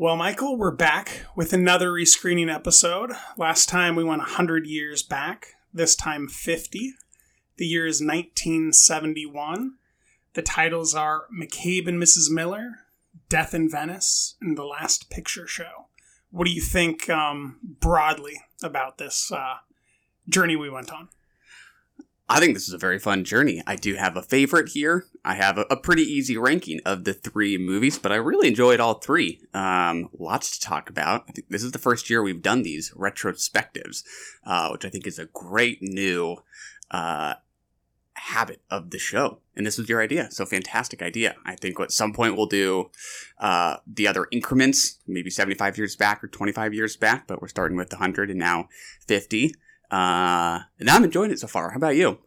[0.00, 3.10] Well, Michael, we're back with another rescreening episode.
[3.36, 6.94] Last time we went 100 years back, this time 50.
[7.56, 9.72] The year is 1971.
[10.34, 12.30] The titles are McCabe and Mrs.
[12.30, 12.84] Miller,
[13.28, 15.88] Death in Venice, and The Last Picture Show.
[16.30, 19.56] What do you think um, broadly about this uh,
[20.28, 21.08] journey we went on?
[22.30, 23.62] I think this is a very fun journey.
[23.66, 25.06] I do have a favorite here.
[25.24, 28.80] I have a, a pretty easy ranking of the three movies, but I really enjoyed
[28.80, 29.40] all three.
[29.54, 31.24] Um, lots to talk about.
[31.26, 34.04] I think this is the first year we've done these retrospectives,
[34.44, 36.36] uh, which I think is a great new
[36.90, 37.34] uh,
[38.12, 39.40] habit of the show.
[39.56, 41.34] And this was your idea, so fantastic idea.
[41.46, 42.90] I think at some point we'll do
[43.38, 47.78] uh, the other increments, maybe 75 years back or 25 years back, but we're starting
[47.78, 48.68] with 100 and now
[49.06, 49.54] 50.
[49.90, 51.70] Uh, and I'm enjoying it so far.
[51.70, 52.18] How about you?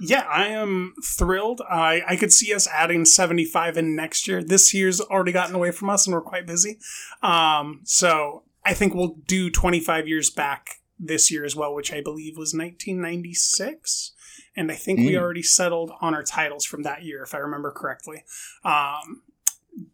[0.00, 1.60] Yeah, I am thrilled.
[1.68, 4.44] I, I could see us adding 75 in next year.
[4.44, 6.78] This year's already gotten away from us and we're quite busy.
[7.22, 12.00] Um, so I think we'll do 25 years back this year as well, which I
[12.00, 14.12] believe was 1996.
[14.56, 15.18] And I think we Mm.
[15.20, 18.24] already settled on our titles from that year, if I remember correctly.
[18.64, 19.22] Um,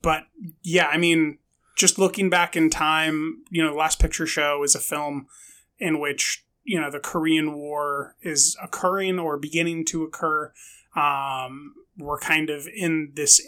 [0.03, 0.27] but
[0.63, 1.39] yeah, I mean,
[1.77, 5.27] just looking back in time, you know, The Last Picture Show is a film
[5.79, 10.53] in which, you know, the Korean War is occurring or beginning to occur.
[10.97, 13.41] Um, we're kind of in this.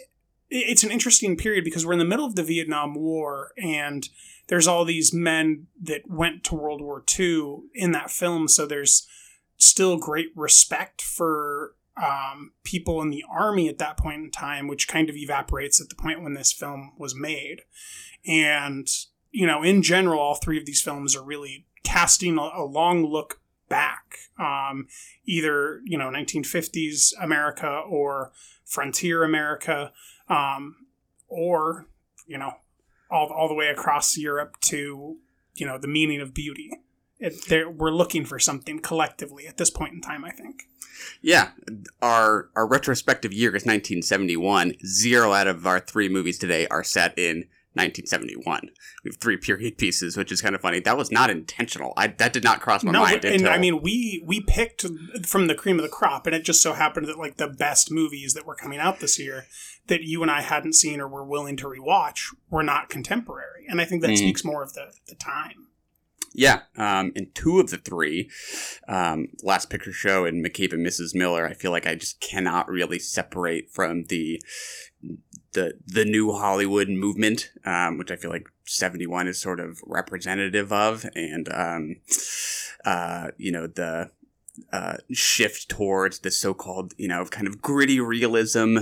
[0.49, 4.07] It's an interesting period because we're in the middle of the Vietnam War and
[4.47, 8.47] there's all these men that went to World War II in that film.
[8.47, 9.05] So there's
[9.57, 14.87] still great respect for um, people in the army at that point in time, which
[14.87, 17.63] kind of evaporates at the point when this film was made.
[18.25, 18.87] And,
[19.31, 23.05] you know, in general, all three of these films are really casting a, a long
[23.05, 23.39] look
[23.69, 24.87] back, um,
[25.25, 28.33] either, you know, 1950s America or
[28.65, 29.93] frontier America,
[30.27, 30.75] um,
[31.29, 31.85] or,
[32.25, 32.51] you know,
[33.09, 35.15] all, all the way across Europe to,
[35.55, 36.71] you know, the meaning of beauty.
[37.19, 40.63] It, we're looking for something collectively at this point in time, I think.
[41.21, 41.51] Yeah,
[42.01, 44.75] our our retrospective year is 1971.
[44.85, 48.69] Zero out of our three movies today are set in 1971.
[49.03, 50.79] We have three period pieces, which is kind of funny.
[50.79, 51.93] That was not intentional.
[51.95, 53.23] I that did not cross my no, mind.
[53.25, 54.85] and I mean, we we picked
[55.25, 57.91] from the cream of the crop, and it just so happened that like the best
[57.91, 59.45] movies that were coming out this year
[59.87, 63.79] that you and I hadn't seen or were willing to rewatch were not contemporary, and
[63.79, 64.17] I think that Mhm.
[64.17, 65.67] speaks more of the the time.
[66.33, 68.29] yeah, um, in two of the three,
[68.87, 71.15] um, Last Picture Show and McCabe and Mrs.
[71.15, 74.39] Miller, I feel like I just cannot really separate from the
[75.57, 80.71] the the new Hollywood movement, um, which I feel like 71 is sort of representative
[80.71, 81.95] of, and um,
[82.85, 84.11] uh, you know the
[84.71, 88.77] uh, shift towards the so-called you know kind of gritty realism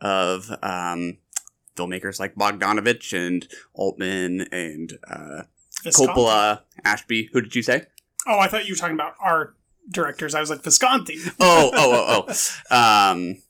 [0.00, 1.18] of um,
[1.74, 5.42] filmmakers like Bogdanovich and Altman and uh,
[5.82, 6.12] Visconti.
[6.12, 7.28] Coppola, Ashby.
[7.32, 7.86] Who did you say?
[8.28, 9.56] Oh, I thought you were talking about our
[9.90, 10.36] directors.
[10.36, 11.16] I was like Visconti.
[11.40, 13.10] oh, oh, oh, oh.
[13.12, 13.42] Um,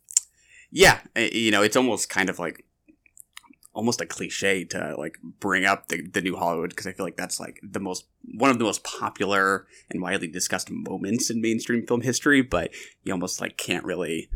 [0.71, 2.65] yeah, uh, you know, it's almost kind of like
[3.73, 7.17] almost a cliche to like bring up the, the new Hollywood because I feel like
[7.17, 11.87] that's like the most one of the most popular and widely discussed moments in mainstream
[11.87, 12.71] film history, but
[13.05, 14.29] you almost like can't really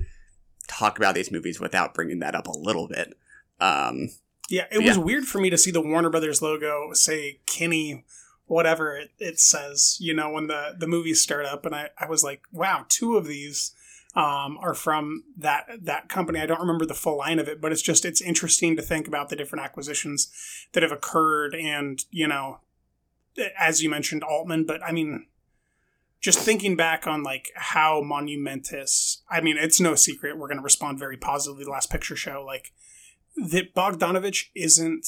[0.69, 3.15] talk about these movies without bringing that up a little bit.
[3.61, 4.11] Um,
[4.49, 4.89] Yeah, it Yeah.
[4.89, 8.05] was weird for me to see the Warner Brothers logo say Kinney,
[8.47, 11.67] whatever it, it says, you know, when the, the movies start up.
[11.67, 13.74] And I, I was like, wow, two of these
[14.15, 16.41] um, are from that that company.
[16.41, 19.09] I don't remember the full line of it, but it's just, it's interesting to think
[19.09, 20.31] about the different acquisitions
[20.73, 21.55] that have occurred.
[21.55, 22.61] And, you know,
[23.59, 25.27] as you mentioned, Altman, but I mean,
[26.21, 30.65] just thinking back on like how monumentous, I mean, it's no secret we're going to
[30.65, 32.45] respond very positively to the last picture show.
[32.47, 32.73] Like,
[33.37, 35.07] that Bogdanovich isn't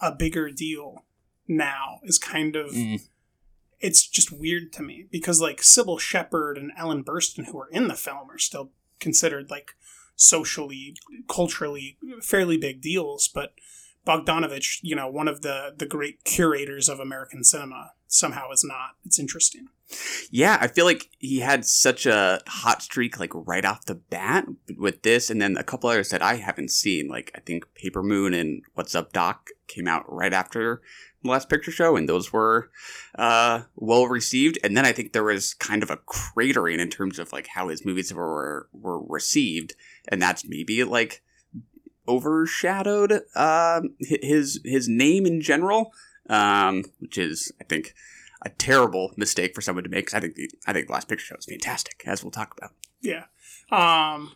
[0.00, 1.04] a bigger deal
[1.48, 3.00] now is kind of Mm.
[3.82, 7.88] It's just weird to me because like Cybill Shepherd and Ellen Burstyn who are in
[7.88, 8.70] the film are still
[9.00, 9.72] considered like
[10.14, 10.96] socially
[11.28, 13.54] culturally fairly big deals but
[14.06, 18.90] Bogdanovich you know one of the the great curators of American cinema somehow is not
[19.04, 19.68] it's interesting
[20.30, 24.46] Yeah, I feel like he had such a hot streak like right off the bat
[24.76, 27.08] with this, and then a couple others that I haven't seen.
[27.08, 30.82] Like I think Paper Moon and What's Up Doc came out right after
[31.24, 32.70] last picture show, and those were
[33.16, 34.58] uh, well received.
[34.64, 37.68] And then I think there was kind of a cratering in terms of like how
[37.68, 39.74] his movies were were received,
[40.08, 41.22] and that's maybe like
[42.08, 45.92] overshadowed uh, his his name in general,
[46.28, 47.94] um, which is I think
[48.44, 50.06] a terrible mistake for someone to make.
[50.06, 52.54] 'cause I think the, I think the last picture show is fantastic, as we'll talk
[52.56, 52.72] about.
[53.00, 53.24] Yeah.
[53.70, 54.32] Um,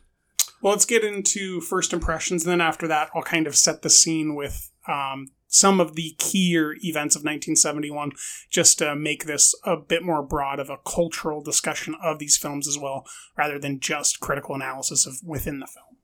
[0.63, 2.45] well, let's get into first impressions.
[2.45, 6.15] And then after that, I'll kind of set the scene with um, some of the
[6.19, 8.13] keyer events of 1971,
[8.51, 12.69] just to make this a bit more broad of a cultural discussion of these films
[12.69, 13.07] as well,
[13.39, 15.97] rather than just critical analysis of within the film.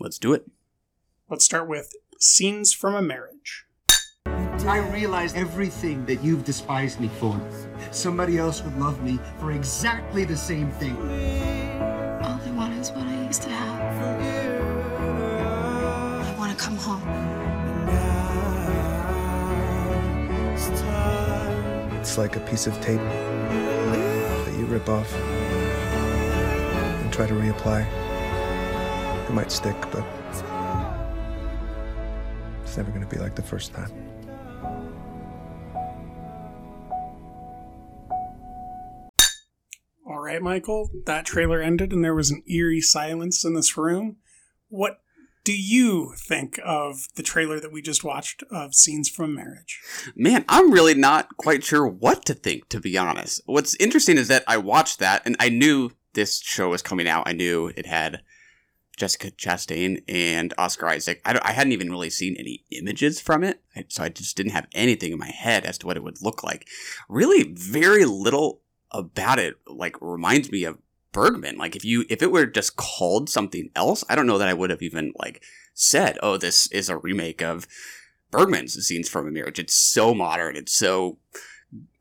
[0.00, 0.50] Let's do it.
[1.28, 3.66] Let's start with scenes from a marriage.
[4.24, 7.38] I realize everything that you've despised me for.
[7.90, 10.96] Somebody else would love me for exactly the same thing.
[12.22, 13.82] All I want is what I used to have.
[16.26, 17.01] I want to come home.
[22.02, 27.86] It's like a piece of tape that you rip off and try to reapply.
[29.28, 30.04] It might stick, but
[32.60, 33.92] it's never going to be like the first time.
[40.04, 44.16] All right, Michael, that trailer ended and there was an eerie silence in this room.
[44.68, 45.01] What
[45.44, 49.80] do you think of the trailer that we just watched of Scenes from Marriage?
[50.14, 53.40] Man, I'm really not quite sure what to think, to be honest.
[53.46, 57.26] What's interesting is that I watched that and I knew this show was coming out.
[57.26, 58.22] I knew it had
[58.96, 61.20] Jessica Chastain and Oscar Isaac.
[61.24, 64.68] I, I hadn't even really seen any images from it, so I just didn't have
[64.74, 66.68] anything in my head as to what it would look like.
[67.08, 68.60] Really, very little
[68.90, 70.78] about it like reminds me of
[71.12, 71.56] Bergman.
[71.56, 74.54] Like if you if it were just called something else, I don't know that I
[74.54, 75.42] would have even like
[75.74, 77.66] said, "Oh, this is a remake of
[78.30, 80.56] Bergman's Scenes from a Marriage." It's so modern.
[80.56, 81.18] It's so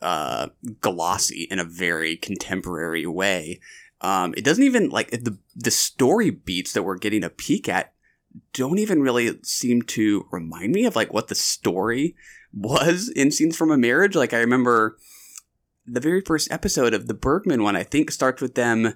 [0.01, 0.49] uh,
[0.79, 3.59] glossy in a very contemporary way.
[4.01, 7.93] Um, it doesn't even like the the story beats that we're getting a peek at
[8.53, 12.15] don't even really seem to remind me of like what the story
[12.53, 14.15] was in Scenes from a Marriage.
[14.15, 14.97] Like I remember
[15.85, 18.93] the very first episode of the Bergman one, I think, starts with them,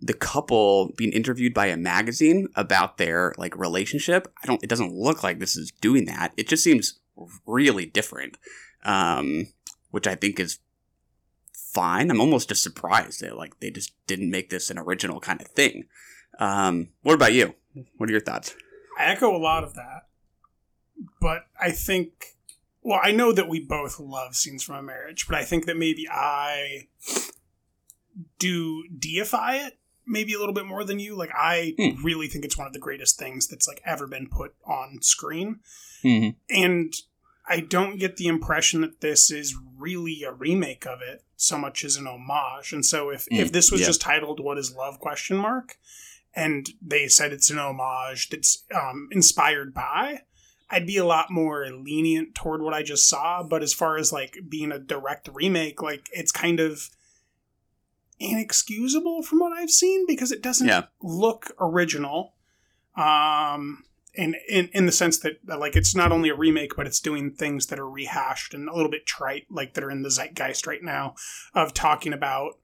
[0.00, 4.32] the couple being interviewed by a magazine about their like relationship.
[4.42, 4.62] I don't.
[4.62, 6.32] It doesn't look like this is doing that.
[6.36, 7.00] It just seems
[7.46, 8.36] really different,
[8.84, 9.46] um,
[9.90, 10.58] which I think is
[11.52, 12.10] fine.
[12.10, 15.48] I'm almost just surprised that like they just didn't make this an original kind of
[15.48, 15.84] thing.
[16.38, 17.54] Um, what about you?
[17.96, 18.54] What are your thoughts?
[18.98, 20.08] I echo a lot of that,
[21.20, 22.35] but I think,
[22.86, 25.76] well, I know that we both love Scenes from a Marriage, but I think that
[25.76, 26.86] maybe I
[28.38, 29.78] do deify it
[30.08, 31.16] maybe a little bit more than you.
[31.16, 32.00] Like, I Hmm.
[32.04, 35.60] really think it's one of the greatest things that's like ever been put on screen.
[36.04, 36.38] Mm-hmm.
[36.48, 36.94] and
[37.48, 41.84] I don't get the impression that this is really a remake of it so much
[41.84, 42.72] as an homage.
[42.72, 43.86] And so if, if Mm, this was yeah.
[43.88, 45.76] just titled "What Is Love?" question mark,
[46.34, 50.22] and they said it's an homage that's um, inspired by,
[50.70, 53.42] I'd be a lot more lenient toward what I just saw.
[53.42, 56.90] But as far as like being a direct remake, like it's kind of
[58.18, 60.84] inexcusable from what I've seen because it doesn't Yeah.
[61.02, 62.34] look original.
[62.96, 63.84] Um,
[64.14, 67.30] in, in in the sense that like it's not only a remake, but it's doing
[67.32, 70.66] things that are rehashed and a little bit trite, like that are in the zeitgeist
[70.66, 71.14] right now,
[71.52, 72.54] of talking about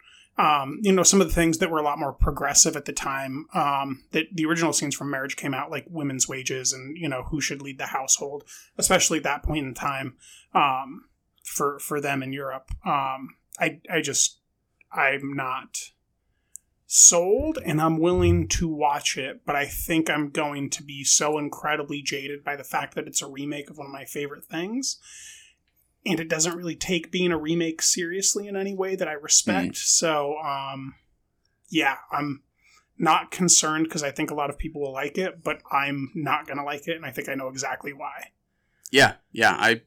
[0.42, 2.92] um, you know some of the things that were a lot more progressive at the
[2.92, 3.46] time.
[3.54, 7.22] Um, that the original scenes from Marriage came out, like women's wages and you know
[7.30, 8.42] who should lead the household,
[8.76, 10.16] especially at that point in time
[10.52, 11.04] um,
[11.44, 12.70] for for them in Europe.
[12.84, 14.40] Um, I I just
[14.92, 15.92] I'm not
[16.86, 21.38] sold and I'm willing to watch it, but I think I'm going to be so
[21.38, 24.98] incredibly jaded by the fact that it's a remake of one of my favorite things.
[26.04, 29.76] And it doesn't really take being a remake seriously in any way that I respect.
[29.76, 30.96] So, um,
[31.68, 32.42] yeah, I'm
[32.98, 36.46] not concerned because I think a lot of people will like it, but I'm not
[36.46, 36.96] going to like it.
[36.96, 38.30] And I think I know exactly why.
[38.90, 39.82] Yeah, yeah, I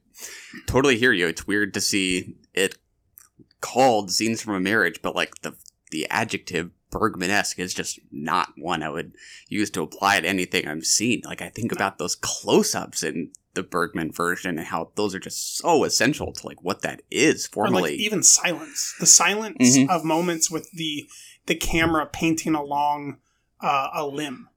[0.66, 1.28] totally hear you.
[1.28, 2.76] It's weird to see it
[3.60, 5.54] called "Scenes from a Marriage," but like the
[5.92, 9.14] the adjective Bergman-esque is just not one I would
[9.48, 11.22] use to apply to anything I'm seeing.
[11.24, 15.56] Like I think about those close-ups in the Bergman version and how those are just
[15.56, 17.92] so essential to like what that is Or formally.
[17.92, 18.94] like even silence.
[19.00, 19.88] The silence Mhm.
[19.90, 21.08] of moments with the
[21.46, 23.18] the camera painting along
[23.60, 24.48] uh, a limb.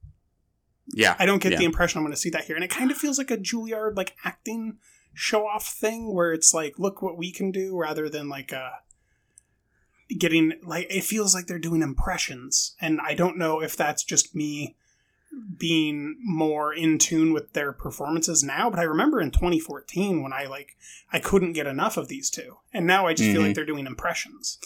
[0.93, 1.59] yeah, I don't get yeah.
[1.59, 3.37] the impression I'm going to see that here, and it kind of feels like a
[3.37, 4.77] Juilliard like acting
[5.13, 8.71] show off thing where it's like, look what we can do, rather than like a
[10.17, 14.35] getting like it feels like they're doing impressions, and I don't know if that's just
[14.35, 14.75] me
[15.57, 20.45] being more in tune with their performances now but i remember in 2014 when i
[20.45, 20.75] like
[21.13, 23.85] i couldn't get enough of these two and now i just feel like they're doing
[23.85, 24.57] impressions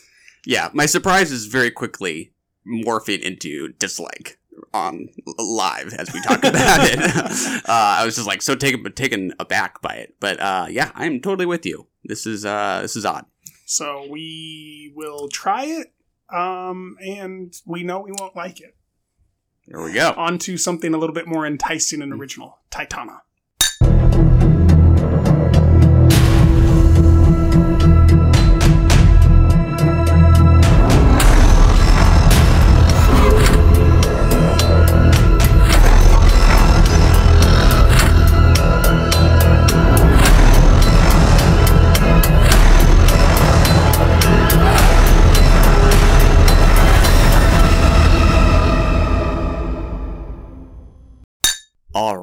[0.46, 2.34] Yeah, my surprise is very quickly
[2.68, 4.40] morphing into dislike
[4.74, 7.00] on live as we talk about it.
[7.70, 11.22] uh, I was just like so taken taken aback by it, but uh, yeah, I'm
[11.22, 11.88] totally with you.
[12.04, 13.26] This is uh, this is odd.
[13.66, 15.94] so we will try it
[16.30, 18.76] um and we know we won't like it
[19.68, 20.14] There we go.
[20.18, 23.22] on to something a little bit more enticing and original titana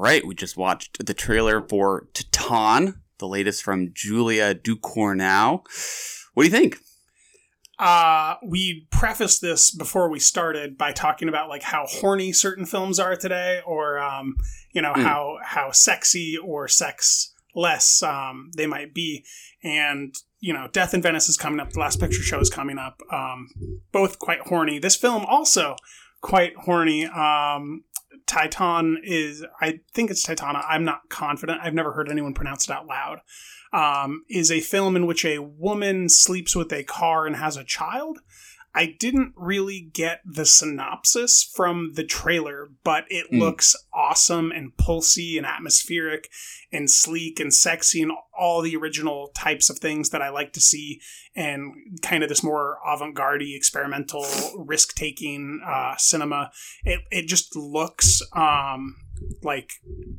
[0.01, 5.61] right, we just watched the trailer for Titan, the latest from Julia Ducournau.
[6.33, 6.77] What do you think?
[7.79, 12.99] uh we prefaced this before we started by talking about like how horny certain films
[12.99, 14.35] are today or um
[14.71, 15.01] you know Mm.
[15.03, 19.25] how how sexy or sex less um they might be
[19.63, 22.77] and you know death in venice is coming up the last picture show is coming
[22.77, 23.49] up um
[23.91, 25.75] both quite horny this film also
[26.21, 27.83] quite horny um
[28.31, 30.63] titan is i think it's titana.
[30.67, 31.59] I'm not confident.
[31.61, 33.19] I've never heard anyone pronounce it out loud.
[33.73, 37.63] Um, is a film in which a woman sleeps with a car and has a
[37.63, 38.19] child.
[38.73, 43.39] I didn't really get the synopsis from the trailer, but it Mm.
[43.39, 46.29] looks awesome and pulsy and atmospheric
[46.71, 50.61] and sleek and sexy and all the original types of things that I like to
[50.61, 51.01] see
[51.35, 54.25] and kind of this more avant-garde experimental
[54.57, 56.51] risk-taking uh, cinema.
[56.83, 58.95] It, it just looks um,
[59.43, 59.73] like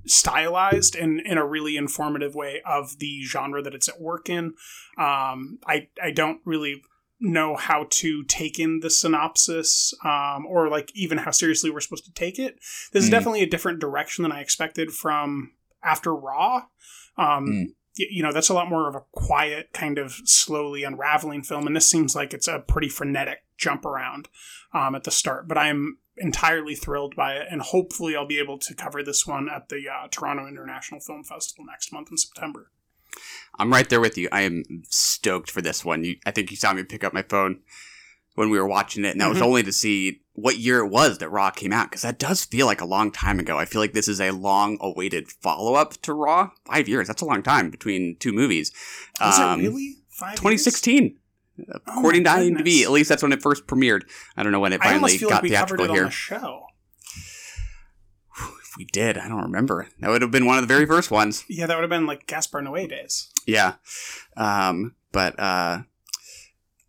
[0.06, 4.54] stylized and in a really informative way of the genre that it's at work in.
[4.98, 6.82] Um, I I don't really
[7.22, 12.04] know how to take in the synopsis um, or like even how seriously we're supposed
[12.04, 12.56] to take it.
[12.92, 13.12] This is Mm.
[13.12, 15.52] definitely a different direction than I expected from
[15.82, 16.64] After Raw.
[17.16, 17.66] Um, Mm.
[17.98, 21.66] y- You know, that's a lot more of a quiet, kind of slowly unraveling film,
[21.66, 24.28] and this seems like it's a pretty frenetic jump around
[24.74, 25.46] um, at the start.
[25.46, 29.48] But I'm entirely thrilled by it, and hopefully, I'll be able to cover this one
[29.48, 32.70] at the uh, Toronto International Film Festival next month in September.
[33.58, 34.28] I'm right there with you.
[34.32, 36.04] I am stoked for this one.
[36.04, 37.60] You, I think you saw me pick up my phone
[38.34, 39.42] when we were watching it, and that was Mhm.
[39.46, 42.64] only to see what year it was that Raw came out, because that does feel
[42.64, 43.58] like a long time ago.
[43.58, 46.50] I feel like this is a long-awaited follow-up to Raw.
[46.64, 47.08] Five years.
[47.08, 48.72] That's a long time between two movies.
[49.20, 50.30] Was Um, it really five?
[50.30, 50.38] years?
[50.38, 51.18] 2016.
[51.68, 54.04] Oh According to IMDb, at least that's when it first premiered.
[54.38, 56.10] I don't know when it finally got like theatrical here.
[56.10, 56.64] show.
[58.72, 59.86] If we did, I don't remember.
[60.00, 61.44] That would have been one of the very first ones.
[61.46, 63.28] Yeah, that would have been like Gaspar Noé days.
[63.46, 63.74] Yeah.
[64.34, 65.82] Um, but uh,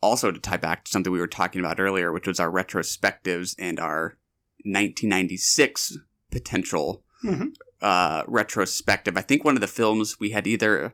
[0.02, 3.54] also to tie back to something we were talking about earlier, which was our retrospectives
[3.60, 4.18] and our
[4.64, 5.98] 1996
[6.32, 7.54] potential Mhm.
[7.82, 9.18] uh, retrospective.
[9.18, 10.94] I think one of the films we had either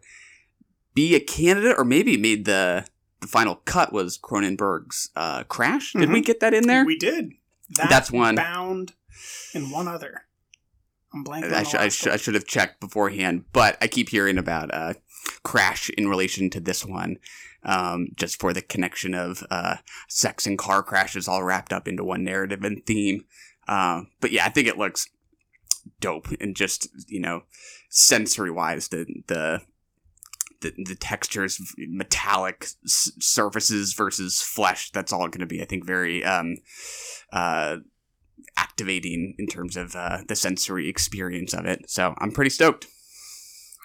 [0.96, 2.86] be a candidate or maybe made the
[3.22, 5.92] the final cut was Cronenberg's uh, Crash.
[5.94, 6.86] Did we get that in there?
[6.86, 7.34] We did.
[7.76, 8.36] That That's one.
[8.36, 8.94] Bound
[9.54, 10.24] and one other.
[11.14, 11.52] I'm blanking.
[11.54, 14.94] I, sh- I, sh- I should have checked beforehand, but I keep hearing about uh,
[15.44, 17.18] Crash in relation to this one,
[17.64, 22.04] um, just for the connection of uh, sex and car crashes all wrapped up into
[22.04, 23.26] one narrative and theme.
[23.68, 25.08] Um, but yeah, I think it looks
[26.00, 27.44] dope and just you know
[27.90, 29.62] sensory wise the the
[30.62, 35.86] the, the textures metallic s- surfaces versus flesh that's all going to be i think
[35.86, 36.58] very um
[37.34, 37.78] uh
[38.60, 42.88] activating in terms of uh, the sensory experience of it so i'm pretty stoked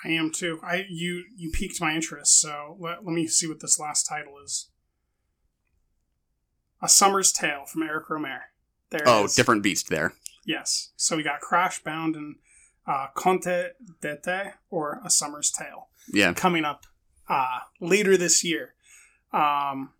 [0.06, 0.60] I am too.
[0.62, 4.34] I you you piqued my interest, so let, let me see what this last title
[4.44, 4.68] is.
[6.82, 8.40] A Summer's Tale from Eric Rohmer.
[8.90, 9.34] There oh is.
[9.34, 10.12] different beast there
[10.44, 10.92] Yes.
[10.96, 12.36] So we got Crash Bound and
[12.86, 13.68] uh, Conte
[14.00, 16.84] d'Ete or A Summer's Tale yeah coming up
[17.28, 18.74] uh, later this year.
[19.32, 19.90] Um,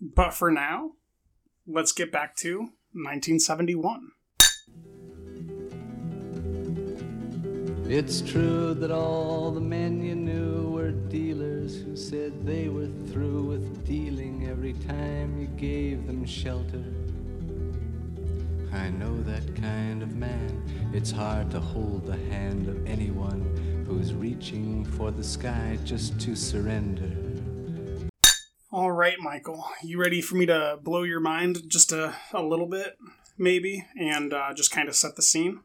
[0.00, 0.92] but for now,
[1.66, 4.12] let's get back to 1971.
[7.86, 13.42] It's true that all the men you knew were dealers who said they were through
[13.42, 16.84] with dealing every time you gave them shelter.
[18.72, 20.62] I know that kind of man.
[20.92, 26.34] It's hard to hold the hand of anyone who's reaching for the sky just to
[26.34, 27.21] surrender.
[28.72, 29.66] All right, Michael.
[29.82, 32.96] You ready for me to blow your mind just a, a little bit,
[33.36, 35.60] maybe, and uh, just kind of set the scene?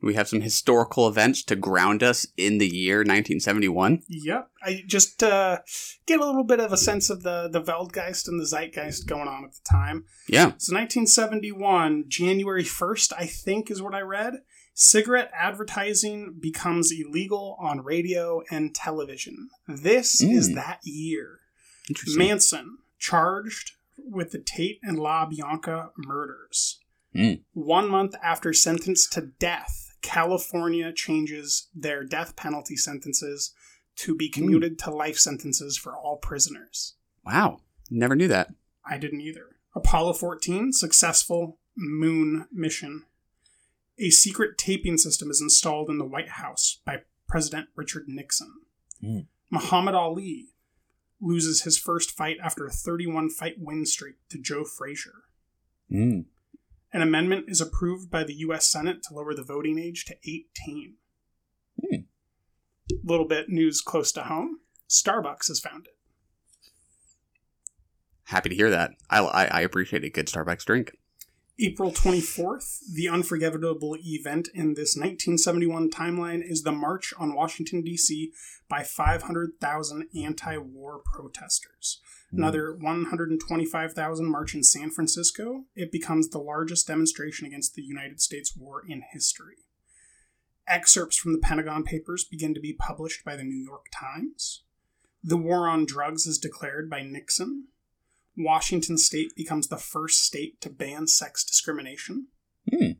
[0.00, 4.02] We have some historical events to ground us in the year 1971.
[4.08, 4.48] Yep.
[4.62, 5.58] I just uh,
[6.06, 9.28] get a little bit of a sense of the the Weltgeist and the Zeitgeist going
[9.28, 10.04] on at the time.
[10.28, 10.52] Yeah.
[10.58, 14.34] So 1971, January 1st, I think is what I read.
[14.74, 19.50] Cigarette advertising becomes illegal on radio and television.
[19.68, 20.54] This is Mm.
[20.56, 21.38] that year.
[22.08, 26.80] Manson charged with the Tate and La Bianca murders.
[27.14, 27.42] Mm.
[27.52, 33.52] One month after sentenced to death, California changes their death penalty sentences
[33.96, 36.94] to be commuted to life sentences for all prisoners.
[37.24, 37.60] Wow.
[37.90, 38.48] Never knew that.
[38.84, 39.56] I didn't either.
[39.74, 43.04] Apollo 14, successful moon mission.
[43.98, 48.52] A secret taping system is installed in the White House by President Richard Nixon.
[49.02, 49.26] Mm.
[49.50, 50.48] Muhammad Ali
[51.22, 55.22] loses his first fight after a 31 fight win streak to Joe Frazier.
[55.90, 56.24] Mm.
[56.92, 58.66] An amendment is approved by the U.S.
[58.66, 60.96] Senate to lower the voting age to 18.
[61.80, 61.96] Hmm.
[63.02, 64.58] Little bit news close to home.
[64.90, 65.92] Starbucks is founded.
[68.24, 68.92] Happy to hear that.
[69.08, 70.92] I, I, I appreciate a good Starbucks drink.
[71.58, 78.32] April 24th, the unforgettable event in this 1971 timeline is the March on Washington, D.C.
[78.68, 82.00] by 500,000 anti war protesters.
[82.30, 82.38] Hmm.
[82.38, 85.64] Another 125,000 march in San Francisco.
[85.76, 89.56] It becomes the largest demonstration against the United States war in history.
[90.66, 94.62] Excerpts from the Pentagon Papers begin to be published by the New York Times.
[95.22, 97.68] The war on drugs is declared by Nixon.
[98.36, 102.28] Washington state becomes the first state to ban sex discrimination.
[102.70, 102.92] Hmm.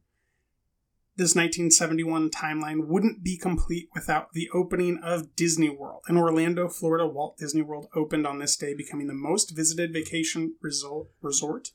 [1.15, 6.05] This 1971 timeline wouldn't be complete without the opening of Disney World.
[6.09, 10.55] In Orlando, Florida, Walt Disney World opened on this day, becoming the most visited vacation
[10.63, 11.09] resort.
[11.21, 11.69] resort.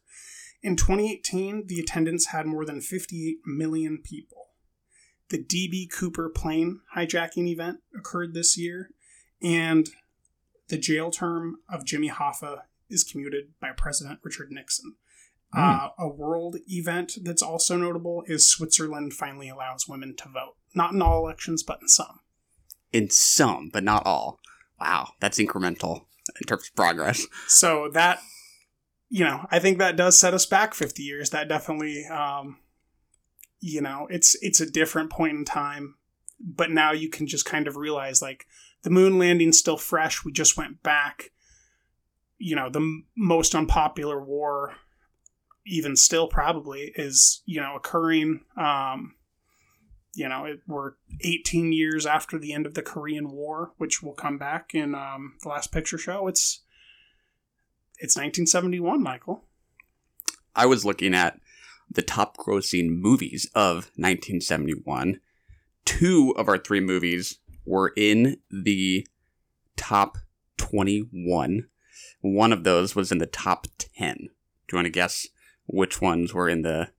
[0.63, 4.47] In 2018, the attendance had more than 58 million people.
[5.29, 8.89] The DB Cooper plane hijacking event occurred this year,
[9.41, 9.87] and
[10.69, 14.95] the jail term of Jimmy Hoffa is commuted by President Richard Nixon.
[15.55, 20.55] Uh, a world event that's also notable is Switzerland finally allows women to vote.
[20.75, 22.19] Not in all elections, but in some.
[22.91, 24.39] In some, but not all.
[24.79, 26.01] Wow, that's incremental
[26.39, 27.25] in terms of progress.
[27.47, 28.19] So that,
[29.09, 31.29] you know, I think that does set us back 50 years.
[31.29, 32.59] That definitely, um,
[33.59, 35.95] you know, it's it's a different point in time.
[36.39, 38.45] But now you can just kind of realize like
[38.83, 40.23] the moon landing's still fresh.
[40.23, 41.31] We just went back.
[42.37, 44.75] You know, the most unpopular war,
[45.65, 48.41] even still probably, is you know occurring.
[48.55, 49.15] Um,
[50.13, 54.13] you know, it, we're 18 years after the end of the Korean War, which will
[54.13, 56.27] come back in um, the last picture show.
[56.27, 56.61] It's
[57.99, 59.43] it's 1971, Michael.
[60.55, 61.39] I was looking at
[61.89, 65.19] the top grossing movies of 1971.
[65.85, 69.07] Two of our three movies were in the
[69.75, 70.17] top
[70.57, 71.67] 21.
[72.33, 74.17] One of those was in the top 10.
[74.17, 74.23] Do
[74.71, 75.27] you want to guess
[75.65, 76.89] which ones were in the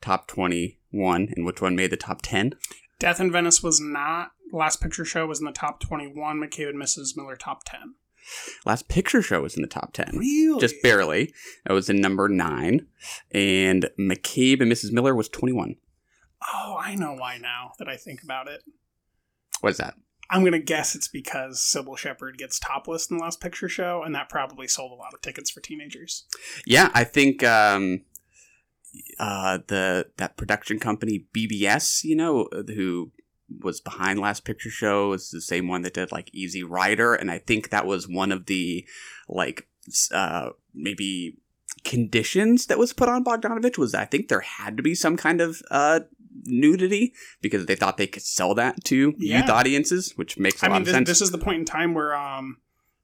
[0.00, 2.54] top 21 and which one made the top 10?
[2.98, 4.32] Death in Venice was not.
[4.52, 6.38] Last Picture Show was in the top 21.
[6.38, 7.16] McCabe and Mrs.
[7.16, 7.94] Miller top 10.
[8.64, 10.16] Last Picture Show was in the top 10.
[10.16, 10.60] Really?
[10.60, 11.34] Just barely.
[11.68, 12.86] It was in number 9.
[13.32, 14.92] And McCabe and Mrs.
[14.92, 15.76] Miller was 21.
[16.54, 18.62] Oh, I know why now that I think about it.
[19.60, 19.94] What is that?
[20.30, 24.02] I'm going to guess it's because Cybill Shepherd gets topless in the Last Picture Show,
[24.02, 26.24] and that probably sold a lot of tickets for teenagers.
[26.66, 28.02] Yeah, I think um,
[29.18, 33.12] uh, the that production company BBS, you know, who
[33.60, 37.30] was behind Last Picture Show, is the same one that did like Easy Rider, and
[37.30, 38.86] I think that was one of the
[39.28, 39.68] like
[40.12, 41.38] uh, maybe
[41.84, 45.40] conditions that was put on Bogdanovich was I think there had to be some kind
[45.40, 46.00] of uh,
[46.44, 50.68] nudity because they thought they could sell that to youth audiences, which makes a I
[50.68, 51.08] lot mean, of this, sense.
[51.08, 52.58] this is the point in time where, um,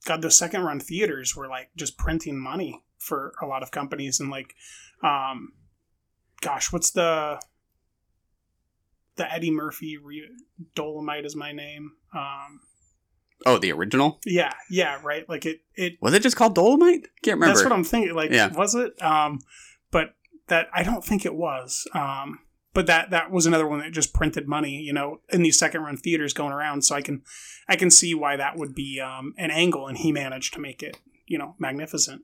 [0.04, 4.20] God, those second run theaters were like just printing money for a lot of companies,
[4.20, 4.54] and like,
[5.02, 5.52] um,
[6.40, 7.40] gosh, what's the
[9.16, 10.30] the Eddie Murphy re-
[10.74, 11.92] Dolomite is my name.
[12.14, 12.60] Um,
[13.46, 15.28] oh, the original yeah, yeah, right.
[15.28, 15.94] Like it, it.
[16.00, 17.06] was it just called Dolomite?
[17.22, 17.54] Can't remember.
[17.54, 18.14] That's what I'm thinking.
[18.14, 18.48] Like, Yeah.
[18.52, 19.00] was it?
[19.02, 19.40] Um,
[19.90, 20.14] but
[20.48, 21.86] that I don't think it was.
[21.94, 22.38] Um,
[22.72, 25.82] but that that was another one that just printed money, you know, in these second
[25.82, 26.82] run theaters going around.
[26.82, 27.22] So I can
[27.68, 30.82] I can see why that would be um, an angle, and he managed to make
[30.82, 32.22] it, you know, magnificent.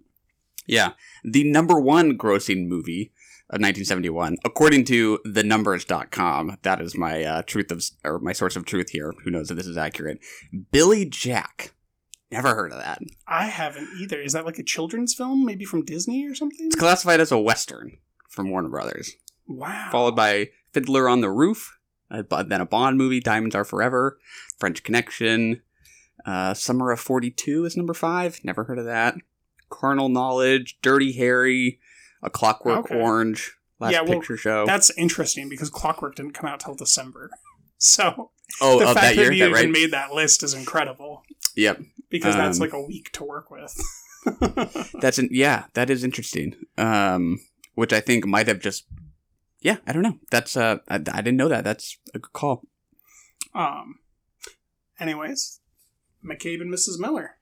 [0.67, 0.93] Yeah.
[1.25, 3.13] The number one grossing movie
[3.49, 8.65] of 1971, according to thenumbers.com, that is my uh, truth of, or my source of
[8.65, 9.15] truth here.
[9.23, 10.19] Who knows if this is accurate?
[10.73, 11.73] Billy Jack
[12.31, 13.01] Never heard of that.
[13.29, 14.21] I haven't either.
[14.21, 16.67] Is that like a children's film, maybe from Disney or something?
[16.67, 19.13] It's classified as a western from Warner Brothers,
[19.49, 19.89] Wow.
[19.93, 21.79] followed by Fiddler on the Roof,
[22.11, 24.19] uh, but then a Bond movie, Diamonds Are Forever,
[24.59, 25.63] French Connection,
[26.25, 28.41] uh, Summer of '42 is number five.
[28.45, 29.15] Never heard of that.
[29.71, 31.81] Carnal Knowledge, Dirty Harry,
[32.23, 33.01] A Clockwork Okay.
[33.01, 34.65] Orange, Last Yeah, well, Picture Show.
[34.67, 37.31] That's interesting because Clockwork didn't come out till December.
[37.79, 38.31] So
[38.63, 41.23] oh, the fact that that, you that even made that list is incredible
[41.57, 41.83] Yep.
[42.09, 43.79] because that's Um, like a week to work with.
[45.01, 46.57] That's an yeah, that is interesting.
[46.79, 47.39] Um,
[47.75, 48.87] which I think might have just
[49.67, 50.21] yeah, I don't know.
[50.31, 51.65] That's uh, I, I didn't know that.
[51.65, 52.63] That's a good call.
[53.53, 53.97] um.
[55.01, 55.59] Anyways,
[56.25, 57.01] McCabe and Mrs.
[57.01, 57.33] Miller.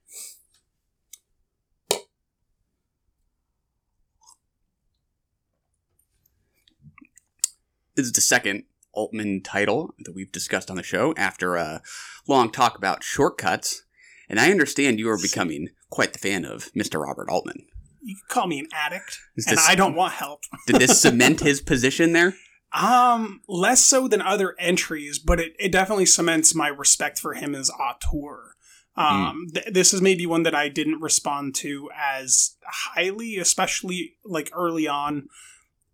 [7.95, 11.83] This is the second Altman title that we've discussed on the show after a
[12.27, 13.83] long talk about Short Cuts.
[14.31, 17.03] And I understand you are becoming quite the fan of Mr.
[17.03, 17.67] Robert Altman.
[18.05, 20.41] You can call me an addict, Is and this- I don't want help.
[20.67, 22.35] Did this cement his position there?
[22.73, 27.55] Um, less so than other entries, but it, it definitely cements my respect for him
[27.55, 28.57] as auteur.
[28.97, 34.51] Um, th- this is maybe one that I didn't respond to as highly, especially like
[34.53, 35.29] early on.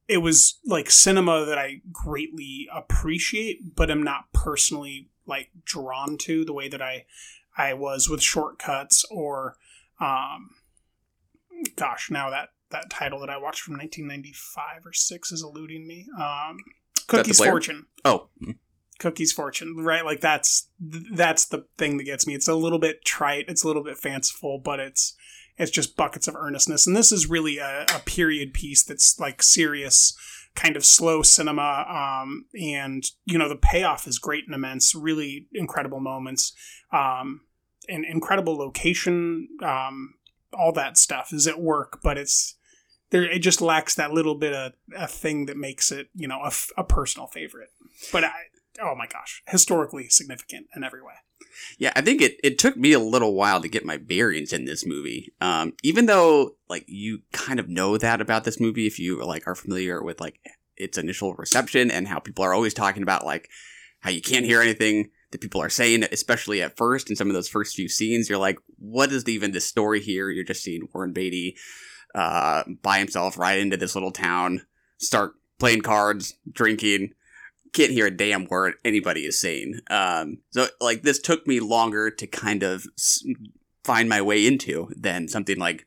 [0.09, 6.45] It was like cinema that I greatly appreciate, but am not personally like drawn to
[6.45, 7.05] the way that I
[7.57, 9.57] I was with Short Cuts or
[10.01, 10.51] um
[11.77, 16.07] gosh, now that that title that I watched from 1995 or 6 is eluding me.
[16.19, 16.59] Um
[17.07, 17.39] Cookie's?
[17.39, 17.87] Fortune.
[18.05, 18.29] Oh,
[19.01, 20.05] Cookie's Fortune, right?
[20.05, 22.35] Like that's that's the thing that gets me.
[22.35, 25.17] It's a little bit trite, it's a little bit fanciful, but it's
[25.57, 26.87] it's just buckets of earnestness.
[26.87, 30.17] And this is really a, a period piece that's like serious,
[30.55, 31.85] kind of slow cinema.
[31.89, 34.95] Um, and you know the payoff is great and immense.
[34.95, 36.53] Really incredible moments,
[36.93, 37.41] um,
[37.89, 39.49] and incredible location.
[39.63, 40.15] Um,
[40.53, 42.57] all that stuff is at work, but it's
[43.11, 43.23] there.
[43.23, 46.41] It just lacks that little bit of a thing that makes it, you know,
[46.77, 47.71] a personal favorite.
[48.13, 48.33] But I,
[48.81, 51.15] oh my gosh, historically significant in every way.
[51.79, 54.65] Yeah, I think it, it took me a little while to get my bearings in
[54.65, 55.33] this movie.
[55.41, 59.47] Um, even though like you kind of know that about this movie if you like
[59.47, 60.39] are familiar with like
[60.77, 63.49] its initial reception and how people are always talking about like
[64.01, 67.35] how you can't hear anything that people are saying, especially at first in some of
[67.35, 68.29] those first few scenes.
[68.29, 70.31] You're like, what is even the story here?
[70.31, 71.57] You're just seeing Warren Beatty
[72.15, 74.67] uh, by himself ride into this little town,
[74.99, 77.15] start playing cards, drinking,
[77.73, 79.81] can't hear a damn word anybody is saying.
[79.89, 82.85] Um, so like this took me longer to kind of
[83.85, 85.87] find my way into than something like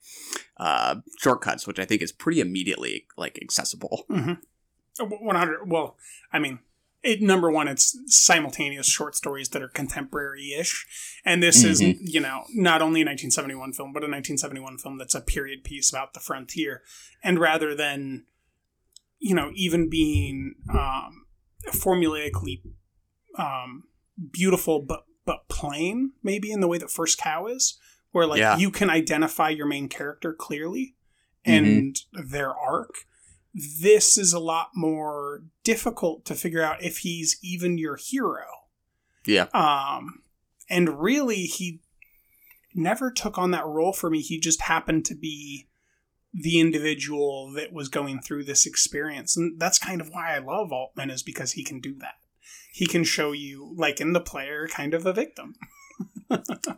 [0.57, 4.05] uh, Short Cuts, which I think is pretty immediately like accessible.
[4.07, 5.69] One hundred.
[5.69, 5.97] Well,
[6.31, 6.59] I mean,
[7.03, 10.85] it number one, it's simultaneous short stories that are contemporary-ish,
[11.25, 11.97] and this is Mhm.
[12.01, 15.89] you know not only a 1971 film, but a 1971 film that's a period piece
[15.91, 16.81] about the frontier,
[17.23, 18.25] and rather than
[19.19, 21.25] you know even being um,
[21.71, 22.61] formulaically
[23.37, 23.83] um,
[24.31, 27.79] beautiful but but plain, maybe in the way that First Cow is,
[28.11, 28.57] where like Yeah.
[28.57, 30.95] you can identify your main character clearly
[31.45, 32.93] and their arc.
[33.53, 38.45] This is a lot more difficult to figure out if he's even your hero.
[39.25, 39.47] Yeah.
[39.53, 40.23] Um,
[40.69, 41.81] and really, he
[42.73, 44.21] never took on that role for me.
[44.21, 45.67] He just happened to be
[46.33, 49.37] the individual that was going through this experience.
[49.37, 52.15] And that's kind of why I love Altman, is because he can do that.
[52.71, 55.55] He can show you, like in the player, kind of a victim.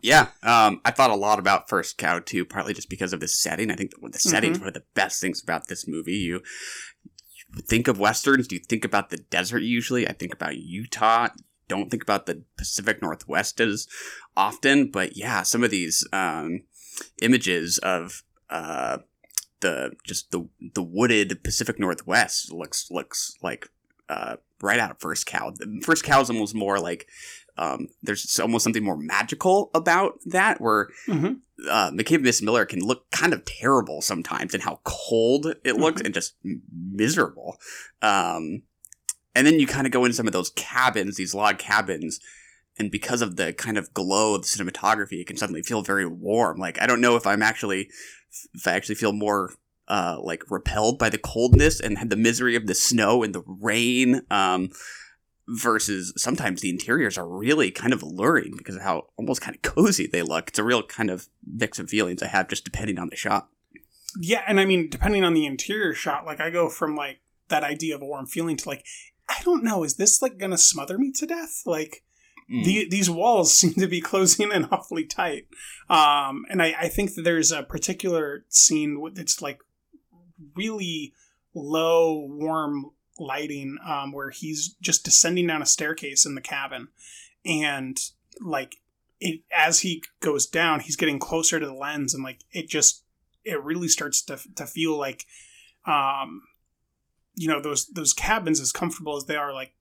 [0.01, 3.27] Yeah, um, I thought a lot about First Cow too, partly just because of the
[3.27, 3.71] setting.
[3.71, 6.13] I think the, the setting is one of the best things about this movie.
[6.13, 6.41] You,
[7.33, 10.07] you think of westerns, do you think about the desert usually?
[10.07, 11.29] I think about Utah.
[11.67, 13.87] Don't think about the Pacific Northwest as
[14.37, 16.61] often, but yeah, some of these um,
[17.21, 18.99] images of uh,
[19.61, 23.69] the just the the wooded Pacific Northwest looks looks like
[24.09, 25.51] uh, right out of First Cow.
[25.55, 27.07] The First Cow is almost more like
[27.57, 31.39] um, there's almost something more magical about that, where Mhm.
[31.69, 35.77] uh, McCabe and Miss Miller can look kind of terrible sometimes, and how cold it
[35.77, 36.35] looks, and just
[36.91, 37.57] miserable.
[38.01, 38.63] Um,
[39.33, 42.19] and then you kind of go into some of those cabins, these log cabins,
[42.77, 46.05] and because of the kind of glow of the cinematography, it can suddenly feel very
[46.05, 46.57] warm.
[46.57, 47.89] Like I don't know if I'm actually,
[48.53, 49.53] if I actually feel more
[49.87, 54.21] uh, like repelled by the coldness and the misery of the snow and the rain.
[54.31, 54.69] Um,
[55.47, 59.61] versus sometimes the interiors are really kind of alluring because of how almost kind of
[59.61, 60.49] cozy they look.
[60.49, 63.49] It's a real kind of mix of feelings I have just depending on the shot.
[64.19, 67.63] Yeah, and I mean, depending on the interior shot, like I go from like that
[67.63, 68.85] idea of a warm feeling to like,
[69.27, 71.61] I don't know, is this like gonna smother me to death?
[71.65, 72.03] Like,
[72.47, 75.47] the, these walls seem to be closing in awfully tight.
[75.89, 79.59] Um, and I, I think that there's a particular scene that's like
[80.55, 81.13] really
[81.53, 86.89] low, warm lighting um, where he's just descending down a staircase in the cabin.
[87.45, 87.97] And
[88.41, 88.77] like
[89.19, 93.03] it, as he goes down, he's getting closer to the lens and like it just,
[93.43, 95.25] it really starts to, to feel like,
[95.85, 96.41] um,
[97.35, 99.73] you know, those, those cabins as comfortable as they are, like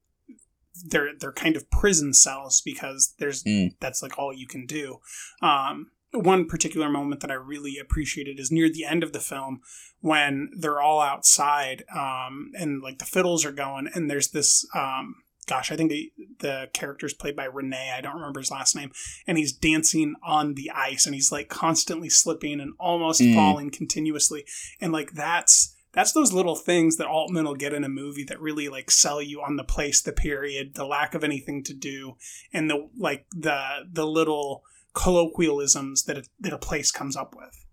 [0.87, 3.77] they're they're kind of prison cells because there's Mm.
[3.81, 4.99] that's like all you can do.
[5.41, 9.61] Um, one particular moment that I really appreciated is near the end of the film
[10.01, 15.17] when they're all outside um, and like the fiddles are going and there's this um,
[15.47, 18.91] gosh I think the the character's played by Renee I don't remember his last name
[19.27, 23.35] and he's dancing on the ice and he's like constantly slipping and almost Mm.
[23.35, 24.45] falling continuously
[24.81, 28.41] and like that's that's those little things that Altman will get in a movie that
[28.41, 32.17] really like sell you on the place, the period, the lack of anything to do,
[32.53, 37.65] and the like the the little colloquialisms that a, that a place comes up with.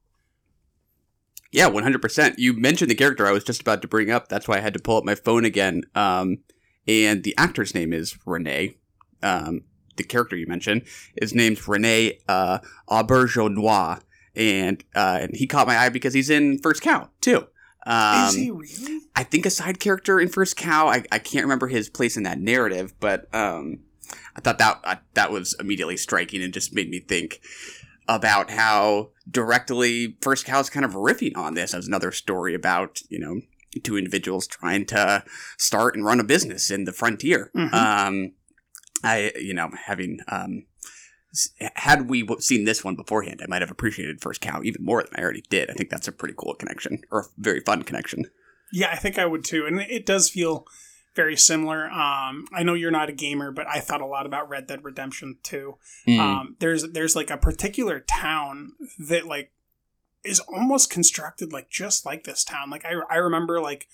[1.51, 2.39] Yeah, one hundred percent.
[2.39, 4.27] You mentioned the character I was just about to bring up.
[4.29, 5.84] That's why I had to pull up my phone again.
[5.95, 6.39] Um,
[6.88, 8.75] and the actor's name is Rene.
[9.21, 9.63] Um,
[9.97, 10.84] the character you mentioned,
[11.15, 14.01] is named Rene uh, Auberjonois,
[14.36, 17.47] and uh, and he caught my eye because he's in First Cow too.
[17.86, 19.01] Um, Is he really?
[19.15, 20.88] I think a side character in First Cow.
[20.88, 23.79] I, I can't remember his place in that narrative, but um,
[24.36, 27.41] I thought that uh, that was immediately striking and just made me think
[28.08, 33.00] about how directly First Cow is kind of riffing on this as another story about
[33.10, 33.41] you know
[33.84, 35.24] two individuals trying to
[35.58, 37.52] start and run a business in the frontier.
[37.56, 37.74] Mhm.
[37.74, 38.34] Um,
[39.04, 40.65] I you know having um,
[41.76, 45.13] had we seen this one beforehand, I might have appreciated First Cow even more than
[45.15, 45.69] I already did.
[45.69, 48.26] I think that's a pretty cool connection or a very fun connection.
[48.74, 50.65] Yeah, I think I would too, and it does feel
[51.15, 51.89] very similar.
[51.89, 54.84] Um, I know you're not a gamer, but I thought a lot about Red Dead
[54.84, 55.78] Redemption too.
[56.08, 56.19] Mm.
[56.19, 59.52] Um, there's there's like a particular town that like
[60.24, 62.69] is almost constructed like just like this town.
[62.69, 63.88] Like I I remember like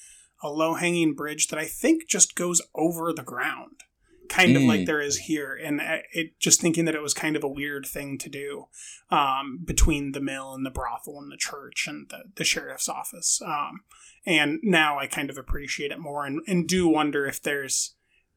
[0.43, 3.83] a low hanging bridge that I think just goes over the ground,
[4.29, 4.67] kind of Mm.
[4.67, 5.53] like there is here.
[5.53, 8.67] And it just thinking that it was kind of a weird thing to do
[9.09, 13.41] um, between the mill and the brothel and the church and the, the sheriff's office.
[13.45, 13.81] Um,
[14.25, 17.93] and now I kind of appreciate it more and, and do wonder if there's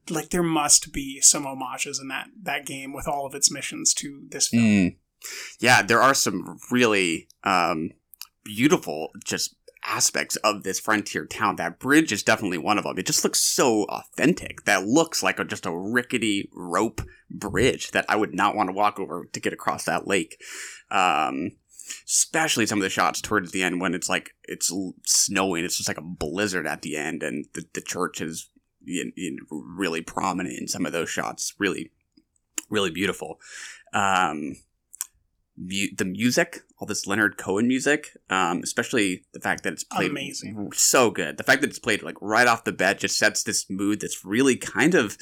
[0.09, 3.93] like there must be some homages in that that game with all of its missions
[3.95, 4.63] to this film.
[4.63, 4.95] Mm.
[5.59, 7.91] Yeah, there are some really um,
[8.43, 11.55] beautiful just aspects of this frontier town.
[11.55, 12.97] That bridge is definitely one of them.
[12.97, 14.65] It just looks so authentic.
[14.65, 18.73] That looks like a, just a rickety rope bridge that I would not want to
[18.73, 20.41] walk over to get across that lake.
[20.89, 21.51] Um,
[22.05, 24.71] especially some of the shots towards the end when it's like it's
[25.05, 25.65] snowing.
[25.65, 28.49] It's just like a blizzard at the end, and the, the church is
[29.49, 31.53] really prominent in some of those shots.
[31.59, 31.91] Really,
[32.69, 33.39] really beautiful.
[33.93, 34.57] Um,
[35.57, 40.09] mu- the music, all this Leonard Cohen music, um, especially the fact that it's played
[40.09, 40.71] Amazing.
[40.73, 41.37] so good.
[41.37, 44.25] The fact that it's played like right off the bat just sets this mood that's
[44.25, 45.15] really kind of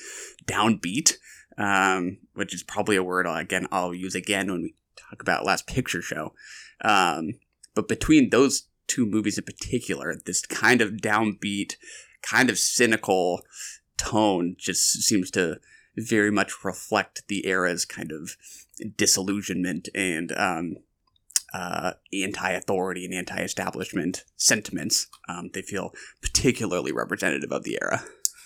[0.45, 1.15] downbeat,
[1.57, 5.67] um, which is probably a word again I'll use again when we talk about Last
[5.67, 6.33] Picture Show.
[6.81, 7.33] Um,
[7.75, 11.73] but between those two movies in particular, this kind of downbeat,
[12.21, 13.41] kind of cynical
[13.97, 15.59] tone just seems to
[15.97, 18.37] very much reflect the era's kind of
[18.95, 20.77] disillusionment and um,
[21.53, 25.07] uh, anti-authority and anti-establishment sentiments.
[25.27, 28.03] Um, they feel particularly representative of the era.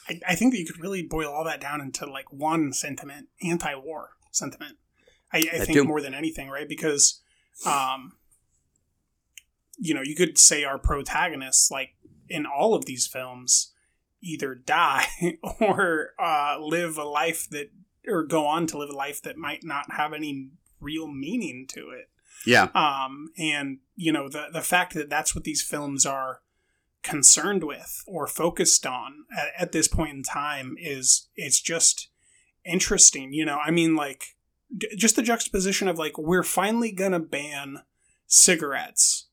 [0.10, 3.28] I, I think that you could really boil all that down into like one sentiment,
[3.42, 4.78] anti-war sentiment.
[5.32, 5.84] I, I think too.
[5.84, 6.70] more than anything, right?
[6.70, 7.22] Because,
[7.66, 8.13] um,
[9.78, 11.96] you know, you could say our protagonists, like
[12.30, 13.72] in all of these films,
[14.22, 15.06] either die
[15.60, 17.72] or uh, live a life that,
[18.08, 21.89] or go on to live a life that might not have any real meaning to
[21.89, 22.10] it.
[22.45, 22.69] Yeah.
[22.73, 26.41] Um, and you know the the fact that that's what these films are
[27.03, 32.10] concerned with or focused on at, at this point in time is it's just
[32.65, 33.34] interesting.
[33.34, 34.36] You know, I mean, like
[34.75, 37.84] d- just the juxtaposition of like we're finally gonna ban
[38.27, 39.27] cigarettes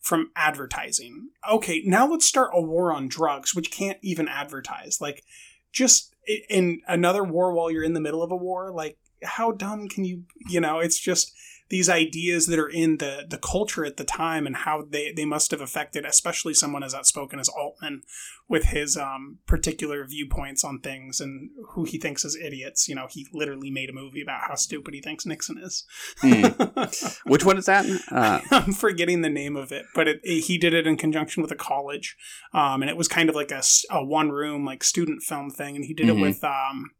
[0.00, 1.30] from advertising.
[1.50, 5.00] Okay, now let's start a war on drugs, which can't even advertise.
[5.00, 5.24] Like,
[5.72, 6.14] just
[6.50, 10.04] in another war while you're in the middle of a war, like how dumb can
[10.04, 11.33] you you know it's just
[11.70, 15.24] these ideas that are in the the culture at the time and how they they
[15.24, 18.02] must have affected especially someone as outspoken as altman
[18.48, 22.88] with his um particular viewpoints on things and who he thinks is idiots.
[22.88, 25.84] You know he literally made a movie about how stupid he thinks nixon is.
[27.26, 27.86] Which one is that?
[28.10, 31.42] Uh, I'm forgetting the name of it, but it, it- he did it in conjunction
[31.42, 32.16] with a college,
[32.52, 35.76] um, and it was kind of like a, a one room like student film thing,
[35.76, 36.18] and he did Mhm.
[36.18, 36.90] it with um,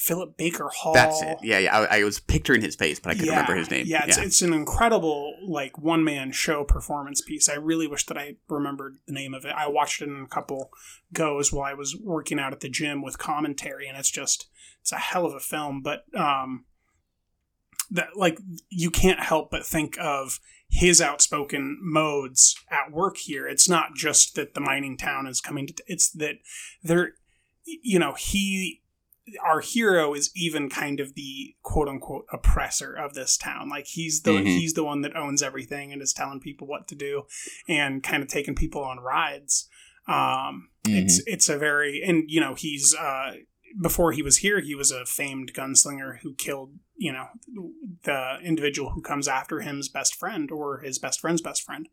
[0.00, 0.94] Philip Baker Hall.
[0.94, 1.36] That's it.
[1.42, 1.76] Yeah, yeah.
[1.76, 3.84] I, I was picturing his face, but I couldn't remember his name.
[3.86, 7.50] Yeah, it's, it's an incredible like one man show performance piece.
[7.50, 9.52] I really wish that I remembered the name of it.
[9.54, 10.70] I watched it in a couple
[11.12, 14.48] goes while I was working out at the gym with commentary, and it's just
[14.80, 15.82] it's a hell of a film.
[15.82, 16.64] But um,
[17.90, 18.38] that like
[18.70, 23.46] you can't help but think of his outspoken modes at work here.
[23.46, 25.74] It's not just that the mining town is coming to.
[25.86, 26.36] It's that
[26.82, 27.12] they're
[27.66, 28.80] you know he
[29.44, 33.68] our hero is even kind of the quote unquote oppressor of this town.
[33.68, 34.44] Like he's the Mhm.
[34.58, 37.24] he's the one that owns everything and is telling people what to do
[37.68, 39.68] and kind of taking people on rides.
[40.06, 43.34] Um, It's it's a very and you know he's uh,
[43.80, 47.28] before he was here he was a famed gunslinger who killed you know
[48.04, 51.88] the individual who comes after him's best friend or his best friend's best friend.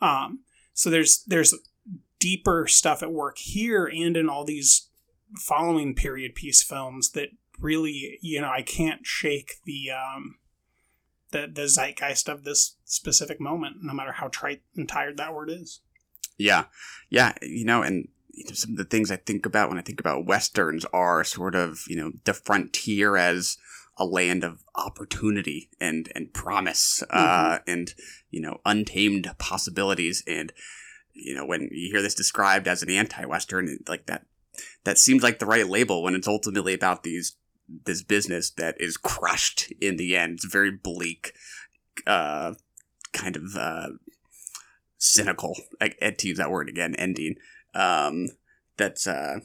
[0.00, 0.40] Um,
[0.74, 1.54] so there's there's
[2.18, 4.88] deeper stuff at work here and in all these
[5.38, 10.36] following period piece films that really you know I can't shake the um
[11.30, 15.50] the the zeitgeist of this specific moment no matter how trite and tired that word
[15.50, 15.80] is.
[16.38, 16.64] Yeah,
[17.10, 19.82] yeah, you know, and you know, some of the things I think about when I
[19.82, 23.58] think about westerns are sort of you know the frontier as
[23.98, 27.94] a land of opportunity and and promise, uh, and
[28.30, 30.22] you know untamed possibilities.
[30.26, 30.52] And
[31.12, 34.26] you know when you hear this described as an anti-western, like that,
[34.84, 37.36] that seems like the right label when it's ultimately about these
[37.84, 40.34] this business that is crushed in the end.
[40.34, 41.32] It's very bleak,
[42.06, 42.54] uh,
[43.12, 43.56] kind of.
[43.56, 43.88] Uh,
[45.02, 47.34] cynical like Ed to use that word again ending
[47.74, 48.28] um
[48.76, 49.40] that's uh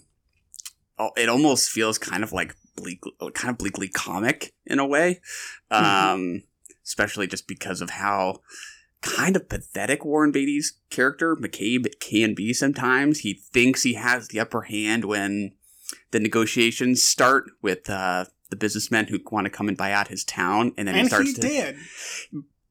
[0.99, 3.01] oh, it almost feels kind of like bleak
[3.33, 5.19] kind of bleakly comic in a way
[5.71, 6.43] um
[6.85, 8.39] especially just because of how
[9.01, 14.39] kind of pathetic Warren Beatty's character McCabe can be sometimes he thinks he has the
[14.39, 15.51] upper hand when
[16.11, 20.23] the negotiations start with uh the businessmen who want to come and buy out his
[20.23, 21.75] town and then he starts he to did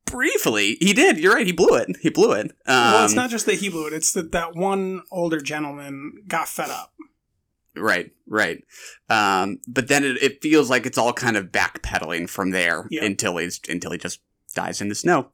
[0.05, 3.29] briefly he did you're right he blew it he blew it um, well it's not
[3.31, 6.93] just that he blew it it's that that one older gentleman got fed up
[7.79, 8.65] Right, right.
[9.11, 13.05] Um, but then it, it feels like it's all kind of backpedaling from there Yeah.
[13.05, 14.21] until he's until he just
[14.55, 15.29] dies in the snow.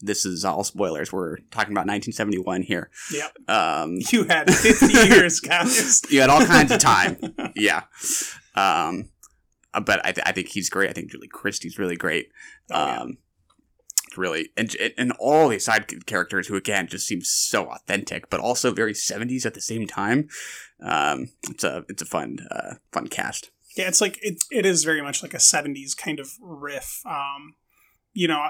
[0.00, 1.12] This is all spoilers.
[1.12, 2.90] We're talking about 1971 here.
[3.12, 7.16] yep Um, you had 50 years guys you had all kinds of time.
[7.54, 7.82] Yeah.
[8.54, 9.10] Um,
[9.74, 10.90] uh, but I, th- I think he's great.
[10.90, 12.30] I think Julie Christie's really great.
[12.70, 13.00] Oh, yeah.
[13.00, 13.18] Um,
[14.16, 18.72] really, and and all these side characters who again just seem so authentic, but also
[18.72, 20.28] very 70s at the same time.
[20.82, 23.50] Um, it's a it's a fun uh, fun cast.
[23.76, 27.00] Yeah, it's like it, it is very much like a 70s kind of riff.
[27.06, 27.54] Um,
[28.12, 28.48] you know,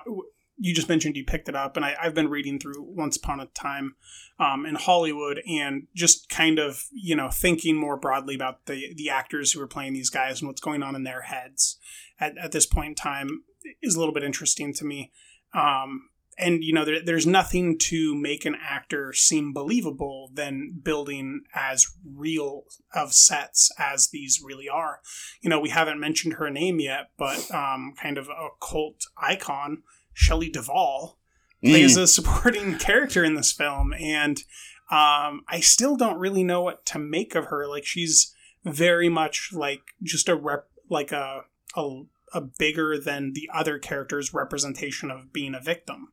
[0.59, 3.40] you just mentioned you picked it up, and I, I've been reading through Once Upon
[3.40, 3.94] a Time
[4.38, 9.11] um, in Hollywood and just kind of, you know, thinking more broadly about the, the
[9.11, 11.79] actors who are playing these guys and what's going on in their heads
[12.18, 13.44] at, at this point in time
[13.83, 15.12] is a little bit interesting to me.
[15.55, 21.42] Um, and you know there, there's nothing to make an actor seem believable than building
[21.55, 25.01] as real of sets as these really are
[25.40, 29.83] you know we haven't mentioned her name yet but um, kind of a cult icon
[30.18, 31.18] shelley duvall
[31.62, 34.44] plays a supporting character in this film and
[34.90, 37.66] um, i still don't really know what to make of her.
[37.68, 41.42] Like she's very much like just a rep like a,
[41.76, 42.02] a
[42.35, 46.09] a bigger than the other characters representation of being a victim.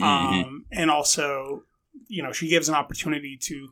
[0.00, 1.62] Um, and also
[2.08, 3.68] you know she gives an opportunity to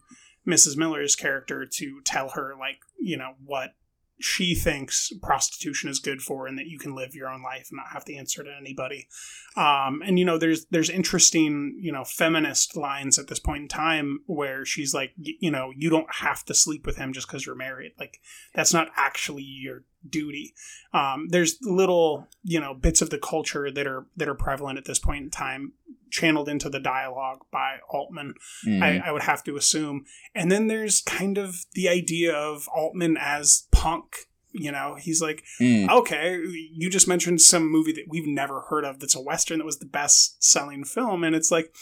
[0.46, 3.74] mrs miller's character to tell her like you know what
[4.20, 7.76] she thinks prostitution is good for and that you can live your own life and
[7.76, 9.08] not have to answer to anybody.
[9.56, 13.68] Um, and you know there's there's interesting you know feminist lines at this point in
[13.68, 17.46] time where she's like you know you don't have to sleep with him just because
[17.46, 17.92] you're married.
[17.98, 18.20] Like
[18.54, 20.54] that's not actually your duty
[20.92, 24.84] um, there's little you know bits of the culture that are that are prevalent at
[24.84, 25.72] this point in time
[26.10, 28.34] channeled into the dialogue by altman
[28.66, 30.04] I, I would have to assume.
[30.34, 34.14] And then there's kind of the idea of Altman as punk.
[34.52, 35.90] You know, he's like, Mm.
[35.90, 36.38] okay,
[36.72, 39.80] you just mentioned some movie that we've never heard of that's a western that was
[39.80, 41.74] the best selling film, and it's like,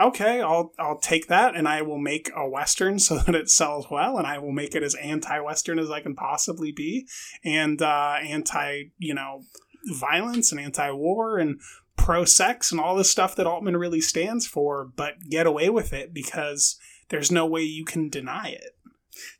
[0.00, 3.86] okay, I'll I'll take that and I will make a western so that it sells
[3.90, 7.06] well, and I will make it as anti-western as I can possibly be,
[7.44, 9.42] and uh, anti, you know,
[9.86, 11.60] violence and anti-war and
[11.96, 16.14] pro-sex and all the stuff that Altman really stands for, but get away with it
[16.14, 16.78] because
[17.08, 18.76] there's no way you can deny it.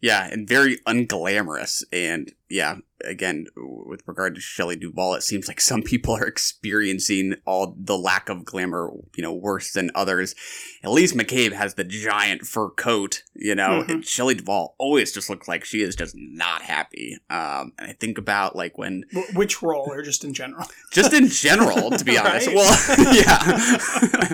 [0.00, 1.82] Yeah, and very unglamorous.
[1.92, 7.34] And yeah, again, with regard to Shelley Duvall, it seems like some people are experiencing
[7.46, 10.34] all the lack of glamour, you know, worse than others.
[10.82, 13.88] At least McCabe has the giant fur coat, you know, Mhm.
[13.88, 17.18] and Shelley Duvall always just looks like she is just not happy.
[17.28, 20.66] Um, and I think about like when, Wh- Which role, or just in general?
[20.92, 22.48] just in general, to be honest.
[22.48, 24.32] Well, yeah.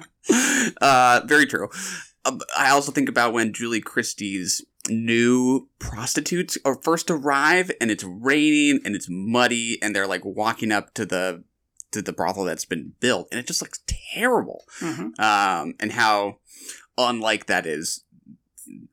[0.81, 1.69] uh, very true.
[2.25, 8.05] Um, I also think about when Julie Christie's new prostitutes are first arrive and it's
[8.05, 11.43] raining and it's muddy and they're like walking up to the
[11.91, 15.19] to the brothel that's been built and it just looks terrible Mhm.
[15.19, 16.39] um and how
[16.99, 18.05] unlike that is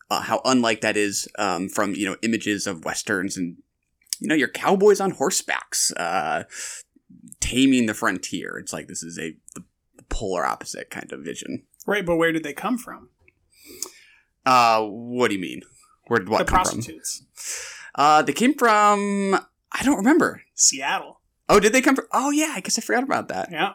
[0.10, 3.58] uh, how unlike that is um from you know images of westerns and
[4.20, 6.44] you know your cowboys on horsebacks uh
[7.40, 9.64] taming the frontier it's like this is a the
[10.10, 13.10] polar opposite kind of vision Right, but where did they come from?
[14.46, 15.62] uh what do you mean
[16.08, 17.24] where did what the come from prostitutes.
[17.96, 19.36] Uh, they came from.
[19.72, 20.44] I don't remember.
[20.56, 21.22] Seattle.
[21.50, 22.06] Oh, did they come from?
[22.12, 22.54] Oh, yeah.
[22.56, 23.50] I guess I forgot about that.
[23.52, 23.74] Yeah.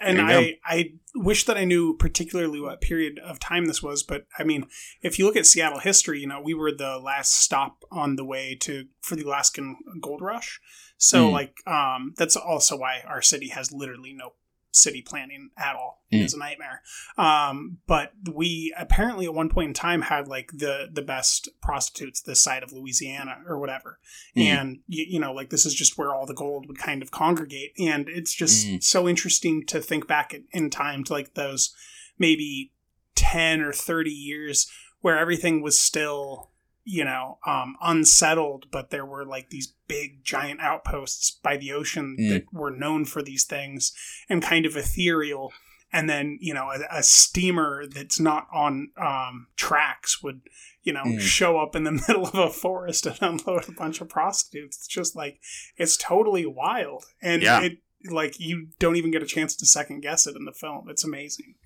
[0.00, 4.26] And I, I wish that I knew particularly what period of time this was, but
[4.38, 4.66] I mean,
[5.02, 8.24] if you look at Seattle history, you know, we were the last stop on the
[8.24, 10.60] way to for the Alaskan gold rush.
[10.96, 11.32] So Mm.
[11.32, 14.32] like um that's also why our city has literally no
[14.76, 16.02] city planning at all.
[16.12, 16.22] Mm.
[16.22, 16.82] It's a nightmare.
[17.18, 22.20] Um but we apparently at one point in time had like the the best prostitutes
[22.20, 23.98] this side of Louisiana or whatever.
[24.36, 24.42] Mm.
[24.42, 27.10] And you, you know, like this is just where all the gold would kind of
[27.10, 28.82] congregate and it's just Mm.
[28.82, 31.74] so interesting to think back in, in time to like those
[32.18, 32.72] maybe
[33.16, 34.70] 10 or 30 years
[35.00, 36.50] where everything was still
[36.88, 42.16] you know um, unsettled but there were like these big giant outposts by the ocean
[42.18, 42.28] Mm.
[42.30, 43.92] that were known for these things
[44.28, 45.52] and kind of ethereal
[45.92, 50.42] and then you know a, a steamer that's not on um, tracks would
[50.84, 51.20] you know Mm.
[51.20, 54.86] show up in the middle of a forest and unload a bunch of prostitutes it's
[54.86, 55.40] just like
[55.76, 57.62] it's totally wild and Yeah.
[57.62, 57.78] it
[58.08, 61.02] like you don't even get a chance to second guess it in the film it's
[61.04, 61.56] amazing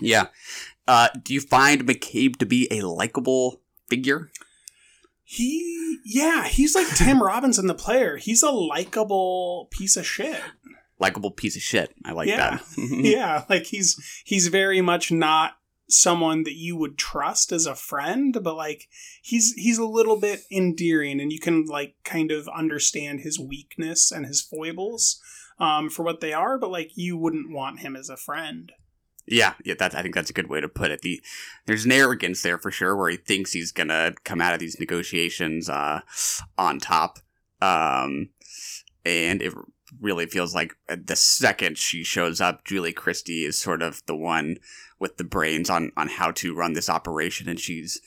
[0.00, 0.28] Yeah.
[0.88, 3.60] Uh, do you find McCabe to be a likable
[3.90, 4.30] figure?
[5.34, 10.40] He yeah he's like tim robbins in the player he's a likable piece of shit
[10.98, 11.92] Likable piece of shit.
[12.04, 12.58] I like Yeah.
[12.58, 12.62] that.
[12.76, 15.54] yeah like he's he's very much not
[15.88, 18.86] someone that you would trust as a friend but like
[19.20, 24.12] he's he's a little bit endearing and you can like kind of understand his weakness
[24.12, 25.20] and his foibles
[25.58, 28.70] um, for what they are but like you wouldn't want him as a friend
[29.32, 31.00] Yeah, yeah, that's I think that's a good way to put it.
[31.00, 31.22] The
[31.66, 34.78] there's an arrogance there for sure where he thinks he's gonna come out of these
[34.78, 36.00] negotiations uh
[36.58, 37.18] on top.
[37.62, 38.28] Um
[39.06, 39.54] and it
[40.00, 44.56] really feels like the second she shows up, Julie Christie is sort of the one
[44.98, 48.00] with the brains on on how to run this operation and she's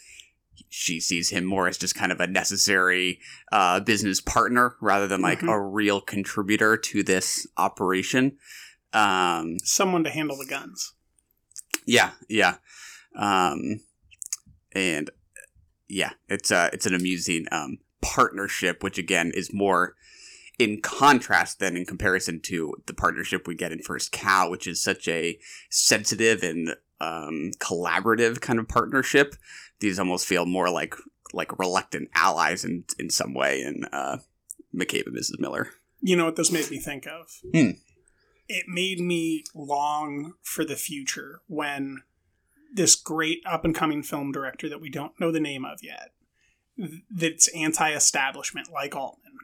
[0.70, 3.20] she sees him more as just kind of a necessary
[3.52, 5.52] uh, business partner rather than like Mhm.
[5.52, 8.38] a real contributor to this operation.
[8.94, 10.94] Um, someone to handle the guns
[11.86, 12.56] yeah, yeah.
[13.16, 13.82] Um
[14.74, 15.10] and
[15.88, 19.96] yeah, it's uh it's an amusing um partnership which again is more
[20.58, 24.82] in contrast than in comparison to the partnership we get in First Cow, which is
[24.82, 25.38] such a
[25.70, 29.36] sensitive and um collaborative kind of partnership.
[29.80, 30.96] These almost feel more like
[31.34, 34.18] like reluctant allies in in some way in uh
[34.76, 35.40] McCabe and Mrs.
[35.40, 35.70] Miller.
[36.02, 37.28] You know what this made me think of?
[37.54, 37.72] Hmm.
[38.48, 42.04] It made me long for the future when
[42.74, 46.12] this great up and coming film director that we don't know the name of yet,
[47.10, 49.38] that's anti establishment like Altman,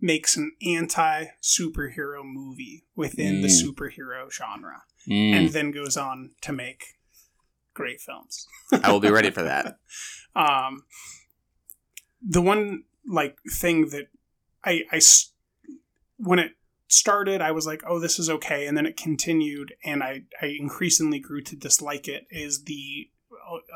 [0.00, 3.64] makes an anti superhero movie within the Mm.
[3.64, 6.98] superhero genre and then goes on to make
[7.72, 8.46] great films.
[8.82, 9.78] I will be ready for that.
[10.36, 10.84] um
[12.20, 14.08] the one like thing that
[14.64, 14.82] I
[16.18, 16.52] when it
[16.88, 20.46] started i was like oh this is okay and then it continued and i i
[20.58, 23.08] increasingly grew to dislike it is the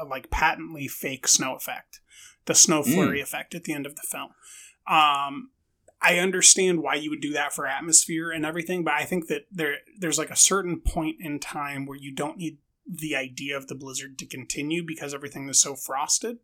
[0.01, 2.01] uh, like patently fake snow effect
[2.47, 2.95] the snow Mm.
[2.95, 4.31] flurry effect at the end of the film
[4.89, 5.51] um
[6.05, 9.43] I understand why you would do that for atmosphere and everything, but I think that
[9.53, 13.69] there there's like a certain point in time where you don't need the idea of
[13.69, 16.39] the blizzard to continue because everything is so frosted.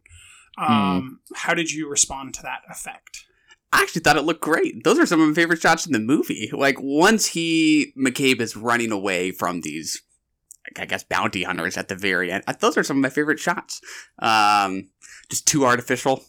[0.56, 3.24] Um, How did you respond to that effect?
[3.72, 4.82] I actually thought it looked great.
[4.84, 6.50] Those are some of my favorite shots in the movie.
[6.52, 10.02] Like once he McCabe is running away from these,
[10.76, 12.44] I guess bounty hunters at the very end.
[12.60, 13.80] Those are some of my favorite shots.
[14.18, 14.90] Um,
[15.30, 16.24] just too artificial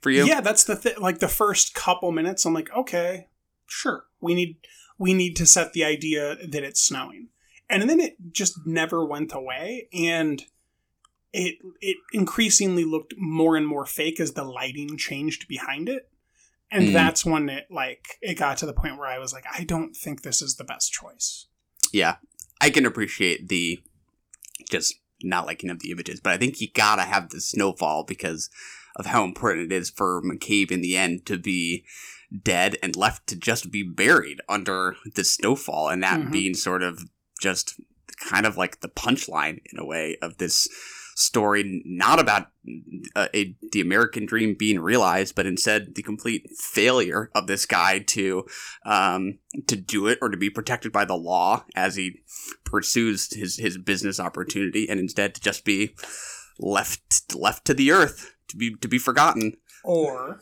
[0.00, 0.24] for you.
[0.24, 0.94] Yeah, that's the thing.
[0.98, 3.28] Like the first couple minutes, I'm like, okay,
[3.66, 4.56] sure, we need
[4.98, 7.28] we need to set the idea that it's snowing,
[7.68, 9.88] and then it just never went away.
[9.92, 10.42] And
[11.32, 16.08] it it increasingly looked more and more fake as the lighting changed behind it.
[16.70, 16.92] And Mm.
[16.92, 19.94] that's when it like it got to the point where I was like, I don't
[19.96, 21.46] think this is the best choice.
[21.92, 22.16] Yeah,
[22.60, 23.80] I can appreciate the
[24.70, 28.50] just not liking of the images, but I think you gotta have the snowfall because
[28.96, 31.84] of how important it is for McCabe in the end to be
[32.42, 36.32] dead and left to just be buried under the snowfall, and that Mhm.
[36.32, 37.04] being sort of
[37.40, 37.80] just
[38.20, 40.68] kind of like the punchline in a way of this
[41.18, 42.48] story not about
[43.16, 47.98] uh, a, the american dream being realized but instead the complete failure of this guy
[47.98, 48.44] to
[48.84, 52.20] um, to do it or to be protected by the law as he
[52.64, 55.94] pursues his his business opportunity and instead to just be
[56.58, 59.54] left left to the earth to be to be forgotten
[59.84, 60.40] Or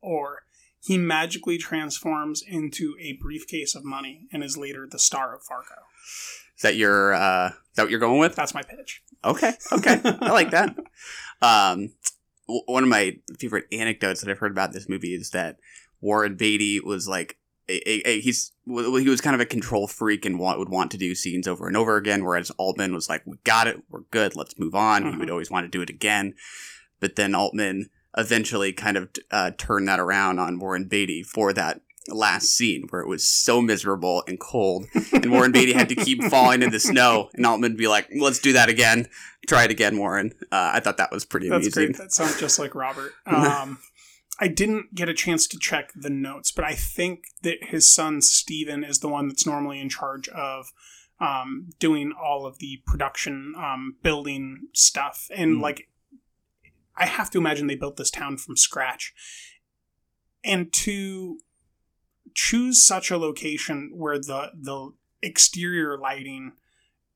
[0.00, 0.42] or
[0.82, 5.82] he magically transforms into a briefcase of money and is later the star of Fargo.
[6.62, 9.02] That your uh is that what you're going with That's my pitch.
[9.24, 10.76] Okay, okay, I like that.
[11.42, 11.90] Um,
[12.46, 15.56] w- one of my favorite anecdotes that I've heard about this movie is that
[16.00, 17.36] Warren Beatty was like,
[17.68, 20.68] a, a, a- he's w- he was kind of a control freak and want, would
[20.68, 23.82] want to do scenes over and over again, whereas Altman was like, "We got it,
[23.90, 25.18] we're good, let's move on." He Mhm.
[25.18, 26.34] would always want to do it again,
[27.00, 31.80] but then Altman eventually kind of uh, turned that around on Warren Beatty for that
[32.08, 36.22] last scene where it was so miserable and cold and Warren Beatty had to keep
[36.24, 39.08] falling in the snow, and Altman would be like, "Let's do that again.
[39.46, 41.62] Try it again, Warren." Uh, I thought that was pretty amazing.
[41.70, 41.92] That's amusing.
[41.92, 42.04] great.
[42.04, 43.12] That sounds just like Robert.
[43.26, 43.78] Um,
[44.40, 48.20] I didn't get a chance to check the notes, but I think that his son
[48.22, 50.72] Stephen is the one that's normally in charge of
[51.20, 55.28] um, doing all of the production um, building stuff.
[55.32, 55.60] And Mm.
[55.62, 55.88] like,
[56.96, 59.12] I have to imagine they built this town from scratch.
[60.42, 61.38] And to
[62.34, 64.92] choose such a location where the the
[65.22, 66.52] exterior lighting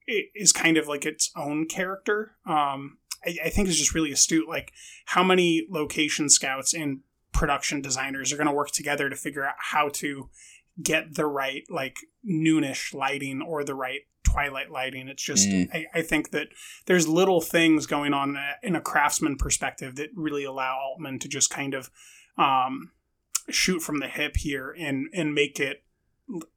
[0.07, 2.37] is kind of like its own character.
[2.47, 4.49] Um, I, I think is just really astute.
[4.49, 4.73] Like
[5.07, 7.01] how many location scouts and
[7.33, 10.31] production designers are going to work together to figure out how to
[10.83, 11.97] get the right like
[12.29, 15.09] noonish lighting or the right twilight lighting.
[15.09, 15.69] It's just Mm.
[15.73, 16.49] I, I think that
[16.87, 21.51] there's little things going on in a craftsman perspective that really allow Altman to just
[21.51, 21.91] kind of
[22.37, 22.91] um,
[23.49, 25.82] shoot from the hip here and and make it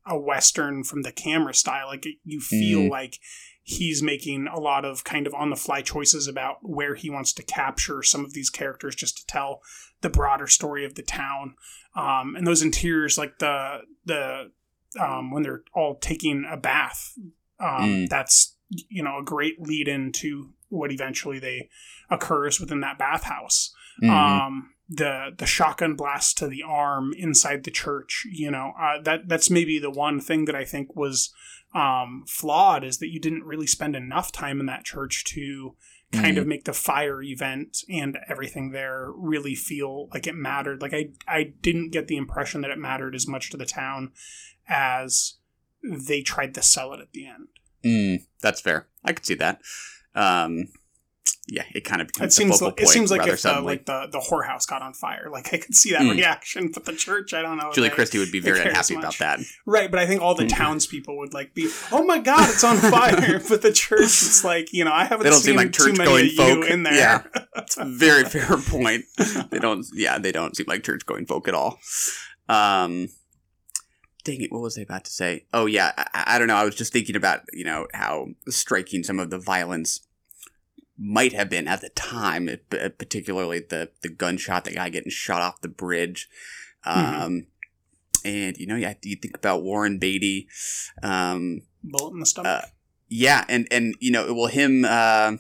[0.07, 2.89] a western from the camera style like you feel Mhm.
[2.89, 3.19] like
[3.61, 7.31] he's making a lot of kind of on the fly choices about where he wants
[7.33, 9.61] to capture some of these characters just to tell
[10.01, 11.53] the broader story of the town
[11.95, 14.51] um, and those interiors like the the
[14.99, 17.13] um, when they're all taking a bath
[17.59, 18.09] um, Mm.
[18.09, 21.69] that's you know a great lead into what eventually they
[22.09, 23.71] occurs within that bathhouse
[24.01, 24.09] Mhm.
[24.09, 28.25] um, the the shotgun blast to the arm inside the church.
[28.31, 31.33] You know, uh, that that's maybe the one thing that I think was
[31.73, 35.75] um, flawed is that you didn't really spend enough time in that church to
[36.11, 40.81] kind of make the fire event and everything there really feel like it mattered.
[40.81, 44.11] Like I I didn't get the impression that it mattered as much to the town
[44.67, 45.35] as
[45.83, 47.47] they tried to sell it at the end.
[47.83, 48.87] Mm, that's fair.
[49.05, 49.61] I could see that.
[50.15, 50.69] Um,
[51.52, 53.60] yeah, it kind of It becomes the seems focal like, it seems like if the,
[53.62, 56.12] like the the whorehouse got on fire, like I could see that Mm.
[56.12, 57.72] reaction, but the church, I don't know.
[57.74, 59.39] Julie Christie would be very unhappy about that.
[59.66, 60.50] Right, but I think all the Mm.
[60.56, 63.41] townspeople would like be, oh my god, it's on fire.
[63.50, 65.93] but the church, it's like you know, I haven't They don't seen seem like too
[65.93, 66.47] many of folk.
[66.58, 66.93] you in there.
[66.93, 67.24] Yeah.
[67.58, 69.06] It's a very fair point.
[69.52, 69.86] They don't.
[69.93, 71.80] Yeah, they don't seem like church going folk at all.
[72.47, 73.10] Um,
[74.24, 74.52] dang it!
[74.52, 75.45] What was I about to say?
[75.54, 76.56] Oh yeah, I, I don't know.
[76.56, 80.02] I was just thinking about you know how striking some of the violence
[81.02, 85.62] might have been at the time, particularly the the gunshot, the guy getting shot off
[85.62, 86.28] the bridge.
[86.84, 87.45] Um, Mhm.
[88.26, 90.47] and you know, yeah, you think about Warren Beatty.
[91.02, 92.64] Um, Bullet in the stomach.
[92.64, 92.68] Uh,
[93.08, 95.38] yeah, and and you know, well, him uh,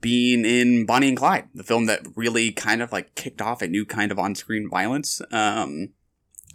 [0.00, 3.68] being in Bonnie and Clyde, the film that really kind of like kicked off a
[3.68, 5.90] new kind of on-screen violence, um,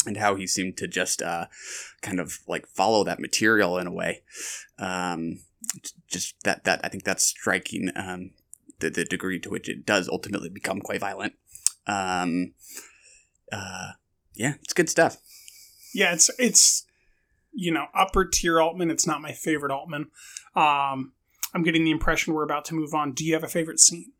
[0.06, 1.46] and how he seemed to just uh,
[2.02, 4.24] kind of like follow that material in a way.
[4.80, 5.40] Um,
[6.08, 7.92] just that that I think that's striking.
[7.96, 8.32] Um,
[8.80, 11.34] the the degree to which it does ultimately become quite violent.
[11.88, 12.54] Um,
[13.52, 13.92] uh,
[14.34, 15.18] yeah, it's good stuff.
[15.94, 16.86] yeah, it's it's
[17.54, 18.92] you know upper tier Altman.
[18.92, 20.12] It's not my favorite Altman.
[20.56, 21.14] Um,
[21.54, 23.14] I'm getting the impression we're about to move on.
[23.14, 24.12] Do you have a favorite scene?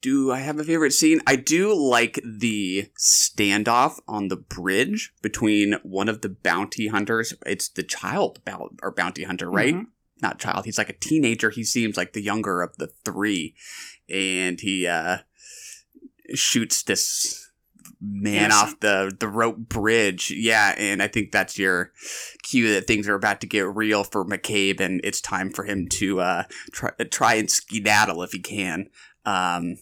[0.00, 1.20] Do I have a favorite scene?
[1.26, 7.34] I do like the standoff on the bridge between one of the bounty hunters.
[7.44, 9.74] It's the child bou- or bounty hunter, right?
[9.74, 9.86] Mhm.
[10.22, 10.64] Not child.
[10.64, 11.50] He's like a teenager.
[11.50, 13.54] He seems like the younger of the three,
[14.08, 15.18] and he uh,
[16.34, 17.50] shoots this
[18.00, 18.52] man Innocent.
[18.74, 20.30] off the the rope bridge.
[20.30, 21.92] Yeah, and I think that's your
[22.42, 25.86] cue that things are about to get real for McCabe, and it's time for him
[25.92, 26.42] to uh,
[26.72, 28.88] try try and skedaddle if he can.
[29.24, 29.78] Um,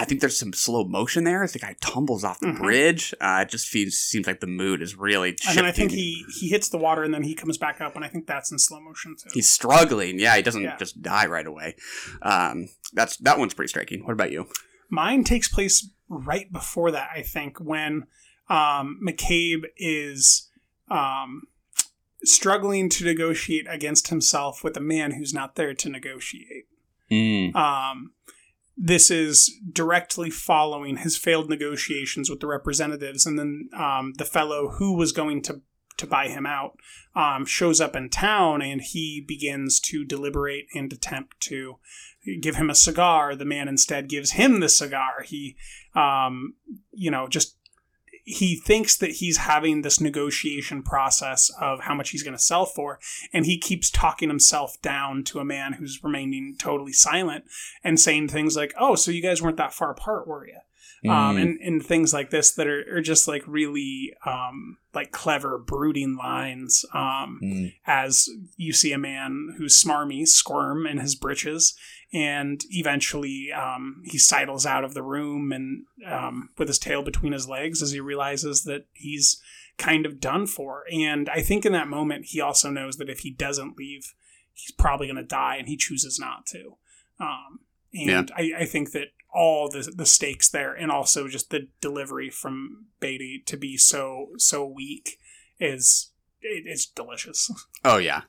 [0.00, 1.46] I think there's some slow motion there.
[1.46, 2.58] The guy tumbles off the Mhm.
[2.58, 3.14] bridge.
[3.20, 5.36] Uh, it just feels seems like the mood is really.
[5.48, 7.96] And then I think he he hits the water and then he comes back up,
[7.96, 9.30] and I think that's in slow motion too.
[9.34, 10.18] he's struggling.
[10.18, 10.76] Yeah, he doesn't Yeah.
[10.76, 11.76] just die right away.
[12.22, 14.04] Um, that's that one's pretty striking.
[14.04, 14.48] What about you?
[14.88, 18.06] Mine takes place right before that, I think, when
[18.48, 20.48] um, McCabe is
[20.90, 21.42] um,
[22.24, 26.64] struggling to negotiate against himself with a man who's not there to negotiate.
[27.54, 28.12] Um,
[28.82, 34.70] this is directly following his failed negotiations with the representatives, and then um, the fellow
[34.78, 35.60] who was going to
[35.98, 36.78] to buy him out
[37.14, 41.76] um, shows up in town, and he begins to deliberate and attempt to
[42.40, 43.36] give him a cigar.
[43.36, 45.22] The man instead gives him the cigar.
[45.26, 45.56] He,
[45.94, 46.54] um,
[46.90, 47.56] you know, just
[48.24, 52.66] he thinks that he's having this negotiation process of how much he's going to sell
[52.66, 52.98] for,
[53.32, 57.44] and he keeps talking himself down to a man who's remaining totally silent
[57.82, 60.58] and saying things like, "Oh, so you guys weren't that far apart, were you?"
[61.08, 61.40] Um, Mm.
[61.42, 66.16] and, and things like this that are, are just like really um, like clever, brooding
[66.16, 66.84] lines.
[66.92, 67.72] Um, Mm.
[67.86, 71.74] as you see a man who's smarmy squirm in his breeches,
[72.12, 77.32] and eventually um, he sidles out of the room and um, with his tail between
[77.32, 79.40] his legs as he realizes that he's
[79.78, 80.84] kind of done for.
[80.92, 84.12] And I think in that moment he also knows that if he doesn't leave,
[84.52, 86.76] he's probably going to die, and he chooses not to.
[87.18, 87.60] Um,
[87.94, 92.30] and I, I think that all the the stakes there, and also just the delivery
[92.30, 95.18] from Beatty to be so so weak,
[95.58, 96.10] is
[96.40, 97.50] it, it's delicious.
[97.84, 98.22] Oh yeah.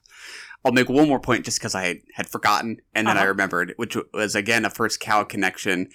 [0.64, 3.30] I'll make one more point just because I had forgotten and then I Uh-huh.
[3.30, 5.90] remembered, which was again a First Cow connection.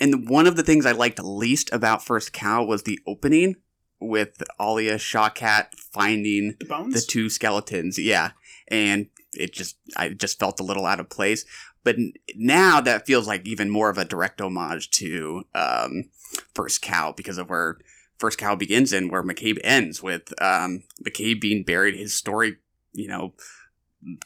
[0.00, 3.56] And one of the things I liked least about First Cow was the opening
[4.00, 6.94] with Alia Shawkat finding The bones.
[6.94, 7.98] the two skeletons.
[7.98, 8.30] Yeah,
[8.68, 11.44] and it just I just felt a little out of place.
[11.88, 11.96] But
[12.36, 16.10] now that feels like even more of a direct homage to um,
[16.54, 17.78] First Cow because of where
[18.18, 21.96] First Cow begins and where McCabe ends with um, McCabe being buried.
[21.96, 22.56] His story,
[22.92, 23.32] you know,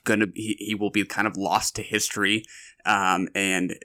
[0.02, 2.44] gonna he, he will be kind of lost to history,
[2.84, 3.76] um, and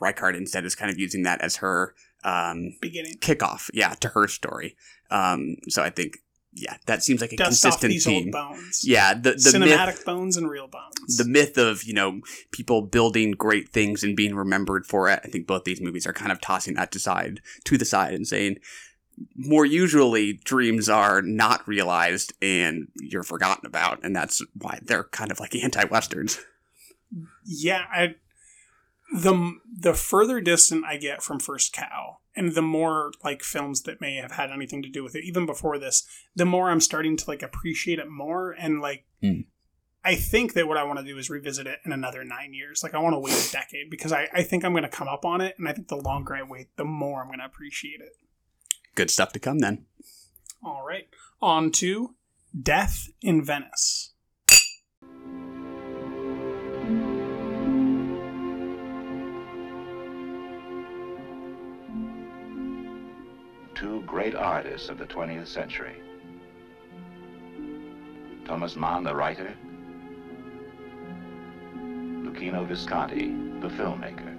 [0.00, 3.14] Reichardt instead is kind of using that as her um, beginning.
[3.18, 4.76] kickoff, yeah, to her story.
[5.10, 6.18] Um, so I think,
[6.54, 8.26] yeah, that seems like a Dust off consistent these theme.
[8.26, 8.82] old bones.
[8.84, 11.16] Yeah, the the Cinematic myth, bones and real bones.
[11.16, 12.20] the myth of you know
[12.52, 15.20] people building great things and being remembered for it.
[15.24, 18.14] I think both these movies are kind of tossing that to side to the side
[18.14, 18.58] and saying
[19.36, 25.30] more usually dreams are not realized and you're forgotten about, and that's why they're kind
[25.30, 26.40] of like anti-westerns.
[27.44, 28.14] yeah, I,
[29.14, 34.00] the the further distant I get from First Cow, and the more like films that
[34.00, 36.04] may have had anything to do with it, even before this,
[36.34, 39.04] the more I'm starting to like appreciate it more, and like.
[39.22, 39.46] Mm.
[40.06, 42.82] I think that what I want to do is revisit it in another nine years.
[42.82, 45.08] Like I want to wait a decade because I, I think I'm going to come
[45.08, 47.46] up on it, and I think the longer I wait, the more I'm going to
[47.46, 48.10] appreciate it.
[48.94, 49.86] Good stuff to come then.
[50.62, 51.08] All right,
[51.40, 52.16] on to
[52.60, 54.12] Death in Venice.
[63.74, 65.96] Two great artists of the 20th century.
[68.44, 69.54] Thomas Mann, the writer,
[71.76, 73.28] Luchino Visconti,
[73.60, 74.36] the filmmaker.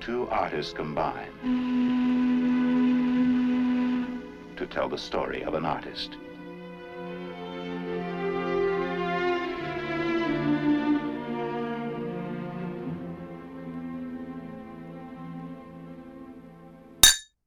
[0.00, 1.32] Two artists combined
[4.56, 6.16] to tell the story of an artist.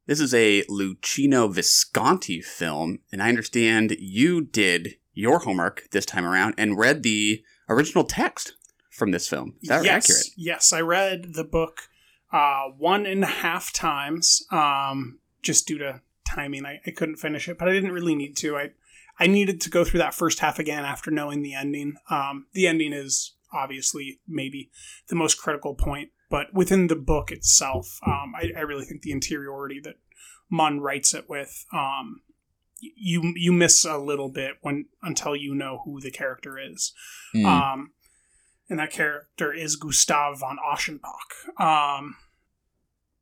[0.08, 6.26] This is a Luchino Visconti film, and I understand you did your homework this time
[6.26, 8.54] around and read the original text
[8.92, 9.56] from this film.
[9.64, 10.28] Is that yes, accurate?
[10.38, 11.90] Yes, I read the book
[12.32, 16.68] uh, one and a half times, um, just due to timing.
[16.68, 18.58] I, I couldn't finish it, but I didn't really need to.
[18.58, 18.72] I
[19.20, 21.96] I needed to go through that first half again after knowing the ending.
[22.12, 24.70] Um, the ending is obviously maybe
[25.08, 29.12] the most critical point, but within the book itself, um, I, I really think the
[29.12, 29.96] interiority that
[30.50, 31.66] Mann writes it with.
[31.74, 32.22] Um,
[32.80, 36.94] you you miss a little bit when until you know who the character is.
[37.34, 37.46] Mm.
[37.46, 37.92] Um,
[38.70, 41.60] and that character is Gustav von Aschenbach.
[41.60, 42.16] Um,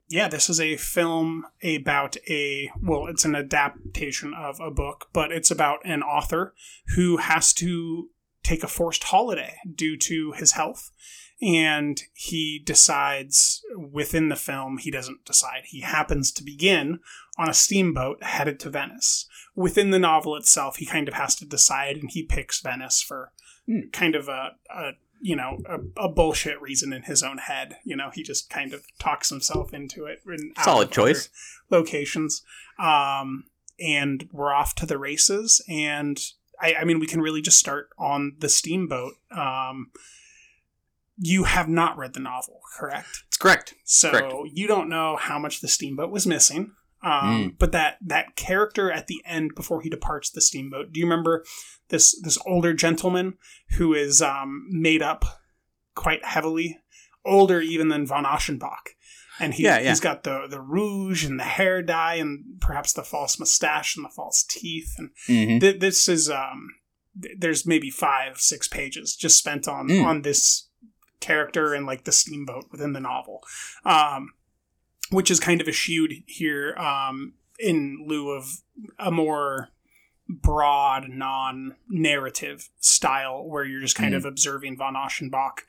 [0.10, 5.32] yeah, this is a film about a well, it's an adaptation of a book, but
[5.32, 6.54] it's about an author
[6.95, 8.10] who has to
[8.43, 10.91] take a forced holiday due to his health.
[11.44, 17.00] And he decides within the film, he doesn't decide, he happens to begin
[17.38, 19.28] on a steamboat headed to Venice.
[19.56, 23.32] Within the novel itself, he kind of has to decide, and he picks Venice for
[23.91, 24.91] kind of a, a
[25.22, 27.78] you know a, a bullshit reason in his own head.
[27.84, 30.22] You know, he just kind of talks himself into it.
[30.28, 31.30] in- Solid choice.
[31.70, 32.41] Locations,
[32.80, 33.46] um,
[33.80, 35.64] and we're off to the races.
[35.70, 36.20] And
[36.62, 39.14] I, I mean, we can really just start on the steamboat.
[39.32, 39.91] Um,
[41.26, 43.07] you have not read the novel, correct?
[43.28, 43.74] It's correct.
[43.86, 44.34] So Correct.
[44.53, 46.71] you don't know how much the steamboat was missing.
[47.01, 47.55] Um, Mm.
[47.59, 51.43] But that that character at the end before he departs the steamboat, do you remember
[51.89, 53.34] this this older gentleman
[53.78, 55.26] who is um, made up
[55.95, 56.80] quite heavily,
[57.26, 58.95] older even than von Aschenbach,
[59.39, 59.89] and he, Yeah, yeah.
[59.89, 64.05] he's got the the rouge and the hair dye and perhaps the false mustache and
[64.05, 65.59] the false teeth and Mhm.
[65.59, 66.69] th- this is um
[67.21, 70.05] th- there's maybe five six pages just spent on Mm.
[70.05, 70.69] on this
[71.24, 73.41] character and like the steamboat within the novel
[73.86, 74.34] um
[75.11, 78.61] which is kind of eschewed here um in lieu of
[78.99, 79.69] a more
[80.30, 84.17] broad non-narrative style where you're just kind Mm.
[84.17, 85.59] of observing von Aschenbach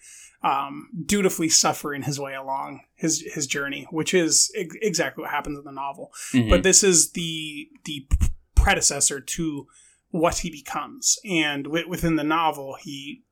[0.42, 5.58] um, dutifully suffering his way along his his journey, which is ex- exactly what happens
[5.58, 6.12] in the novel.
[6.32, 6.50] Mhm.
[6.50, 8.06] But this is the the
[8.54, 9.66] predecessor to
[10.10, 13.22] what he becomes, and wi- within the novel, he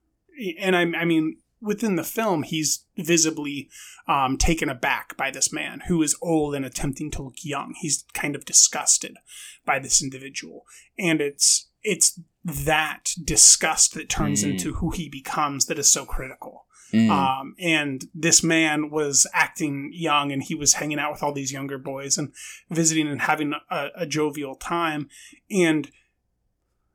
[0.59, 3.71] and I, I mean within the film, he's visibly
[4.09, 7.75] um, taken aback by this man who is old and attempting to look young.
[7.81, 9.17] He's kind of disgusted
[9.65, 10.67] by this individual,
[10.99, 14.53] and it's it's that disgust that turns Mm.
[14.53, 16.67] into who he becomes that is so critical.
[16.93, 17.11] Mm.
[17.11, 21.51] Um, and this man was acting young and he was hanging out with all these
[21.53, 22.33] younger boys and
[22.71, 25.09] visiting and having a, a jovial time.
[25.51, 25.91] And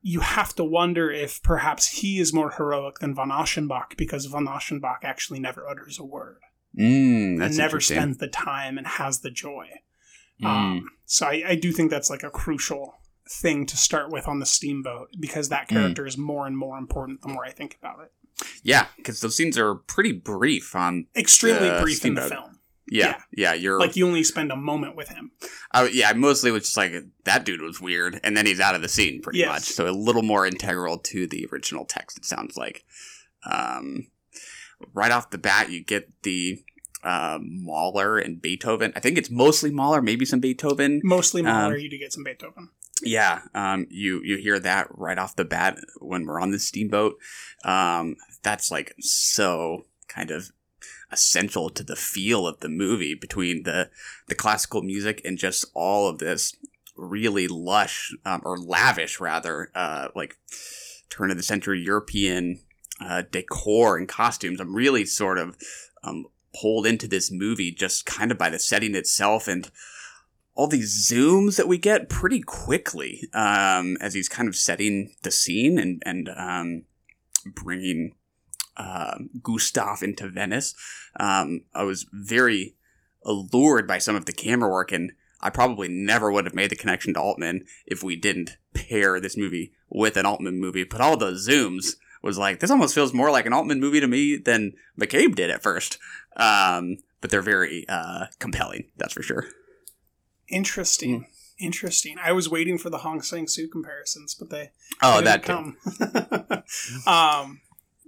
[0.02, 4.46] you have to wonder if perhaps he is more heroic than von Aschenbach because von
[4.48, 6.40] Aschenbach actually never utters a word
[6.78, 9.68] Mm, that's and never spends the time and has the joy.
[10.42, 10.46] Mm.
[10.48, 14.40] Um, so I, I do think that's like a crucial thing to start with on
[14.40, 15.70] the steamboat because that Mm.
[15.70, 18.12] character is more and more important the more I think about it.
[18.62, 22.57] Yeah, because those scenes are pretty brief on Extremely brief in the film.
[22.90, 25.32] Yeah, yeah, you're Like you only spend a moment with him.
[25.72, 26.94] I, yeah, I mostly was just like
[27.26, 29.48] that dude was weird, and then he's out of the scene pretty Yes.
[29.50, 29.64] much.
[29.64, 32.18] So a little more integral to the original text.
[32.18, 32.86] It sounds like.
[33.50, 34.08] Um,
[34.94, 36.64] right off the bat, you get the
[37.04, 38.92] uh, Mahler and Beethoven.
[38.96, 41.02] I think it's mostly Mahler, maybe some Beethoven.
[41.04, 42.70] Mostly Mahler, Um, you do get some Beethoven.
[43.04, 47.16] Yeah, um, you you hear that right off the bat when we're on the steamboat.
[47.64, 50.52] Um, that's like so kind of
[51.12, 53.90] essential to the feel of the movie between the
[54.28, 56.56] the classical music and just all of this
[56.96, 60.38] really lush um, or lavish rather uh, like
[61.10, 62.60] turn of the century European
[63.00, 64.60] uh, decor and costumes.
[64.60, 65.56] I'm really sort of
[66.04, 66.26] um,
[66.60, 69.70] pulled into this movie just kind of by the setting itself and
[70.56, 75.32] all these zooms that we get pretty quickly um, as he's kind of setting the
[75.32, 76.84] scene and and um,
[77.46, 78.16] bringing
[78.78, 80.76] uh, Gustav into Venice.
[81.20, 82.76] Um, I was very
[83.26, 85.12] allured by some of the camera work, and
[85.42, 89.38] I probably never would have made the connection to Altman if we didn't pair this
[89.38, 90.84] movie with an Altman movie.
[90.84, 94.08] But all the zooms was like this almost feels more like an Altman movie to
[94.08, 95.98] me than McCabe did at first.
[96.36, 99.46] Um, but they're very uh, compelling, that's for sure.
[100.50, 101.22] Interesting.
[101.22, 101.26] Mm.
[101.60, 102.18] Interesting.
[102.24, 104.70] I was waiting for the Hong Sang Soo comparisons, but they
[105.02, 105.76] Oh, they that come.
[107.08, 107.62] um,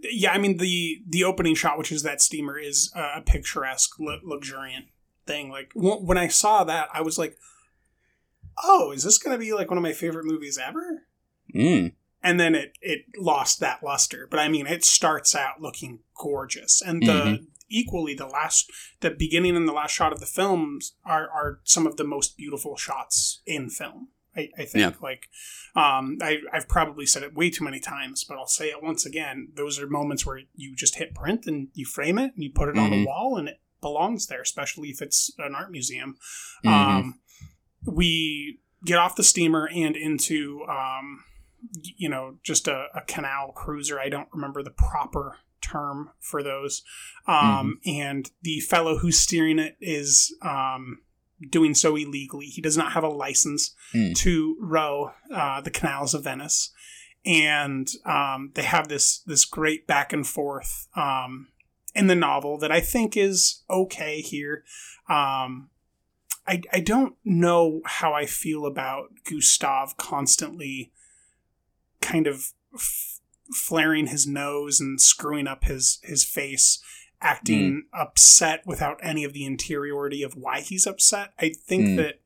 [0.03, 4.19] yeah, I mean the the opening shot, which is that steamer, is a picturesque, lu-
[4.23, 4.85] luxuriant
[5.25, 5.49] thing.
[5.49, 7.37] Like wh- when I saw that, I was like,
[8.63, 11.05] "Oh, is this going to be like one of my favorite movies ever?"
[11.55, 11.93] Mm.
[12.21, 14.27] and then it it lost that luster.
[14.29, 17.47] But I mean, it starts out looking gorgeous, and the Mhm.
[17.69, 21.87] equally the last, the beginning and the last shot of the films are are some
[21.87, 24.09] of the most beautiful shots in film.
[24.39, 25.01] I, I think Yeah.
[25.01, 25.29] like
[25.75, 29.05] um, I, I've probably said it way too many times, but I'll say it once
[29.05, 29.49] again.
[29.55, 32.69] Those are moments where you just hit print and you frame it and you put
[32.69, 32.91] it on Mhm.
[32.91, 36.17] the wall and it belongs there, especially if it's an art museum.
[36.65, 36.71] Mhm.
[36.71, 37.19] Um,
[37.85, 41.23] we get off the steamer and into um,
[41.83, 43.99] you know just a, a canal cruiser.
[43.99, 46.83] I don't remember the proper term for those.
[47.27, 51.01] Um, And the fellow who's steering it is um,
[51.49, 52.47] doing so illegally.
[52.47, 54.15] He does not have a license Mm.
[54.17, 56.71] to row uh, the canals of Venice.
[57.25, 61.49] And um, they have this this great back and forth um,
[61.93, 64.63] in the novel that I think is okay here.
[65.09, 65.69] Um,
[66.47, 70.91] I, I don't know how I feel about Gustav constantly
[72.01, 73.19] kind of f-
[73.53, 76.81] flaring his nose and screwing up his his face,
[77.21, 81.33] acting upset without any of the interiority of why he's upset.
[81.39, 81.95] I think Mm.
[81.97, 82.21] that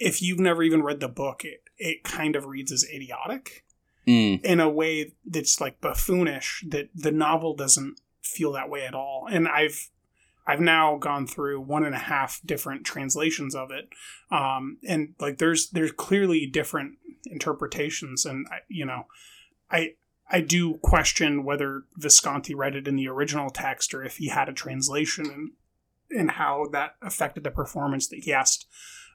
[0.00, 3.64] if you've never even read the book, it it kind of reads as idiotic
[4.06, 4.42] Mm.
[4.44, 9.26] in a way that's like buffoonish that the novel doesn't feel that way at all
[9.30, 9.90] and i've
[10.46, 13.88] i've now gone through one and a half different translations of it
[14.30, 19.06] um and like there's there's clearly different interpretations and I, you know
[19.70, 19.94] i
[20.30, 24.48] i do question whether visconti read it in the original text or if he had
[24.48, 25.50] a translation and
[26.10, 28.66] and how that affected the performance that he asked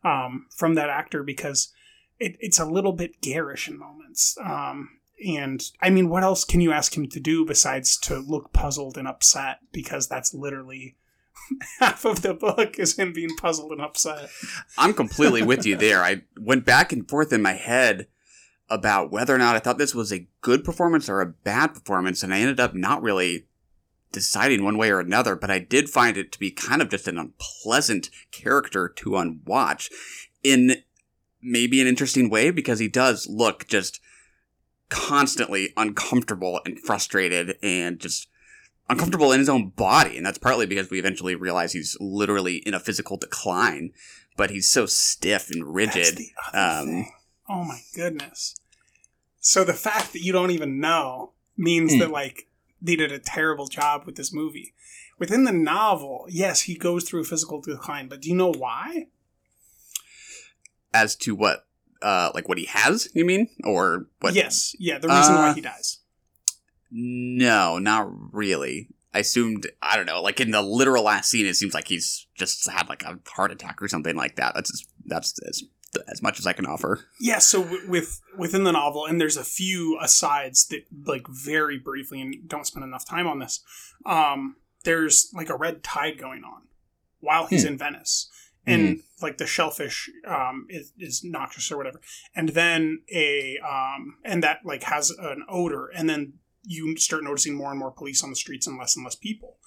[0.03, 1.73] um, from that actor because
[2.19, 4.37] it, it's a little bit garish in moments.
[4.43, 8.51] Um, and I mean, what else can you ask him to do besides to look
[8.53, 9.59] puzzled and upset?
[9.71, 10.97] Because that's literally
[11.79, 14.29] half of the book is him being puzzled and upset.
[14.77, 16.03] I'm completely with you there.
[16.03, 18.07] I went back and forth in my head
[18.73, 22.23] about whether or not I thought this was a good performance or a bad performance,
[22.23, 23.45] and I ended up not really
[24.11, 27.07] deciding one way or another, but I did find it to be kind of just
[27.07, 29.89] an unpleasant character to unwatch
[30.43, 30.77] in
[31.41, 33.99] maybe an interesting way because he does look just
[34.89, 38.27] constantly uncomfortable and frustrated and just
[38.89, 40.17] uncomfortable in his own body.
[40.17, 43.91] And that's partly because we eventually realize he's literally in a physical decline,
[44.37, 46.19] but he's so stiff and rigid.
[46.53, 47.07] Um.
[47.49, 48.55] Oh my goodness.
[49.45, 51.99] So the fact that you don't even know means Hmm.
[51.99, 52.47] that like
[52.81, 54.73] they did a terrible job with this movie.
[55.19, 59.07] Within the novel, yes, he goes through physical decline, but do you know why?
[60.95, 61.65] as to what,
[62.03, 63.49] uh, like what he has, you mean?
[63.63, 64.35] Or what?
[64.35, 65.99] Yes, yeah, the reason why Uh, he dies.
[66.91, 68.89] No, not really.
[69.11, 72.27] I assumed, I don't know, like in the literal last scene, it seems like he's
[72.35, 74.53] just had like a heart attack or something like that.
[74.53, 75.63] That's that's as,
[76.07, 77.05] as much as I can offer.
[77.19, 81.77] Yeah, so w- with within the novel, and there's a few asides that like very
[81.77, 83.61] briefly, and don't spend enough time on this.
[84.05, 86.63] Um, there's like a red tide going on
[87.19, 87.69] while he's Hmm.
[87.73, 88.29] in Venice,
[88.65, 92.01] and like the shellfish um, is, is noxious or whatever,
[92.35, 96.33] and then a um, and that like has an odor, and then
[96.65, 99.57] you start noticing more and more police on the streets and less and less people.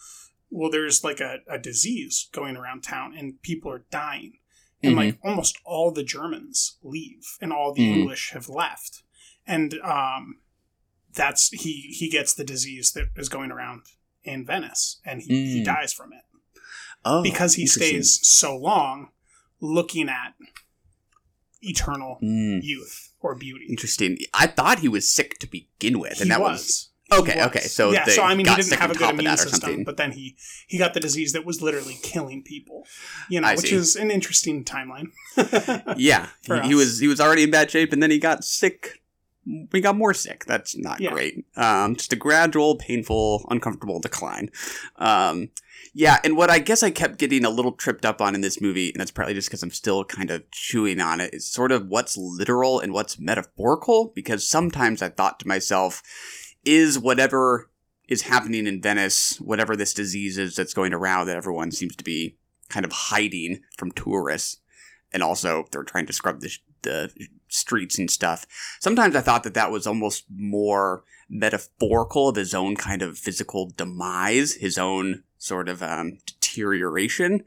[0.50, 4.38] Well, there's like a, a disease going around town, and people are dying
[4.86, 4.96] and Mhm.
[4.96, 7.96] like almost all the Germans leave, and all the Mhm.
[7.98, 9.02] English have left,
[9.46, 10.40] and um,
[11.12, 13.82] that's he he gets the disease that is going around
[14.24, 15.64] in Venice, and he, he Mm.
[15.64, 16.22] dies from it
[17.04, 19.10] Oh, because he stays so long
[19.60, 20.34] looking at
[21.62, 23.66] eternal Mm, youth or beauty.
[23.68, 24.18] interesting.
[24.34, 26.60] I thought he was sick to begin with, He and that was.
[26.60, 27.36] was He okay.
[27.38, 27.46] was.
[27.46, 29.84] Okay, so yeah, so I mean, he didn't have a good immune system, something.
[29.84, 30.36] but then he
[30.66, 32.86] he got the disease that was literally killing people.
[33.28, 33.76] You know, I which see.
[33.76, 35.08] is an interesting timeline.
[35.96, 39.02] yeah, he, he was he was already in bad shape, and then he got sick.
[39.72, 40.44] We got more sick.
[40.44, 41.12] That's not Yeah.
[41.12, 41.44] great.
[41.56, 44.50] Um, just a gradual, painful, uncomfortable decline.
[44.96, 45.50] Um,
[45.94, 48.60] yeah, and what I guess I kept getting a little tripped up on in this
[48.60, 51.70] movie, and that's partly just because I'm still kind of chewing on it, is sort
[51.72, 54.12] of what's literal and what's metaphorical.
[54.14, 56.02] Because sometimes I thought to myself,
[56.66, 57.70] is whatever
[58.08, 62.04] is happening in Venice, whatever this disease is that's going around that everyone seems to
[62.04, 62.36] be
[62.68, 64.58] kind of hiding from tourists,
[65.12, 67.10] and also they're trying to scrub the, the
[67.48, 68.46] streets and stuff.
[68.80, 73.72] Sometimes I thought that that was almost more metaphorical of his own kind of physical
[73.76, 77.44] demise, his own sort of um, deterioration.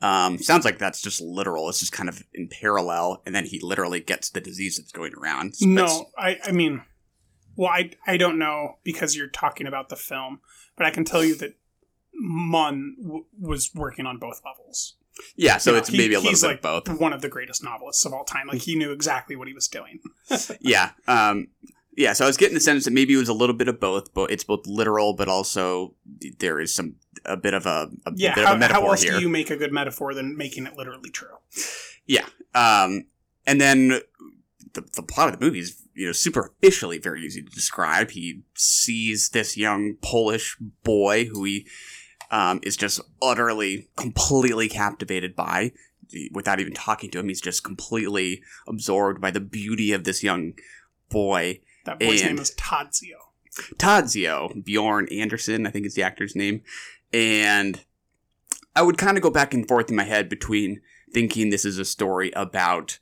[0.00, 1.68] Um, sounds like that's just literal.
[1.68, 5.12] It's just kind of in parallel, and then he literally gets the disease that's going
[5.14, 5.54] around.
[5.60, 6.82] No, I, I mean,
[7.58, 10.40] well, I, I don't know because you're talking about the film,
[10.76, 11.54] but I can tell you that
[12.14, 14.94] Mann w- was working on both levels.
[15.36, 17.00] yeah, so You know, it's he- maybe a little he's bit like of both.
[17.00, 18.46] one of the greatest novelists of all time.
[18.46, 20.00] Like he knew exactly what he was doing.
[20.60, 21.48] yeah um
[21.96, 23.80] yeah so i was getting the sense that maybe it was a little bit of
[23.80, 25.94] both but it's both literal but also
[26.38, 26.94] there is some
[27.24, 29.20] a bit of a, a Yeah, bit how, of a metaphor how else here do
[29.20, 31.34] you make a good metaphor than making it literally true?
[32.06, 33.06] yeah um
[33.46, 33.88] and then
[34.74, 38.42] the, the plot of the movie is you know superficially very easy to describe he
[38.54, 41.66] sees this young polish boy who he
[42.30, 45.72] um, is just utterly completely captivated by
[46.32, 50.52] without even talking to him he's just completely absorbed by the beauty of this young
[51.10, 53.16] boy That boy's And- name is Tadzio.
[53.76, 56.62] Tadzio, Bjorn Anderson, I think is the actor's name.
[57.12, 57.82] And
[58.76, 60.80] I would kind of go back and forth in my head between
[61.12, 63.00] thinking this is a story about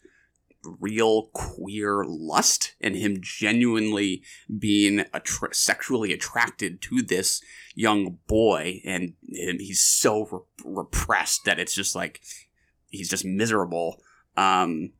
[0.80, 4.22] real queer lust and him genuinely
[4.58, 7.42] being attra- sexually attracted to this
[7.74, 8.80] young boy.
[8.84, 12.20] And he's so re- repressed that it's just like
[12.90, 14.02] he's just miserable
[14.36, 14.90] um,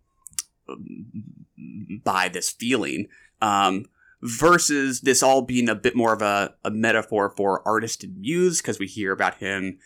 [2.05, 3.09] by this feeling
[3.41, 3.87] um,
[4.23, 8.61] versus this all being a bit more of a, a metaphor for artist and muse
[8.61, 9.79] because we hear about him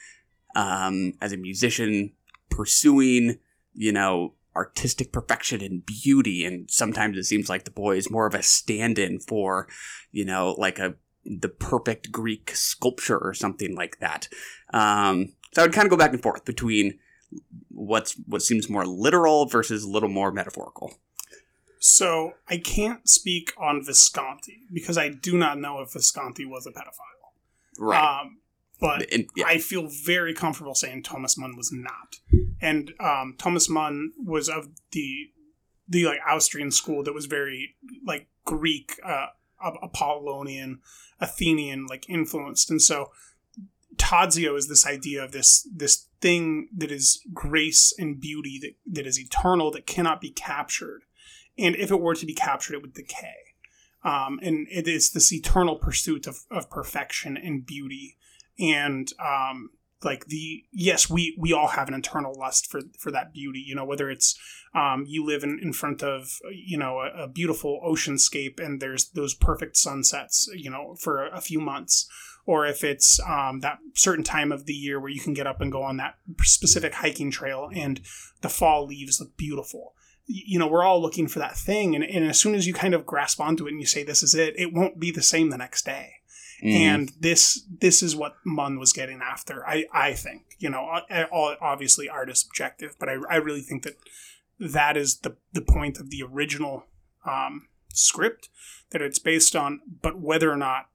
[0.57, 2.13] um, as a musician
[2.49, 3.39] pursuing,
[3.75, 6.45] you know, artistic perfection and beauty.
[6.45, 9.67] And sometimes it seems like the boy is more of a stand in for,
[10.13, 10.95] you know, like a
[11.25, 14.29] the perfect Greek sculpture or something like that.
[14.73, 16.99] Um, so I would kind of go back and forth between
[17.69, 20.95] what's what seems more literal versus a little more metaphorical.
[21.79, 26.71] So I can't speak on Visconti because I do not know if Visconti was a
[26.71, 27.33] pedophile.
[27.79, 28.21] Right.
[28.21, 28.39] Um,
[28.81, 29.47] but And- yeah.
[29.47, 32.17] I feel very comfortable saying Thomas Mann was not.
[32.61, 35.31] And um, Thomas Mann was of the
[35.89, 37.75] the like Austrian school that was very
[38.07, 39.27] like Greek, uh,
[39.83, 40.81] Apollonian,
[41.19, 43.11] Athenian like influenced, and so
[43.97, 49.07] Tadzio is this idea of this this thing that is grace and beauty that, that
[49.07, 51.03] is eternal that cannot be captured,
[51.59, 53.35] and if it were to be captured, it would decay.
[54.03, 58.17] Um, and it is this eternal pursuit of, of perfection and beauty
[58.61, 59.71] and um,
[60.03, 63.75] like the yes we we all have an internal lust for for that beauty you
[63.75, 64.39] know whether it's
[64.75, 69.11] um, you live in, in front of you know a, a beautiful oceanscape and there's
[69.11, 72.09] those perfect sunsets you know for a, few months
[72.47, 75.61] or if it's um, that certain time of the year where you can get up
[75.61, 78.01] and go on that specific hiking trail and
[78.41, 79.95] the fall leaves look beautiful.
[80.27, 82.95] You know we're all looking for that thing and, and as soon as you kind
[82.95, 85.51] of grasp onto it and you say this is it it won't be the same
[85.51, 86.20] the next day
[86.63, 86.75] Mhm.
[86.75, 89.67] and this this is what Mann was getting after.
[89.67, 93.63] I I think you know uh, all obviously art is subjective, but I, I really
[93.63, 93.97] think that
[94.59, 96.85] that is the the point of the original
[97.25, 98.49] um, script
[98.91, 99.81] that it's based on.
[100.03, 100.89] But whether or not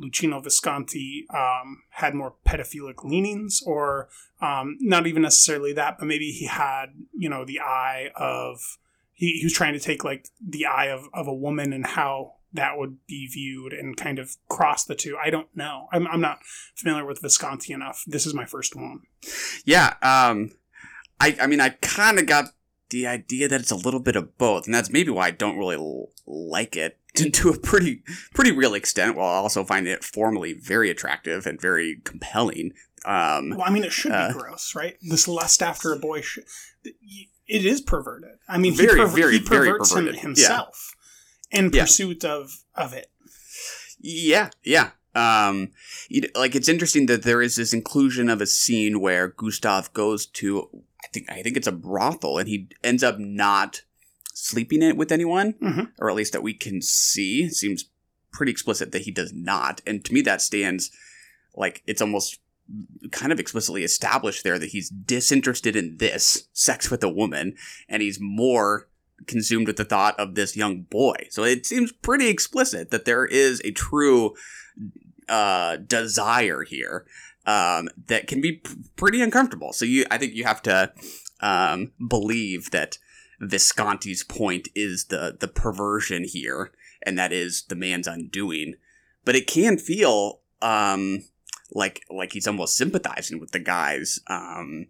[0.00, 4.08] Luchino Visconti um, had more pedophilic leanings, or
[4.40, 8.78] um, not even necessarily that, but maybe he had you know the eye of
[9.12, 12.34] he, he was trying to take like the eye of, of a woman and how
[12.52, 15.16] that would be viewed and kind of cross the two.
[15.22, 15.88] I don't know.
[15.92, 16.40] I'm, I'm not
[16.74, 18.02] familiar with Visconti enough.
[18.06, 19.00] This is my first one.
[19.64, 20.50] Yeah, um,
[21.20, 22.46] I I mean I kind of got
[22.90, 25.56] the idea that it's a little bit of both, and that's maybe why I don't
[25.56, 28.02] really l- like it to, to a pretty
[28.34, 32.72] pretty real extent, while I also find it formally very attractive and very compelling.
[33.04, 34.96] Um, Well, I mean, it should Uh, be gross, right?
[35.02, 36.44] This lust after a boy, should,
[36.84, 38.38] it is perverted.
[38.48, 40.14] I mean, Very, he, perver- very, he very perverted.
[40.16, 40.64] him Yeah.
[41.52, 41.82] In Yeah.
[41.82, 43.10] pursuit of of it.
[44.00, 44.90] Yeah, yeah.
[45.14, 45.72] Um,
[46.08, 49.92] you know, like it's interesting that there is this inclusion of a scene where Gustav
[49.92, 50.68] goes to,
[51.04, 53.82] I think, I think it's a brothel, and he ends up not
[54.32, 55.92] sleeping it with anyone, Mhm.
[55.98, 57.44] or at least that we can see.
[57.44, 57.84] It seems
[58.32, 60.90] pretty explicit that he does not, and to me that stands
[61.54, 62.38] like it's almost
[63.10, 67.54] kind of explicitly established there that he's disinterested in this sex with a woman,
[67.88, 68.88] and he's more
[69.26, 71.14] consumed with the thought of this young boy.
[71.30, 74.34] So it seems pretty explicit that there is a true
[75.28, 77.06] uh, desire here
[77.46, 79.72] um, that can be p- pretty uncomfortable.
[79.72, 80.92] So you, I think you have to
[81.40, 82.98] um, believe that
[83.40, 86.70] Visconti's point is the the perversion here,
[87.04, 88.74] and that is the man's undoing.
[89.24, 91.24] But it can feel um,
[91.72, 94.86] like like he's almost sympathizing with the guy's um,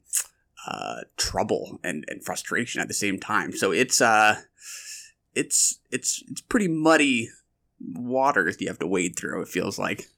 [0.67, 3.53] uh, trouble and, and frustration at the same time.
[3.53, 4.41] So it's uh,
[5.35, 7.31] it's it's it's pretty muddy
[7.81, 9.43] waters you have to wade through.
[9.43, 10.09] It feels like.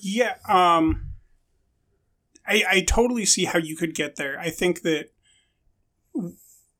[0.00, 1.10] Yeah, um
[2.46, 4.38] I I totally see how you could get there.
[4.38, 5.10] I think that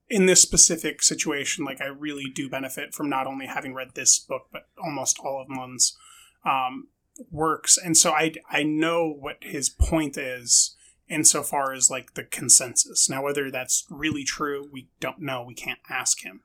[0.08, 4.18] in this specific situation, like I really do benefit from not only having read this
[4.18, 5.96] book, but almost all of Mann's
[6.44, 6.88] um,
[7.30, 10.76] works, and so I I know what his point is
[11.08, 13.08] insofar as like the consensus.
[13.08, 15.42] Now, whether that's really true, we don't know.
[15.42, 16.40] We can't ask him,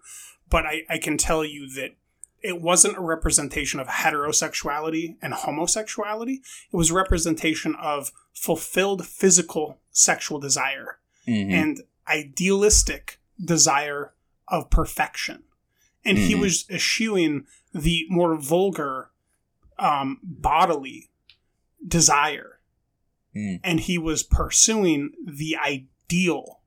[0.50, 1.96] but I I can tell you that
[2.42, 6.42] it wasn't a representation of heterosexuality and homosexuality.
[6.72, 14.14] It was a representation of fulfilled physical sexual desire and idealistic desire
[14.48, 15.44] of perfection.
[16.06, 16.40] And he Mhm.
[16.40, 19.12] was eschewing the more vulgar
[19.78, 21.10] um, bodily
[21.88, 22.59] desire.
[23.36, 23.60] Mm.
[23.64, 26.62] And he was pursuing the ideal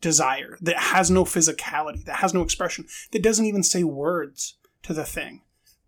[0.00, 4.92] desire that has no physicality, that has no expression, that doesn't even say words to
[4.92, 5.42] the thing.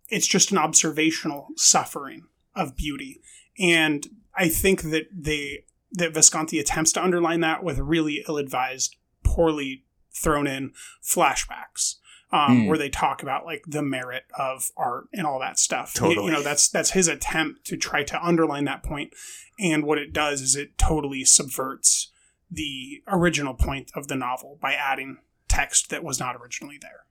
[0.09, 3.21] It's just an observational suffering of beauty.
[3.59, 9.85] And I think that they that Visconti attempts to underline that with really ill-advised, poorly
[10.13, 11.95] thrown in flashbacks.
[12.31, 12.67] Um, Mm.
[12.67, 15.93] where they talk about like the merit of art and all that stuff.
[16.01, 19.13] You- You know, that's that's his attempt to try to underline that point.
[19.59, 22.11] And what it does is it totally subverts
[22.51, 25.17] the original point of the novel by adding
[25.47, 27.05] text that was not originally there.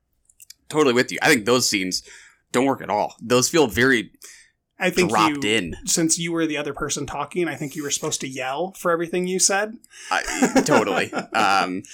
[0.68, 1.18] totally with you.
[1.22, 2.02] I think those scenes
[2.50, 3.14] don't work at all.
[3.22, 4.10] Those feel very
[4.80, 5.76] I think dropped you, in.
[5.86, 8.90] Since you were the other person talking, I think you were supposed to yell for
[8.90, 9.76] everything you said.
[10.10, 11.12] I, totally.
[11.34, 11.84] um,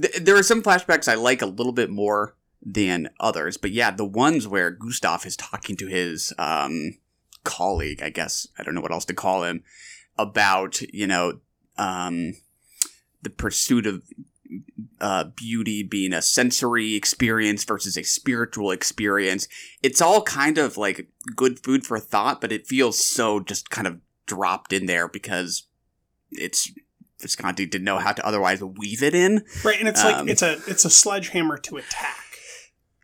[0.00, 2.34] th- there are some flashbacks I like a little bit more
[2.64, 6.98] than others, but yeah, the ones where Gustav is talking to his um,
[7.44, 9.62] colleague, I guess I don't know what else to call him,
[10.16, 11.40] about you know
[11.76, 12.34] um,
[13.22, 14.02] the pursuit of
[15.00, 19.48] uh, beauty being a sensory experience versus a spiritual experience.
[19.82, 23.86] It's all kind of like good food for thought, but it feels so just kind
[23.86, 25.64] of dropped in there because
[26.30, 26.72] it's
[27.20, 29.44] Visconti didn't know how to otherwise weave it in.
[29.64, 32.23] Right, and it's like Um, it's a it's a sledgehammer to attack.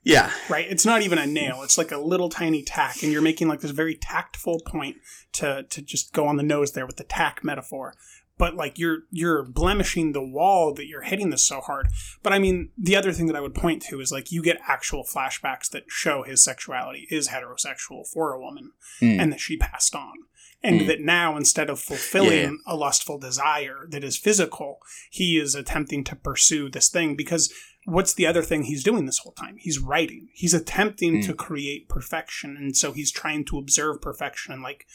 [0.02, 3.20] Yeah, Right, it's not even a nail; it's like a little tiny tack, and you're
[3.22, 4.96] making like this very tactful point
[5.34, 7.94] to to just go on the nose there with the tack metaphor.
[8.38, 11.88] But like you're you're blemishing the wall that you're hitting this so hard.
[12.22, 14.58] But I mean, the other thing that I would point to is like you get
[14.66, 19.20] actual flashbacks that show his sexuality is heterosexual for a woman, Hmm.
[19.20, 20.14] and that she passed on.
[20.62, 20.86] And Hmm.
[20.88, 22.56] that now, instead of fulfilling Yeah, yeah.
[22.66, 24.78] a lustful desire that is physical,
[25.10, 27.52] he is attempting to pursue this thing because
[27.86, 29.56] what's the other thing he's doing this whole time?
[29.58, 30.28] He's writing.
[30.32, 31.26] He's attempting Mm.
[31.26, 34.86] to create perfection, and so he's trying to observe perfection and like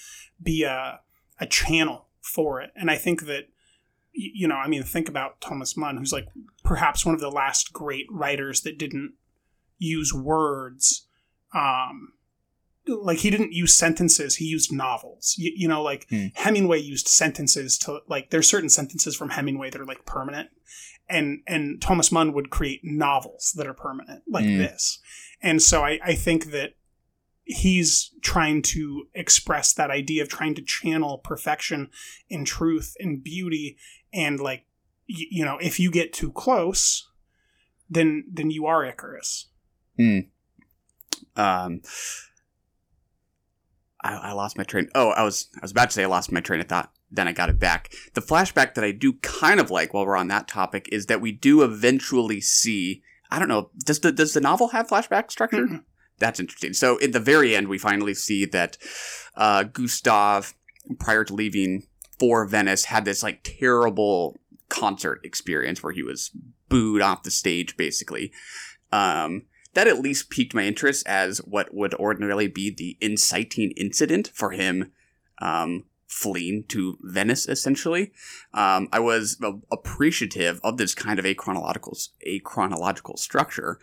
[0.42, 1.00] be a
[1.40, 2.72] a channel for it.
[2.76, 3.50] And I think that
[4.18, 6.28] you know, I mean, think about Thomas Mann, who's like
[6.64, 9.14] perhaps one of the last great writers that didn't
[9.78, 11.06] use words.
[11.54, 12.14] Um,
[12.88, 15.36] like he didn't use sentences; he used novels.
[15.38, 16.28] You, you know, like Hmm.
[16.36, 18.30] Hemingway used sentences to like.
[18.30, 20.50] There's certain sentences from Hemingway that are like permanent,
[21.10, 24.58] and and Thomas Mann would create novels that are permanent like Mm.
[24.58, 25.00] this.
[25.42, 26.72] And so I, I think that
[27.44, 31.90] he's trying to express that idea of trying to channel perfection
[32.30, 33.78] in truth and beauty
[34.12, 34.66] and like
[35.08, 37.08] y- you know if you get too close
[37.88, 39.46] then then you are icarus
[41.36, 41.82] Um,
[44.04, 44.90] I, I lost my train.
[44.96, 46.92] Oh, I was I was about to say I lost my train of thought.
[47.12, 47.94] Then I got it back.
[48.14, 51.22] The flashback that I do kind of like while we're on that topic is that
[51.22, 53.02] we do eventually see.
[53.32, 53.70] I don't know.
[53.86, 55.66] Does the does the novel have flashback structure?
[55.68, 55.84] Mhm.
[56.18, 56.74] That's interesting.
[56.74, 58.78] So at the very end, we finally see that
[59.36, 60.54] uh, Gustav,
[61.00, 61.88] prior to leaving
[62.18, 64.38] for Venice, had this like terrible
[64.70, 66.32] concert experience where he was
[66.70, 68.32] booed off the stage, basically.
[68.92, 69.44] Um,
[69.74, 74.52] that at least piqued my interest as what would ordinarily be the inciting incident for
[74.52, 74.94] him
[75.42, 75.84] um,
[76.16, 78.14] fleeing to Venice, essentially.
[78.54, 79.38] Um, I was
[79.70, 83.80] appreciative of this kind of a chronological a chronological structure.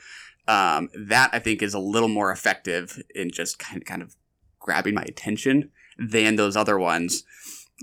[0.49, 4.17] Um, that I think is a little more effective in just kind of, kind of
[4.59, 7.23] grabbing my attention than those other ones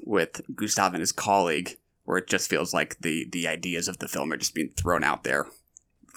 [0.04, 4.08] with Gustav and his colleague, where it just feels like the the ideas of the
[4.08, 5.46] film are just being thrown out there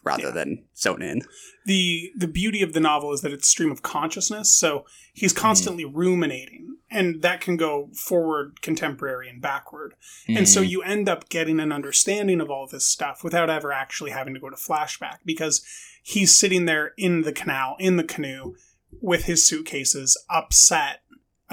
[0.02, 0.30] rather Yeah.
[0.30, 1.22] than sewn in.
[1.64, 5.42] the the beauty of the novel is that it's stream of consciousness so he's mm-hmm.
[5.42, 9.94] constantly ruminating and that can go forward contemporary and backward
[10.28, 10.70] and so mm-hmm.
[10.70, 14.40] you end up getting an understanding of all this stuff without ever actually having to
[14.40, 15.64] go to flashback because
[16.02, 18.54] he's sitting there in the canal in the canoe
[19.00, 21.02] with his suitcases upset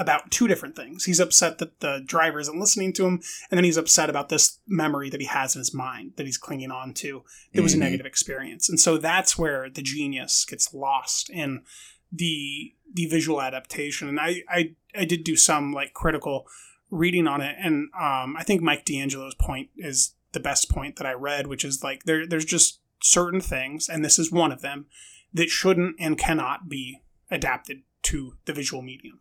[0.00, 1.04] about two different things.
[1.04, 3.20] He's upset that the driver isn't listening to him
[3.50, 6.38] and then he's upset about this memory that he has in his mind that he's
[6.38, 7.22] clinging on to
[7.52, 7.80] it was a Mhm.
[7.80, 8.68] negative experience.
[8.68, 11.62] And so that's where the genius gets lost in
[12.10, 14.08] the the visual adaptation.
[14.08, 16.46] And i i, I did do some like critical
[16.90, 21.06] reading on it and um, i think mike d'angelo's point is the best point that
[21.06, 24.60] i read which is like there there's just certain things and this is one of
[24.60, 24.86] them
[25.32, 29.19] that shouldn't and cannot be adapted to the visual medium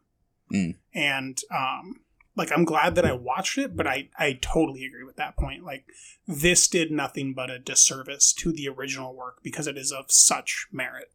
[0.52, 0.76] Mm.
[0.94, 2.00] and um
[2.36, 5.64] like i'm glad that i watched it but i i totally agree with that point.
[5.64, 5.86] Like
[6.28, 10.68] this did nothing but a disservice to the original work because it is of such
[10.72, 11.12] merit.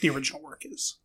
[0.00, 0.98] The original work is.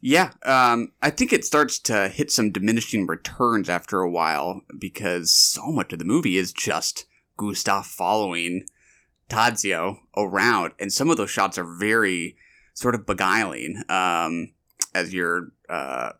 [0.00, 5.30] Yeah, um, I think it starts to hit some diminishing returns after a while because
[5.30, 7.04] so much of the movie is just
[7.36, 8.64] Gustav following
[9.28, 12.36] Tadzio around, and some of those shots are very
[12.72, 14.52] sort of beguiling um,
[14.94, 16.12] as you're uh,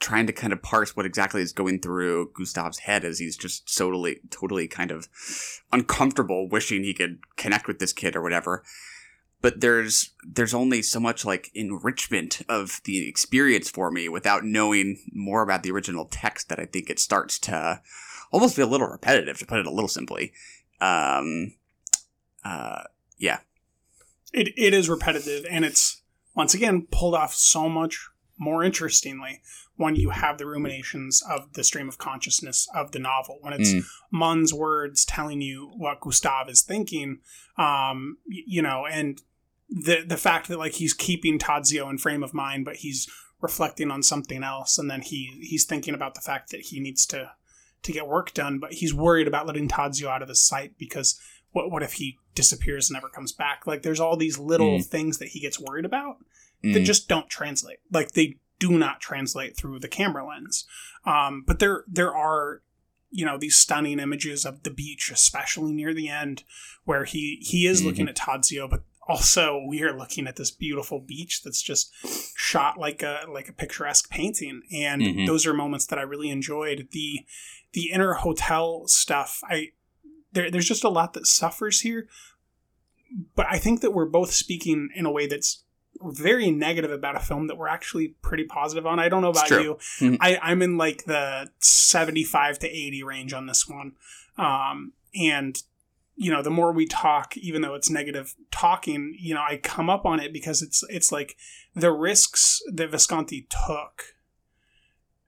[0.00, 3.76] trying to kind of parse what exactly is going through Gustav's head as he's just
[3.76, 5.08] totally, totally kind of
[5.72, 8.62] uncomfortable, wishing he could connect with this kid or whatever
[9.40, 14.98] but there's there's only so much like enrichment of the experience for me without knowing
[15.12, 17.80] more about the original text that I think it starts to
[18.32, 20.32] almost be a little repetitive to put it a little simply.
[20.80, 21.54] Um,
[22.44, 22.82] uh,
[23.16, 23.38] yeah,
[24.32, 26.02] it, it is repetitive and it's
[26.34, 28.08] once again pulled off so much
[28.38, 29.40] more interestingly
[29.76, 33.70] when you have the ruminations of the stream of consciousness of the novel when it's
[33.72, 33.84] Mm.
[34.12, 37.18] Mann's words telling you what Gustav is thinking
[37.56, 39.20] um you know and
[39.68, 43.08] the the fact that like he's keeping Tadzio in frame of mind, but he's
[43.40, 47.04] reflecting on something else, and then he he's thinking about the fact that he needs
[47.06, 47.32] to
[47.82, 51.20] to get work done, but he's worried about letting Tadzio out of his sight because
[51.52, 53.66] what what if he disappears and never comes back?
[53.66, 54.84] Like there's all these little Mm.
[54.86, 56.16] things that he gets worried about
[56.62, 56.84] that Mm.
[56.84, 57.78] just don't translate.
[57.92, 60.66] Like they do not translate through the camera lens.
[61.04, 62.62] Um, but there there are
[63.10, 66.44] you know these stunning images of the beach, especially near the end,
[66.84, 71.00] where he he is looking at Tadzio, but also we are looking at this beautiful
[71.00, 71.90] beach that's just
[72.36, 75.26] shot like a like a picturesque painting, and Mhm.
[75.26, 76.88] those are moments that I really enjoyed.
[76.90, 77.20] The
[77.72, 79.68] the inner hotel stuff, I
[80.32, 82.06] there, there's just a lot that suffers here,
[83.34, 85.64] but I think that we're both speaking in a way that's
[86.02, 88.98] very negative about a film that we're actually pretty positive on.
[88.98, 89.78] I don't know about you.
[90.00, 90.18] Mhm.
[90.20, 93.92] I, I'm in like the 75 to 80 range on this one.
[94.36, 95.60] Um, and,
[96.16, 99.90] you know, the more we talk, even though it's negative talking, you know, I come
[99.90, 101.36] up on it because it's, it's like
[101.74, 104.14] the risks that Visconti took.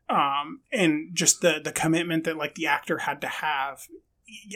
[0.09, 3.87] Um, and just the, the commitment that like the actor had to have.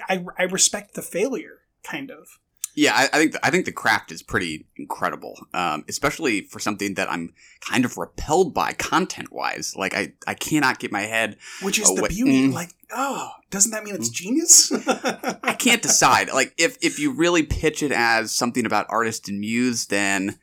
[0.08, 2.38] I, I respect the failure kind of.
[2.76, 6.94] Yeah, I, I think I think the craft is pretty incredible, um, especially for something
[6.94, 9.74] that I'm kind of repelled by content wise.
[9.76, 11.36] Like I, I cannot get my head.
[11.62, 12.48] Which is Oh, the beauty.
[12.48, 12.52] mm.
[12.52, 14.72] Like, oh, doesn't that mean it's genius?
[14.88, 16.30] I can't decide.
[16.32, 20.38] Like if if you really pitch it as something about artist and muse, then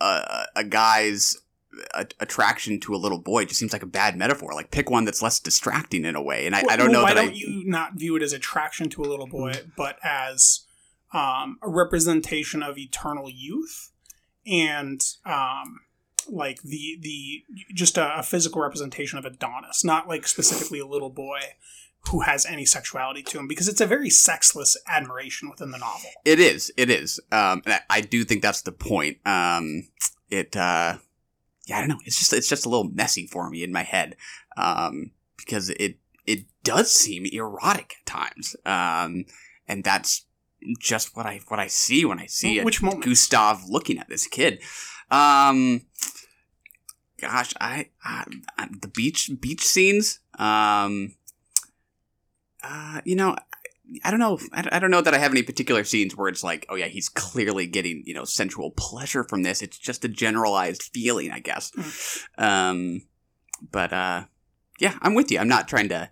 [0.00, 1.36] uh, a guy's
[1.94, 4.52] a- attraction to a little boy just seems like a bad metaphor.
[4.54, 6.46] Like pick one that's less distracting in a way.
[6.46, 7.32] And I, I don't Well, know Why don't I.
[7.32, 10.64] you not view it as attraction to a little boy, but as
[11.14, 13.92] um, a representation of eternal youth
[14.46, 15.80] and um,
[16.28, 21.10] like the the just a, a physical representation of Adonis, not like specifically a little
[21.10, 21.38] boy
[22.10, 26.10] who has any sexuality to him, because it's a very sexless admiration within the novel.
[26.26, 26.70] It is.
[26.76, 27.18] It is.
[27.32, 29.18] Um, and I, I do think that's the point.
[29.24, 29.88] Um,
[30.28, 30.56] it.
[30.56, 30.98] Uh,
[31.66, 32.00] yeah, I don't know.
[32.04, 34.16] It's just it's just a little messy for me in my head
[34.56, 35.96] um, because it
[36.26, 39.24] it does seem erotic at times, um,
[39.66, 40.26] and that's
[40.78, 42.64] just what I what I see when I see it.
[42.64, 43.04] Which moment?
[43.04, 44.62] Gustav looking at this kid.
[45.10, 45.82] Um,
[47.20, 48.24] gosh, I, I,
[48.58, 50.20] I the beach beach scenes.
[50.38, 51.14] Um,
[52.62, 53.36] uh, you know,
[54.02, 54.38] I don't know.
[54.52, 56.86] I I don't know that I have any particular scenes where it's like, oh yeah,
[56.86, 59.62] he's clearly getting you know sensual pleasure from this.
[59.62, 61.70] It's just a generalized feeling, I guess.
[62.38, 63.02] Um,
[63.70, 64.24] but uh,
[64.80, 65.38] yeah, I'm with you.
[65.38, 66.10] I'm not trying to.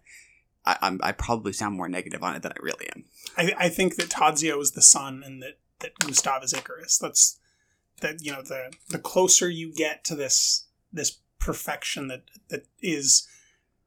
[0.65, 3.05] I, I'm, I probably sound more negative on it than I really am.
[3.37, 6.99] I, I think that Tadzio is the sun and that, that Gustav is Icarus.
[6.99, 7.39] That's
[8.03, 13.27] that you know the the closer you get to this this perfection that that is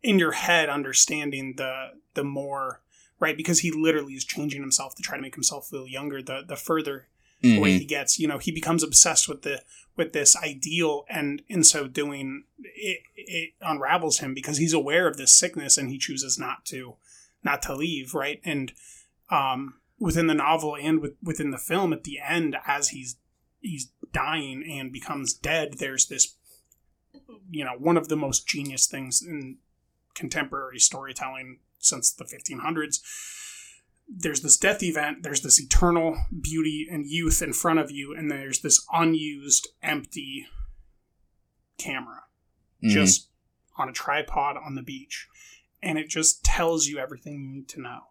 [0.02, 2.82] in your head understanding the the more
[3.20, 6.42] right because he literally is changing himself to try to make himself feel younger the
[6.48, 7.08] the further
[7.44, 7.80] away mm-hmm.
[7.80, 9.62] he gets you know he becomes obsessed with the
[9.98, 15.18] with this ideal and in so doing it, it unravels him because he's aware of
[15.18, 16.96] this sickness and he chooses not to
[17.44, 18.42] not to leave right?
[18.44, 18.72] And
[19.30, 23.18] um within the novel and with, within the film at the end as he's
[23.62, 26.36] he's dying and becomes dead there's this
[27.50, 29.58] you know one of the most genius things in
[30.14, 33.00] contemporary storytelling since the 1500s
[34.08, 38.30] there's this death event, there's this eternal beauty and youth in front of you, and
[38.30, 40.48] there's this unused, empty
[41.78, 42.24] camera
[42.84, 42.90] Mhm.
[42.92, 43.30] just
[43.78, 45.28] on a tripod on the beach.
[45.82, 48.08] And it just tells you everything you need to know.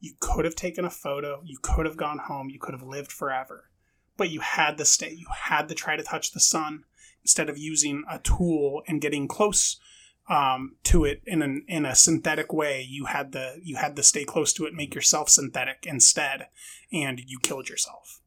[0.00, 3.10] You could have taken a photo, you could have gone home, you could have lived
[3.10, 3.70] forever.
[4.16, 6.84] But you had to stay, you had to try to touch the sun
[7.22, 9.80] instead of using a tool and getting close
[10.28, 12.86] um, to it in an in a synthetic way.
[12.88, 16.48] You had the you had to stay close to it, make yourself synthetic instead,
[16.92, 18.20] and you killed yourself.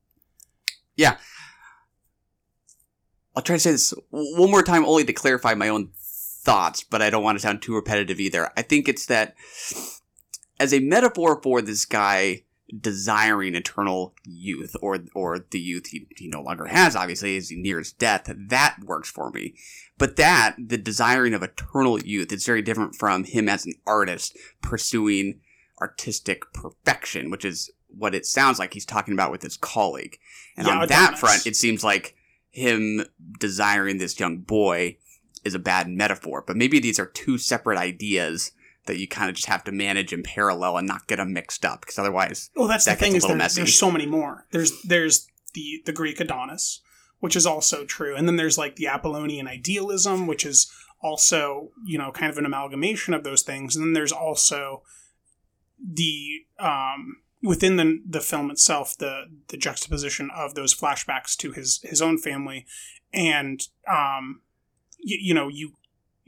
[0.95, 1.17] Yeah.
[3.35, 5.91] I'll try to say this one more time only to clarify my own
[6.43, 8.51] thoughts, but I don't want to sound too repetitive either.
[8.57, 9.35] I think it's that
[10.59, 12.43] as a metaphor for this guy
[12.79, 17.55] desiring eternal youth or or the youth he, he no longer has obviously as he
[17.55, 18.31] nears death.
[18.35, 19.55] That works for me.
[19.97, 24.37] But that the desiring of eternal youth is very different from him as an artist
[24.61, 25.39] pursuing
[25.79, 30.17] artistic perfection which is what it sounds like he's talking about with his colleague.
[30.55, 32.15] And Yeah, on that front it seems like
[32.51, 33.05] him
[33.39, 34.97] desiring this young boy
[35.43, 36.43] is a bad metaphor.
[36.45, 38.51] But maybe these are two separate ideas
[38.85, 41.65] that you kind of just have to manage in parallel and not get them mixed
[41.65, 44.47] up because otherwise Well, that's that the thing is there, there's so many more.
[44.51, 46.81] There's there's the the Greek Adonis,
[47.19, 50.71] which is also true, and then there's like the Apollonian idealism, which is
[51.01, 54.83] also you know kind of an amalgamation of those things, and then there's also
[55.79, 61.79] the um within the the film itself, the the juxtaposition of those flashbacks to his
[61.83, 62.65] his own family,
[63.13, 64.41] and um,
[64.99, 65.73] you, you know you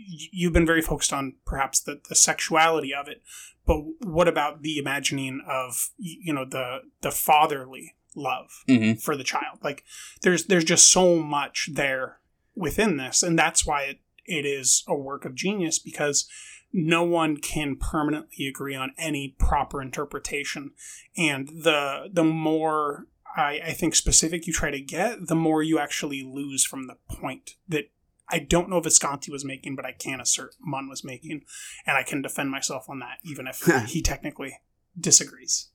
[0.08, 3.22] you've been very focused on perhaps the, the sexuality of it
[3.66, 9.02] but what about the imagining of you know the the fatherly love Mhm.
[9.02, 9.84] for the child like
[10.22, 12.20] there's there's just so much there
[12.56, 16.28] within this and that's why it, it is a work of genius because
[16.72, 20.72] no one can permanently agree on any proper interpretation
[21.18, 25.80] and the the more I, I think specific you try to get the more you
[25.80, 27.86] actually lose from the point that
[28.30, 31.44] I don't know if Visconti was making, but I can assert Mann was making,
[31.86, 34.60] and I can defend myself on that, even if he technically
[35.00, 35.70] disagrees.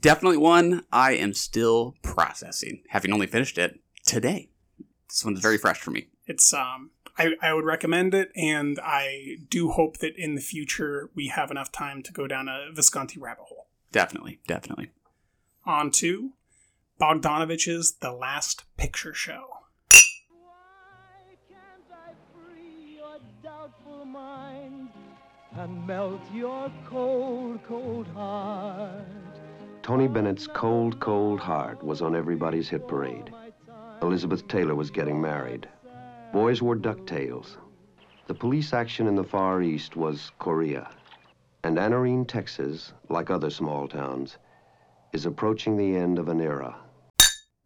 [0.00, 4.48] Definitely one I am still processing, having only finished it today.
[5.08, 6.08] This one's very fresh for me.
[6.26, 11.10] It's um, I, I would recommend it, and I do hope that in the future
[11.14, 13.66] we have enough time to go down a Visconti rabbit hole.
[13.90, 14.90] Definitely, definitely.
[15.66, 16.32] On to
[16.98, 19.51] Bogdanovich's The Last Picture Show.
[24.12, 24.90] Mind
[25.56, 29.06] and melt your cold, cold heart.
[29.82, 33.32] Tony Bennett's Cold, Cold Heart was on everybody's hit parade.
[34.02, 35.66] Elizabeth Taylor was getting married.
[36.32, 37.56] Boys wore ducktails.
[38.26, 40.90] The police action in the Far East was Korea.
[41.64, 44.36] And Anarene, Texas, like other small towns,
[45.12, 46.76] is approaching the end of an era.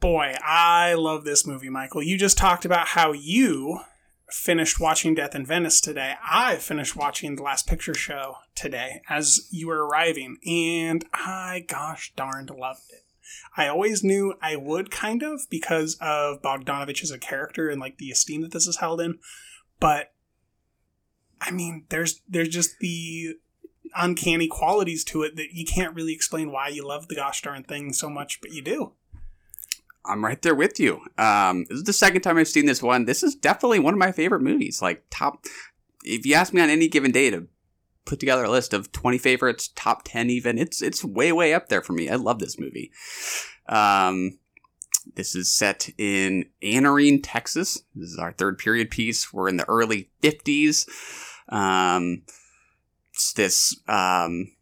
[0.01, 2.03] Boy, I love this movie, Michael.
[2.03, 3.81] You just talked about how you
[4.31, 6.15] finished watching Death in Venice today.
[6.29, 12.13] I finished watching The Last Picture Show today as you were arriving, and I gosh
[12.17, 13.05] darned loved it.
[13.57, 17.99] I always knew I would kind of because of Bogdanovich as a character and like
[17.99, 19.19] the esteem that this is held in,
[19.81, 20.13] but
[21.41, 23.37] I mean, there's there's just the
[23.95, 27.63] uncanny qualities to it that you can't really explain why you love the gosh darn
[27.63, 28.93] thing so much, but you do.
[30.07, 31.01] I'm right there with you.
[31.19, 33.05] Um, this is the second time I've seen this one.
[33.05, 34.81] This is definitely one of my favorite movies.
[34.81, 35.45] Like top,
[36.05, 37.49] if you ask me on any given day to
[38.05, 41.69] put together a list of 20 favorites, top 10 even, it's it's way way up
[41.69, 42.09] there for me.
[42.09, 42.93] I love this movie.
[43.69, 44.39] Um,
[45.15, 47.83] this is set in Anarene, Texas.
[47.95, 49.33] This is our third period piece.
[49.33, 50.89] We're in the early 50s.
[51.49, 52.23] Um,
[53.13, 54.53] it's this um,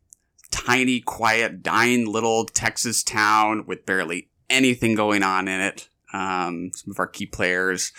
[0.51, 5.89] tiny, quiet, dying little Texas town with barely anything going on in it.
[6.13, 7.93] Um, some of our key players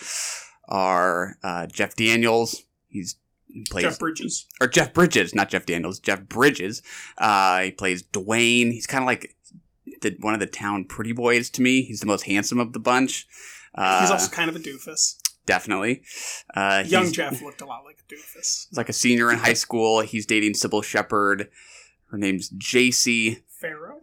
[0.68, 2.62] are uh, Jeff Daniels.
[2.88, 3.16] He's
[3.48, 4.46] he plays Jeff Bridges.
[4.60, 5.98] or Jeff Bridges, not Jeff Daniels.
[5.98, 6.82] Jeff Bridges.
[7.18, 8.70] Uh, he plays Duane.
[8.72, 9.34] He's kind of like
[10.02, 11.82] the, one of the town pretty boys to me.
[11.82, 13.26] He's the most handsome of the bunch.
[13.74, 15.16] Uh, He's also kind of a doofus.
[15.44, 16.02] definitely
[16.54, 18.68] uh, Young Jeff looked a lot like a doofus.
[18.68, 20.00] He's like a senior in high school.
[20.00, 21.48] He's dating Cybill Shepherd.
[22.10, 23.42] Her name's Jacy.
[23.48, 24.00] Farrow.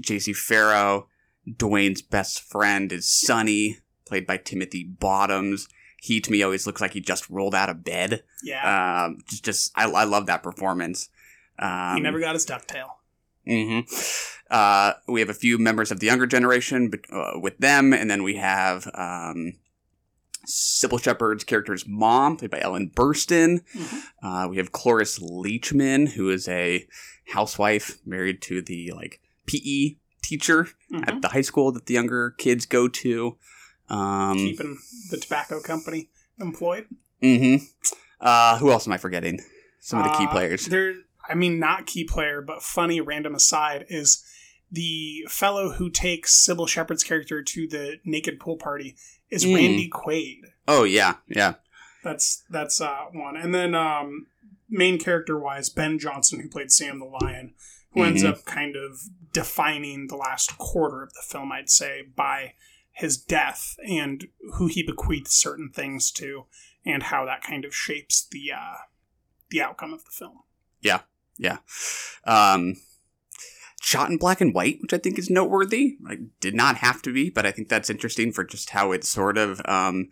[0.00, 1.08] Jacy Farrow.
[1.50, 5.68] Duane's best friend is Sonny, played by Timothy Bottoms.
[6.00, 8.22] He to me always looks like he just rolled out of bed.
[8.42, 9.04] Yeah.
[9.06, 11.08] Um, just, just I, I love that performance.
[11.58, 12.88] Um, he never got his ducktail.
[13.46, 13.80] hmm
[14.50, 18.10] Uh, we have a few members of the younger generation but, uh, with them, and
[18.10, 19.54] then we have um,
[20.46, 23.60] Cybill Shepherd's character's mom, played by Ellen Burstyn.
[24.22, 26.86] Uh, we have Cloris Leachman, who is a
[27.28, 30.68] housewife married to the like PE teacher
[31.06, 33.36] at the high school that the younger kids go to.
[33.88, 34.78] Um, Keeping
[35.10, 36.08] the tobacco company
[36.40, 36.86] employed.
[37.20, 37.56] hmm
[38.20, 39.40] Uh, who else am I forgetting?
[39.80, 40.66] Some of the key Uh, players.
[40.66, 40.94] There,
[41.28, 44.24] I mean, not key player, but funny random aside is
[44.72, 48.96] the fellow who takes Cybill Shepherd's character to the naked pool party
[49.30, 49.54] is Mm.
[49.54, 50.40] Randy Quaid.
[50.66, 51.54] Oh yeah, yeah.
[52.02, 54.26] That's that's uh, one, and then um,
[54.68, 57.54] main character wise, Ben Johnson, who played Sam the Lion,
[57.92, 58.30] who ends Mhm.
[58.30, 59.00] up kind of
[59.34, 62.54] defining the last quarter of the film, I'd say, by
[62.92, 66.46] his death and who he bequeaths certain things to,
[66.86, 68.76] and how that kind of shapes the uh,
[69.50, 70.38] the outcome of the film.
[70.80, 71.00] Yeah,
[71.36, 71.58] yeah.
[72.24, 72.76] Um,
[73.80, 75.98] shot in black and white, which I think is noteworthy.
[76.40, 79.36] Did not have to be, but I think that's interesting for just how it sort
[79.36, 80.08] of, um,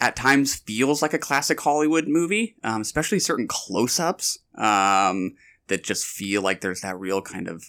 [0.00, 5.34] at times feels like a classic Hollywood movie, um, especially certain close-ups um,
[5.68, 7.64] that just feel like there's that real kind of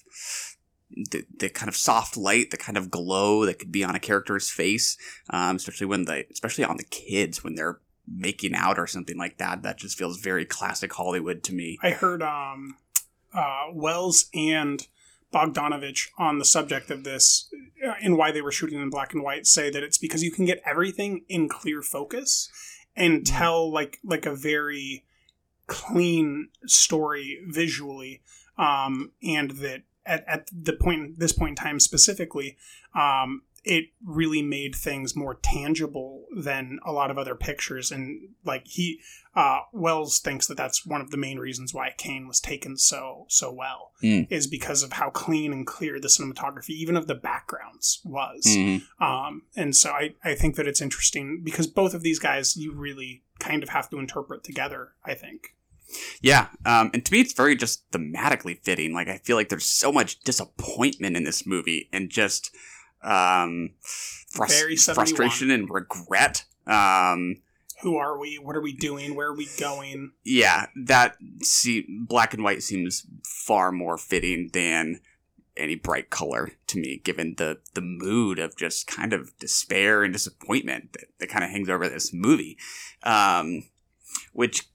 [0.90, 4.00] the, the kind of soft light, the kind of glow that could be on a
[4.00, 4.98] character's face,
[5.30, 9.38] um, especially when they, especially on the kids when they're making out or something like
[9.38, 9.64] that.
[9.64, 11.78] That just feels very classic Hollywood to me.
[11.82, 12.78] I heard um,
[13.34, 14.88] uh, Welles and
[15.34, 17.50] Bogdanovich on the subject of this
[17.86, 20.32] uh, and why they were shooting in black and white say that it's because you
[20.32, 22.50] can get everything in clear focus
[22.96, 25.04] and tell like like a very
[25.68, 28.22] clean story visually
[28.58, 32.58] um, and that at, at the point this point in time specifically,
[32.94, 37.92] um, it really made things more tangible than a lot of other pictures.
[37.92, 39.00] And like he,
[39.36, 43.26] uh, Welles thinks that that's one of the main reasons why Kane was taken so
[43.28, 44.28] so well Mm.
[44.30, 48.44] is because of how clean and clear the cinematography, even of the backgrounds, was.
[48.46, 48.84] Mhm.
[49.02, 52.72] Um, and so I, I think that it's interesting because both of these guys you
[52.74, 54.92] really kind of have to interpret together.
[55.04, 55.55] I think.
[56.22, 58.94] Yeah, um, and to me, it's very just thematically fitting.
[58.94, 62.56] Like, I feel like there's so much disappointment in this movie and just
[63.04, 63.72] um,
[64.36, 66.46] frus- frustration and regret.
[66.68, 67.38] Um,
[67.82, 68.40] Who are we?
[68.42, 69.16] What are we doing?
[69.16, 70.12] Where are we going?
[70.24, 75.00] yeah, that see, black and white seems far more fitting than
[75.58, 80.14] any bright color to me, given the the mood of just kind of despair and
[80.14, 82.58] disappointment that, that kind of hangs over this movie,
[83.04, 83.64] um,
[84.34, 84.68] which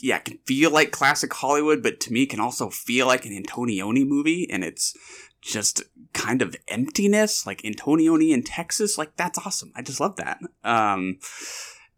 [0.00, 4.06] yeah can feel like classic Hollywood, but to me can also feel like an Antonioni
[4.06, 4.96] movie, and it's
[5.40, 5.82] just
[6.12, 8.96] kind of emptiness, like Antonioni in Texas.
[8.96, 9.72] Like that's awesome.
[9.74, 10.38] I just love that.
[10.64, 11.18] Um,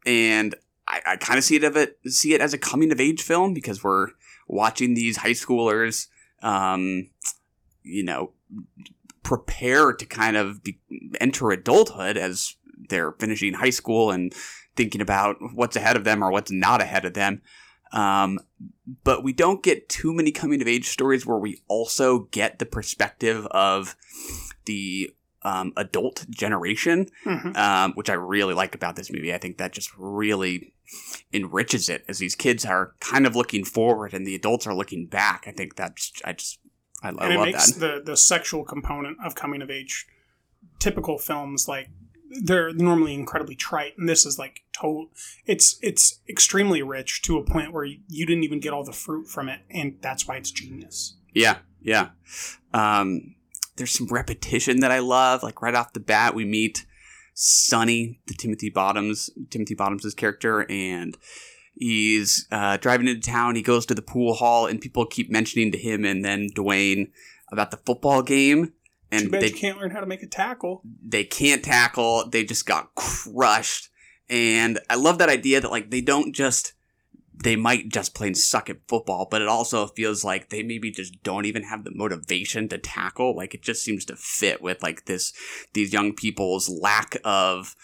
[0.06, 0.55] and
[0.89, 3.23] I, I kind of see it of it see it as a coming of age
[3.23, 4.09] film because we're
[4.48, 6.09] watching these high schoolers,
[6.43, 7.11] um,
[7.82, 8.32] you know,
[9.23, 10.78] prepare to kind of be,
[11.20, 12.56] enter adulthood as
[12.89, 14.35] they're finishing high school and
[14.77, 17.40] thinking about what's ahead of them or what's not ahead of them.
[17.94, 18.40] Um,
[19.04, 22.66] but we don't get too many coming of age stories where we also get the
[22.66, 23.96] perspective of
[24.66, 27.54] the um, adult generation, Mhm.
[27.56, 29.32] um, which I really like about this movie.
[29.32, 30.72] I think that just really
[31.32, 35.06] enriches it as these kids are kind of looking forward and the adults are looking
[35.06, 35.44] back.
[35.46, 36.58] I think that's I just
[37.02, 37.80] I, I and it love makes that.
[37.80, 40.06] the the sexual component of coming of age
[40.78, 41.88] typical films like
[42.43, 45.06] they're normally incredibly trite and this is like total
[45.47, 49.28] it's it's extremely rich to a point where you didn't even get all the fruit
[49.28, 52.11] from it and that's why it's genius Yeah, yeah.
[52.73, 53.35] Um,
[53.77, 55.43] there's some repetition that I love.
[55.43, 56.86] Like right off the bat, we meet
[57.35, 61.16] Sonny, the Timothy Bottoms, Timothy Bottoms' character, and
[61.74, 63.56] he's uh, driving into town.
[63.56, 67.11] He goes to the pool hall, and people keep mentioning to him and then Duane
[67.51, 68.73] about the football game.
[69.22, 72.28] Too bad they you can't learn how to make a tackle they can't tackle.
[72.28, 73.88] They just got crushed.
[74.28, 76.72] And I love that idea that like they don't just
[77.42, 81.20] they might just plain suck at football, but it also feels like they maybe just
[81.24, 83.34] don't even have the motivation to tackle.
[83.36, 85.32] Like it just seems to fit with like this
[85.74, 87.74] these young people's lack of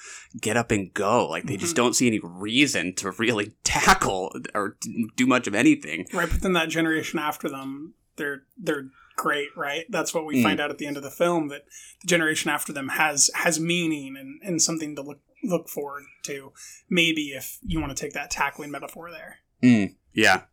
[0.40, 1.28] get up and go.
[1.28, 1.76] Like they just Mhm.
[1.76, 4.76] don't see any reason to really tackle or
[5.16, 6.06] do much of anything.
[6.12, 8.86] right but then that generation after them they're they're
[9.22, 10.42] great right that's what we Mm.
[10.42, 11.62] find out at the end of the film that
[12.00, 16.52] the generation after them has has meaning and and something to look look forward to
[16.88, 20.44] maybe if you want to take that tackling metaphor there Mm, yeah.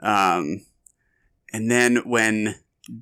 [0.00, 0.66] Um,
[1.54, 2.56] and then when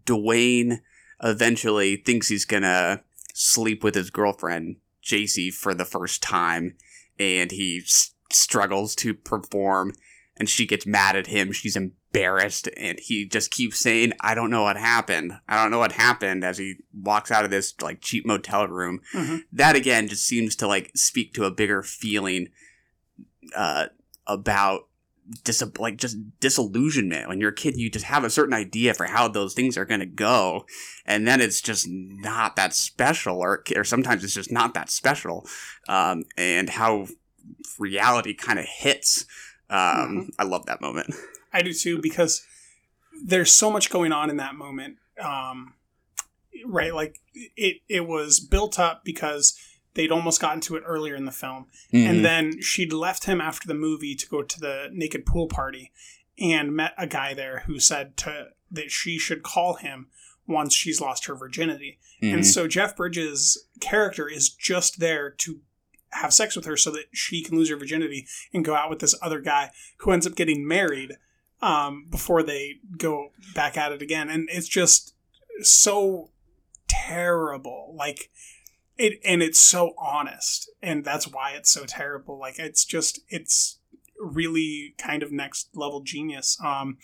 [0.04, 0.80] Duane
[1.22, 3.02] eventually thinks he's gonna
[3.34, 6.76] sleep with his girlfriend, Jacy, for the first time,
[7.18, 9.92] and he s- struggles to perform,
[10.40, 14.50] and she gets mad at him, she's embarrassed, and he just keeps saying, I don't
[14.50, 15.34] know what happened.
[15.46, 19.02] I don't know what happened as he walks out of this, like, cheap motel room.
[19.14, 19.42] Mhm.
[19.52, 22.48] That, again, just seems to, like, speak to a bigger feeling,
[23.54, 23.86] uh,
[24.26, 24.88] about
[25.44, 29.06] dis- like just disillusionment when you're a kid you just have a certain idea for
[29.06, 30.64] how those things are going to go
[31.06, 35.46] and then it's just not that special or, or sometimes it's just not that special
[35.88, 37.06] um, and how
[37.78, 39.24] reality kind of hits
[39.70, 41.14] um, i love that moment
[41.52, 42.42] I do too because
[43.24, 44.98] there's so much going on in that moment.
[45.20, 45.74] Um,
[46.64, 47.20] right, like
[47.56, 49.58] it it was built up because
[49.94, 52.06] they'd almost gotten to it earlier in the film, Mhm.
[52.08, 55.90] and then she'd left him after the movie to go to the naked pool party,
[56.38, 60.06] and met a guy there who said to that she should call him
[60.46, 62.34] once she's lost her virginity, Mhm.
[62.34, 65.60] and so Jeff Bridges' character is just there to
[66.12, 68.98] have sex with her so that she can lose her virginity and go out with
[68.98, 71.12] this other guy who ends up getting married
[71.62, 74.28] um, before they go back at it again.
[74.28, 75.14] And it's just
[75.62, 76.30] so
[76.88, 77.94] terrible.
[77.96, 78.30] Like
[78.96, 80.70] it, and it's so honest.
[80.82, 82.38] And that's why it's so terrible.
[82.38, 83.78] Like it's just, it's
[84.18, 86.58] really kind of next level genius.
[86.64, 86.98] Um,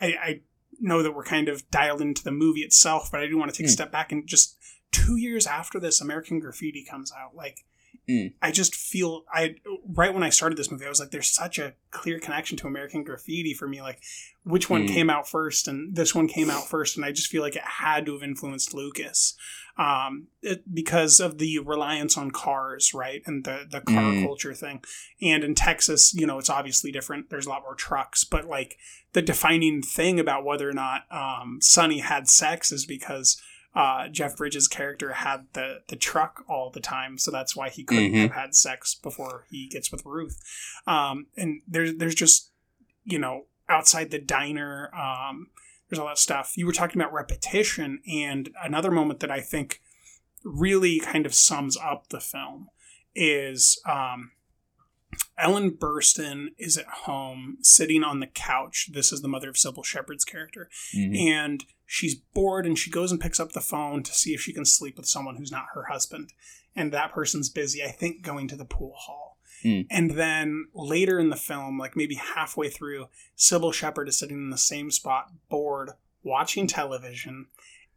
[0.00, 0.40] I, I
[0.80, 3.56] know that we're kind of dialed into the movie itself, but I do want to
[3.56, 3.74] take a Hmm.
[3.74, 4.56] step back and just
[4.92, 7.34] two years after this, American Graffiti comes out.
[7.34, 7.64] Like,
[8.08, 8.34] Mm.
[8.40, 9.56] I just feel I
[9.88, 12.68] right when I started this movie, I was like, "There's such a clear connection to
[12.68, 13.82] American Graffiti for me.
[13.82, 14.00] Like,
[14.44, 14.94] which one Mm.
[14.94, 17.64] came out first, and this one came out first, and I just feel like it
[17.64, 19.34] had to have influenced Lucas,
[19.76, 24.22] um, it, because of the reliance on cars, right, and the the car Mm.
[24.22, 24.84] culture thing.
[25.20, 27.28] And in Texas, you know, it's obviously different.
[27.28, 28.78] There's a lot more trucks, but like
[29.14, 33.40] the defining thing about whether or not um, Sonny had sex is because
[33.76, 37.84] uh, Jeff Bridges' character had the the truck all the time, so that's why he
[37.84, 38.22] couldn't Mhm.
[38.22, 40.40] have had sex before he gets with Ruth.
[40.86, 42.50] Um, and there's there's just
[43.04, 45.50] you know outside the diner, um,
[45.88, 46.54] there's all that stuff.
[46.56, 49.80] You were talking about repetition, and another moment that I think
[50.42, 52.68] really kind of sums up the film
[53.14, 54.32] is um,
[55.38, 58.90] Ellen Burstyn is at home sitting on the couch.
[58.92, 60.70] This is the mother of Cybill Shepherd's character.
[60.94, 61.18] Mhm.
[61.18, 64.52] And she's bored and she goes and picks up the phone to see if she
[64.52, 66.32] can sleep with someone who's not her husband.
[66.74, 69.38] And that person's busy, I think, going to the pool hall.
[69.64, 69.86] Mm.
[69.90, 74.50] And then later in the film, like maybe halfway through, Cybill Shepherd is sitting in
[74.50, 77.46] the same spot, bored, watching television.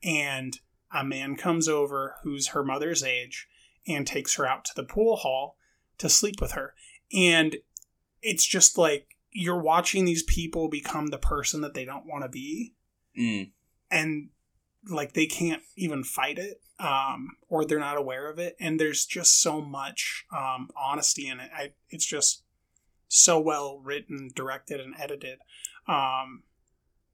[0.03, 0.59] And
[0.91, 3.47] a man comes over who's her mother's age
[3.87, 5.57] and takes her out to the pool hall
[5.97, 6.73] to sleep with her.
[7.13, 7.57] And
[8.21, 12.29] it's just like you're watching these people become the person that they don't want to
[12.29, 12.73] be.
[13.17, 13.51] Mm.
[13.91, 14.29] and
[14.87, 18.55] like they can't even fight it um, or they're not aware of it.
[18.59, 21.49] And there's just so much um, honesty in it.
[21.53, 22.43] I, it's just
[23.09, 25.39] so well written directed and edited.
[25.87, 26.43] Um,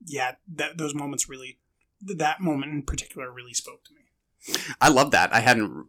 [0.06, 1.60] yeah that those moments really
[2.02, 4.02] that moment in particular really spoke to me
[4.82, 5.34] I love that.
[5.34, 5.88] I hadn't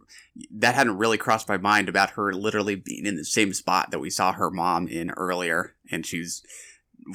[0.50, 4.00] that hadn't really crossed my mind about her literally being in the same spot that
[4.00, 6.42] we saw her mom in earlier, and she's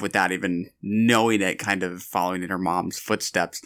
[0.00, 3.62] without even knowing it, kind of following in her mom's footsteps,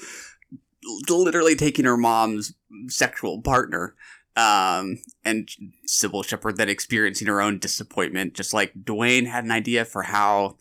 [1.08, 2.54] literally taking her mom's
[2.88, 3.94] sexual partner.
[4.36, 5.48] Um, and
[5.88, 10.56] Cybill Shepherd then experiencing her own disappointment, just like Duane had an idea for how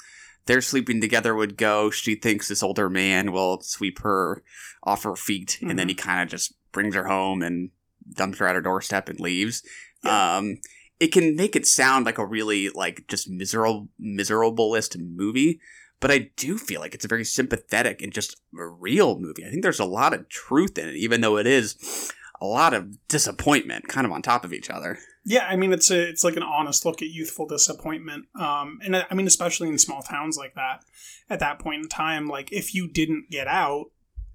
[0.45, 1.89] their sleeping together would go.
[1.89, 4.43] She thinks this older man will sweep her
[4.83, 7.71] off her feet, and then he kind of just brings her home and
[8.13, 9.63] dumps her at her doorstep and leaves.
[10.03, 10.59] Um,
[10.99, 15.59] it can make it sound like a really like just miserable miserablest movie,
[15.99, 19.43] but I do feel like it's a very sympathetic and just real movie.
[19.45, 22.73] I think there's a lot of truth in it, even though it is a lot
[22.73, 24.99] of disappointment, kind of on top of each other.
[25.25, 28.25] Yeah, I mean it's a it's like an honest look at youthful disappointment.
[28.39, 30.85] Um, and I I mean especially in small towns like that,
[31.29, 33.87] at that point in time, like if you didn't get out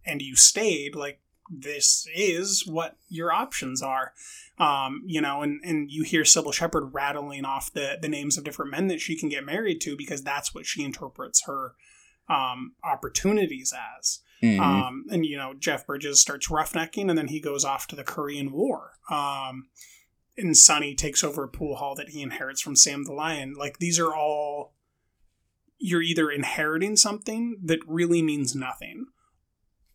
[0.05, 1.21] and you stayed, like
[1.51, 4.13] this is what your options are.
[4.59, 8.45] Um, you know, and and you hear Cybill Shepherd rattling off the the names of
[8.45, 11.75] different men that she can get married to because that's what she interprets her
[12.29, 14.21] um, opportunities as.
[14.43, 14.61] Mhm.
[14.61, 18.05] Um, and you know, Jeff Bridges starts roughnecking, and then he goes off to the
[18.05, 18.93] Korean War.
[19.11, 19.69] Um,
[20.37, 23.55] and Sonny takes over a pool hall that he inherits from Sam the Lion.
[23.55, 24.75] Like these are all
[25.79, 29.07] you're either inheriting something that really means nothing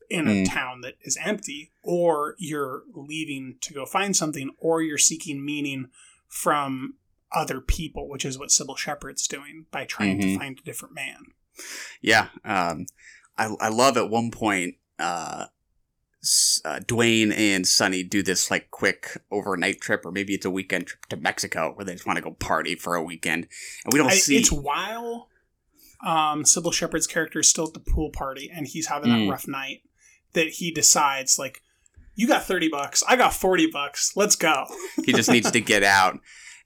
[0.10, 0.50] in a Mm.
[0.50, 5.90] town that is empty, or you're leaving to go find something, or you're seeking meaning
[6.28, 6.96] from
[7.32, 10.22] other people, which is what Cybill Shepherd's doing by trying Mhm.
[10.34, 11.26] to find a different man.
[12.02, 12.86] Yeah, um,
[13.38, 15.48] I I love at one point uh,
[16.64, 20.88] uh, Duane and Sonny do this like quick overnight trip, or maybe it's a weekend
[20.88, 23.48] trip to Mexico where they just want to go party for a weekend,
[23.84, 24.38] and we don't I- see.
[24.38, 25.30] It's while
[26.06, 29.26] um, Cybill Shepherd's character is still at the pool party and he's having Mm.
[29.26, 29.82] that rough night
[30.36, 31.62] that he decides like,
[32.16, 34.66] you got thirty bucks, I got forty bucks, let's go.
[35.06, 36.20] he just needs to get out.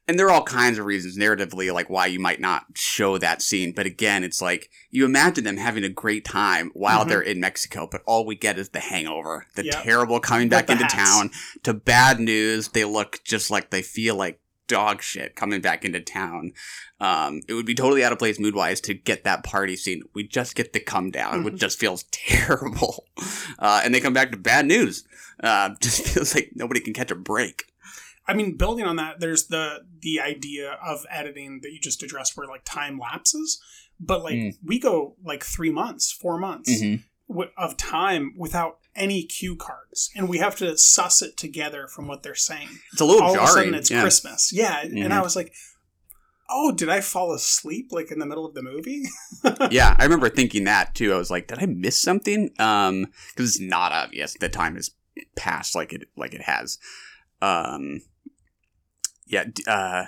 [0.08, 3.44] And there are all kinds of reasons narratively, like why you might not show that
[3.44, 3.74] scene.
[3.76, 7.10] But again, it's like you imagine them having a great time while Mhm.
[7.10, 9.84] they're in Mexico, but all we get is the hangover, the Yep.
[9.84, 10.94] terrible coming back into hats.
[10.96, 11.32] town,
[11.64, 12.70] to bad news.
[12.70, 14.40] They look just like they feel like
[14.70, 16.54] dog shit coming back into town.
[17.02, 20.04] Um, it would be totally out of place mood wise to get that party scene.
[20.16, 21.60] We just get the come down, which Mhm.
[21.60, 23.06] just feels terrible.
[23.60, 25.04] Uh, and they come back to bad news.
[25.44, 27.66] Uh, just feels like nobody can catch a break.
[28.28, 32.38] I mean, building on that, there's the the idea of editing that you just addressed,
[32.38, 33.60] where like time lapses,
[34.00, 34.54] but like Mm.
[34.64, 37.04] we go like three months, four months Mhm.
[37.28, 42.08] wi- of time without any cue cards, and we have to suss it together from
[42.08, 42.70] what they're saying.
[42.92, 44.02] It's a little All of a sudden, it's yeah.
[44.02, 45.12] Christmas, yeah, and Mhm.
[45.12, 45.54] I was like,
[46.50, 49.04] "Oh, did I fall asleep like in the middle of the movie?"
[49.72, 51.14] yeah, I remember thinking that too.
[51.14, 52.50] I was like, did I miss something?
[52.60, 54.92] Um, because it's not obvious the time has
[55.36, 56.78] passed like it like it has.
[57.42, 58.02] Um,
[59.28, 60.06] yeah, uh,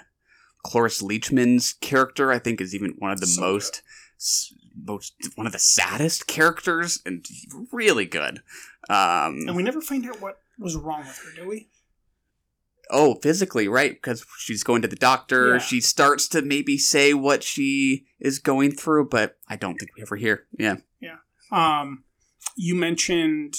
[0.63, 3.81] Cloris Leachman's character I think is even one of the So most
[4.19, 7.25] s- most one of the saddest characters and
[7.71, 8.41] really good.
[8.89, 11.69] Um, and we never find out what was wrong with her, do we?
[12.91, 13.93] oh, physically, right?
[13.93, 15.53] Because she's going to the doctor.
[15.53, 15.59] Yeah.
[15.59, 20.01] She starts to maybe say what she is going through, but I don't think we
[20.01, 20.45] ever hear.
[20.57, 20.75] Yeah.
[20.99, 21.17] Yeah.
[21.51, 22.03] Um,
[22.55, 23.55] you mentioned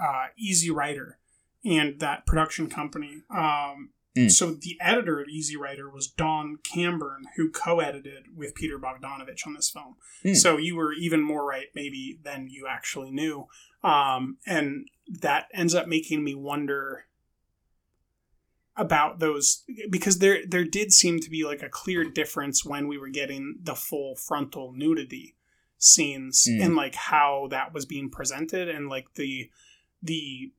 [0.00, 1.18] uh, Easy Rider
[1.64, 3.22] and that production company.
[3.30, 4.30] Um, Mm.
[4.30, 9.54] So the editor of Easy Rider was Donn Cambern, who co-edited with Peter Bogdanovich on
[9.54, 9.96] this film.
[10.24, 10.36] Mm.
[10.36, 13.46] So you were even more right, maybe, than you actually knew.
[13.82, 14.88] Um, and
[15.20, 17.04] that ends up making me wonder
[18.76, 22.98] about those because there there did seem to be like a clear difference when we
[22.98, 25.34] were getting the full frontal nudity
[25.78, 26.62] scenes Mm.
[26.64, 29.50] and like how that was being presented and like the
[30.02, 30.52] the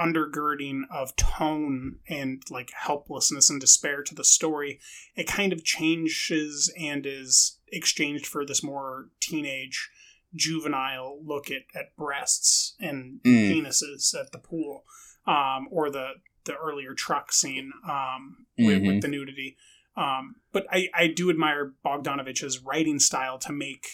[0.00, 4.78] undergirding of tone and like helplessness and despair to the story
[5.16, 9.90] it kind of changes and is exchanged for this more teenage
[10.34, 13.50] juvenile look at, at breasts and Mm.
[13.62, 14.84] penises at the pool
[15.26, 16.12] um, or the
[16.44, 18.86] the earlier truck scene um, with, Mhm.
[18.86, 19.56] with the nudity
[19.96, 23.86] um, but I, I do admire Bogdanovich's writing style to make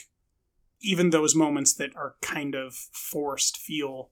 [0.80, 4.10] even those moments that are kind of forced feel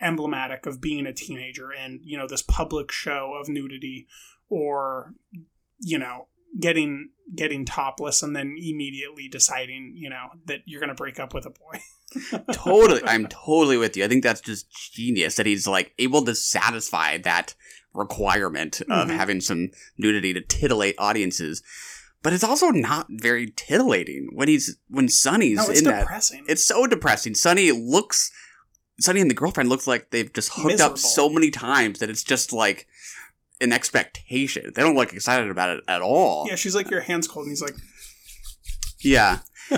[0.00, 4.06] emblematic of being a teenager and you know this public show of nudity
[4.48, 5.14] or
[5.80, 6.28] you know
[6.58, 11.34] getting getting topless and then immediately deciding you know that you're going to break up
[11.34, 11.80] with a boy.
[12.52, 14.04] Totally i'm totally with you.
[14.04, 17.54] I think that's just genius that he's like able to satisfy that
[17.92, 19.16] requirement of Mhm.
[19.16, 21.62] having some nudity to titillate audiences.
[22.22, 26.08] But it's also not very titillating when he's when sonny's no it's in that.
[26.48, 27.34] it's so depressing.
[27.34, 28.30] Sonny looks
[29.00, 32.24] sonny and the girlfriend looks like they've just hooked up so many times that it's
[32.24, 32.86] just like
[33.60, 37.26] an expectation they don't look excited about it at all yeah she's like your hands
[37.26, 37.74] cold and he's like
[39.00, 39.38] yeah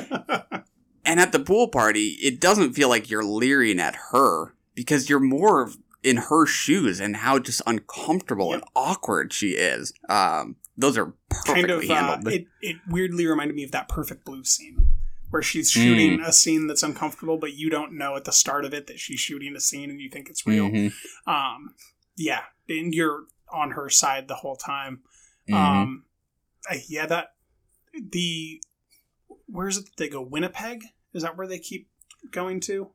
[1.05, 5.19] and at the pool party, it doesn't feel like you're leering at her because you're
[5.21, 5.71] more
[6.03, 9.95] in her shoes and how just uncomfortable and awkward she is.
[10.11, 12.33] Um, those are perfectly kind of uh, handled.
[12.35, 14.89] it, it weirdly reminded me of that perfect blue scene
[15.31, 18.73] where she's shooting a scene that's uncomfortable but you don't know at the start of
[18.75, 20.93] it that she's shooting a scene and you think it's real Mhm.
[21.27, 21.75] um
[22.17, 25.01] yeah and you're on her side the whole time
[25.49, 25.55] Mhm.
[25.55, 26.05] um
[26.89, 27.29] yeah that
[27.95, 28.63] the
[29.47, 30.83] where's it that they go winnipeg
[31.15, 31.89] is that where they keep
[32.31, 32.91] going to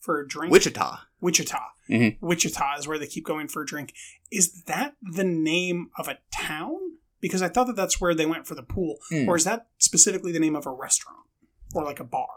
[0.00, 1.00] for a drink Wichita.
[1.20, 1.60] wichita
[1.90, 2.18] Mhm.
[2.20, 3.92] wichita is where they keep going for a drink
[4.30, 6.78] is that the name of a town
[7.20, 9.28] because i thought that that's where they went for the pool Hmm.
[9.28, 11.26] or is that specifically the name of a restaurant
[11.74, 12.28] or like a bar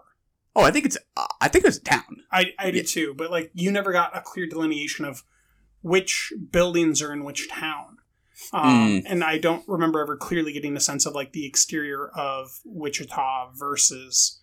[0.58, 0.98] Oh, I think it's.
[1.18, 2.24] Uh, I think it's a town.
[2.32, 2.84] i, I did Yeah.
[3.08, 5.24] too but like you never got a clear delineation of
[5.92, 7.98] which buildings are in which town
[8.54, 9.04] um, Mm.
[9.08, 13.52] and i don't remember ever clearly getting a sense of like the exterior of wichita
[13.54, 14.42] versus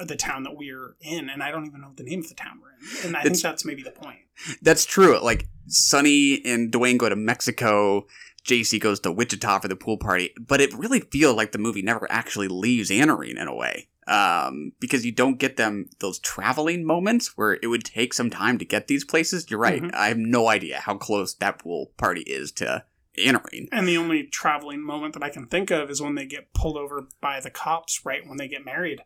[0.00, 2.60] the town that we're in and i don't even know the name of the town
[2.62, 4.18] we're in and i think that's maybe the point
[4.62, 5.18] That's true.
[5.22, 8.06] Like Sonny and Duane go to Mexico.
[8.42, 11.82] Jacy goes to Wichita for the pool party, but it really feels like the movie
[11.82, 13.88] never actually leaves Anarene in a way.
[14.10, 18.58] Um, because you don't get them those traveling moments where it would take some time
[18.58, 19.48] to get these places.
[19.48, 19.82] You're right.
[19.82, 19.94] Mhm.
[19.94, 22.84] I have no idea how close that pool party is to
[23.16, 23.68] entering.
[23.70, 26.76] And the only traveling moment that I can think of is when they get pulled
[26.76, 29.02] over by the cops right when they get married,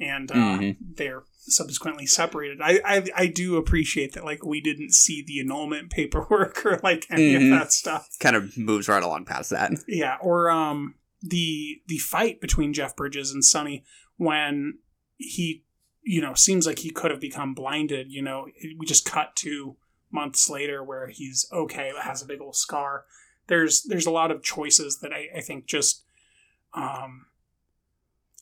[0.00, 0.76] and uh, Mhm.
[0.96, 2.60] they're subsequently separated.
[2.60, 7.06] I, I I do appreciate that like we didn't see the annulment paperwork or like
[7.10, 7.44] any Mhm.
[7.44, 8.08] of that stuff.
[8.18, 9.70] Kind of moves right along past that.
[9.86, 13.84] Yeah, or um the the fight between Jeff Bridges and Sonny
[14.22, 14.78] when
[15.16, 15.64] he
[16.02, 18.10] you know seems like he could have become blinded.
[18.10, 18.46] You know,
[18.78, 19.76] we just cut to
[20.10, 23.04] months later where he's okay, has a big old scar.
[23.48, 26.04] There's there's a lot of choices that I, I think just
[26.74, 27.26] um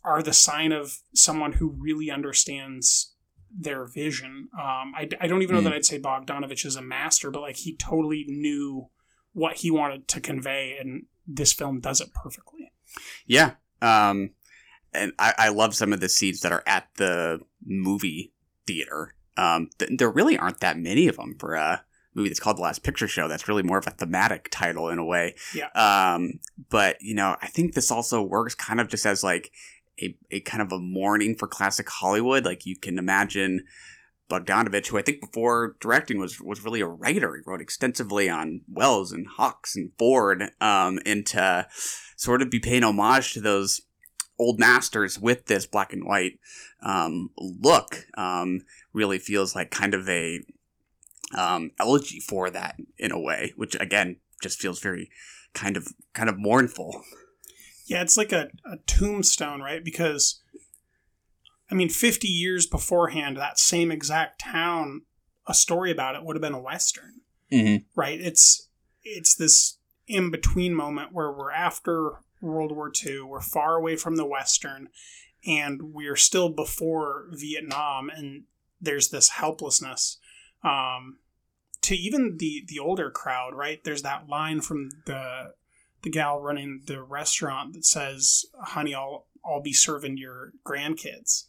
[0.05, 3.13] are the sign of someone who really understands
[3.53, 4.49] their vision.
[4.55, 5.65] Um, I, I don't even know Mm.
[5.65, 8.89] that I'd say Bogdanovich is a master, but like he totally knew
[9.33, 12.73] what he wanted to convey, and this film does it perfectly.
[13.27, 13.55] Yeah.
[13.83, 14.31] Um,
[14.93, 18.33] and I, I love some of the seats that are at the movie
[18.67, 19.15] theater.
[19.37, 21.85] Um, th- there really aren't that many of them for a
[22.15, 23.29] movie that's called The Last Picture Show.
[23.29, 25.35] That's really more of a thematic title in a way.
[25.55, 25.69] Yeah.
[25.75, 29.53] Um, but you know, I think this also works kind of just as like
[30.01, 32.45] a, a kind of a mourning for classic Hollywood.
[32.45, 33.65] Like you can imagine
[34.31, 37.35] Bogdanovich, who I think before directing was was really a writer.
[37.35, 41.67] He wrote extensively on Welles and Hawks and Ford, um, and to
[42.17, 43.83] sort of be paying homage to those
[44.41, 46.39] old masters with this black and white
[46.83, 48.63] um, look um,
[48.93, 50.41] really feels like kind of a
[51.37, 55.11] um, elegy for that in a way, which again just feels very
[55.55, 57.03] kind of kind of mournful.
[57.87, 59.85] Yeah, it's like a, a tombstone, right?
[59.85, 60.41] Because,
[61.71, 65.03] I mean, 50 years beforehand, that same exact town,
[65.47, 67.21] a story about it would have been a Western,
[67.53, 67.83] Mm-hmm.
[68.01, 68.21] right?
[68.21, 68.69] It's
[69.03, 74.17] it's this in between moment where we're after World War II, we're far away from
[74.17, 74.89] the Western,
[75.47, 78.45] and we're still before Vietnam, and
[78.81, 80.19] there's this helplessness.
[80.63, 81.19] Um,
[81.83, 83.83] to even the the older crowd, right?
[83.83, 85.55] There's that line from the
[86.03, 91.45] the gal running the restaurant that says, "Honey, I'll I'll be serving your grandkids."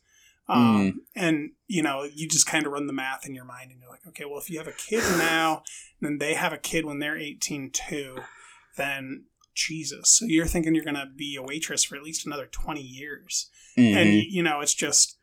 [0.48, 0.94] Um, Mm.
[1.16, 3.90] And you know, you just kind of run the math in your mind, and you're
[3.90, 5.64] like, okay, well, if you have a kid now,
[6.00, 8.18] and then they have a kid when they're 18 too,
[8.78, 9.26] then
[9.68, 10.10] Jesus.
[10.18, 13.96] So you're thinking you're gonna be a waitress for at least another 20 years, Mhm.
[13.96, 15.18] and you know, it's just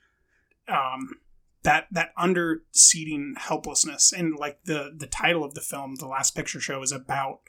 [0.69, 1.21] um,
[1.63, 6.35] that that under seating helplessness, and like the the title of the film, the last
[6.35, 7.41] picture show, is about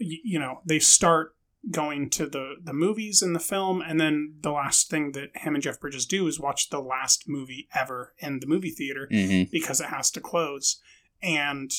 [0.00, 1.34] y- you know they start
[1.70, 5.54] going to the the movies in the film and then the last thing that him
[5.54, 9.50] and jeff bridges do is watch the last movie ever in the movie theater Mhm.
[9.50, 10.80] because it has to close
[11.20, 11.72] and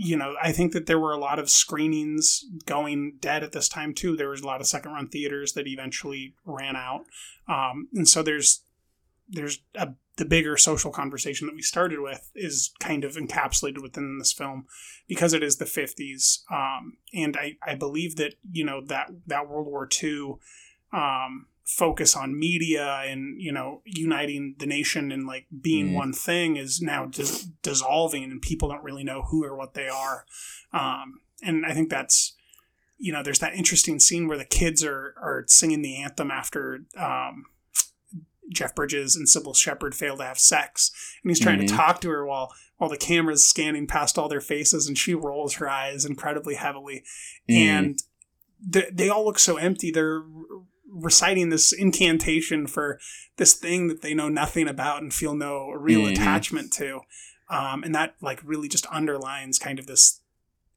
[0.00, 3.68] you know i think that there were a lot of screenings going dead at this
[3.68, 4.16] time too.
[4.16, 7.04] There was a lot of second run theaters that eventually ran out.
[7.48, 8.62] Um, and so there's
[9.28, 14.18] there's a, the bigger social conversation that we started with is kind of encapsulated within
[14.18, 14.66] this film
[15.06, 19.46] because it is the 50s um, and I, I believe that you know that that
[19.46, 20.32] world war ii
[20.94, 25.94] um, focus on media and you know uniting the nation and like being Mm.
[25.94, 29.86] one thing is now dis- dissolving and people don't really know who or what they
[29.86, 30.24] are
[30.72, 32.34] um, and i think that's
[32.96, 36.84] you know there's that interesting scene where the kids are are singing the anthem after
[36.96, 37.44] um,
[38.50, 40.90] Jeff Bridges and Cybill Shepherd fail to have sex,
[41.22, 41.68] and he's trying Mhm.
[41.68, 45.12] to talk to her while while the camera's scanning past all their faces, and she
[45.12, 47.04] rolls her eyes incredibly heavily,
[47.50, 47.54] Mm.
[47.54, 48.02] and
[48.58, 49.90] they, they all look so empty.
[49.90, 50.22] They're
[50.90, 52.98] reciting this incantation for
[53.36, 56.12] this thing that they know nothing about and feel no real Mhm.
[56.12, 57.00] attachment to,
[57.50, 60.20] um, and that like really just underlines kind of this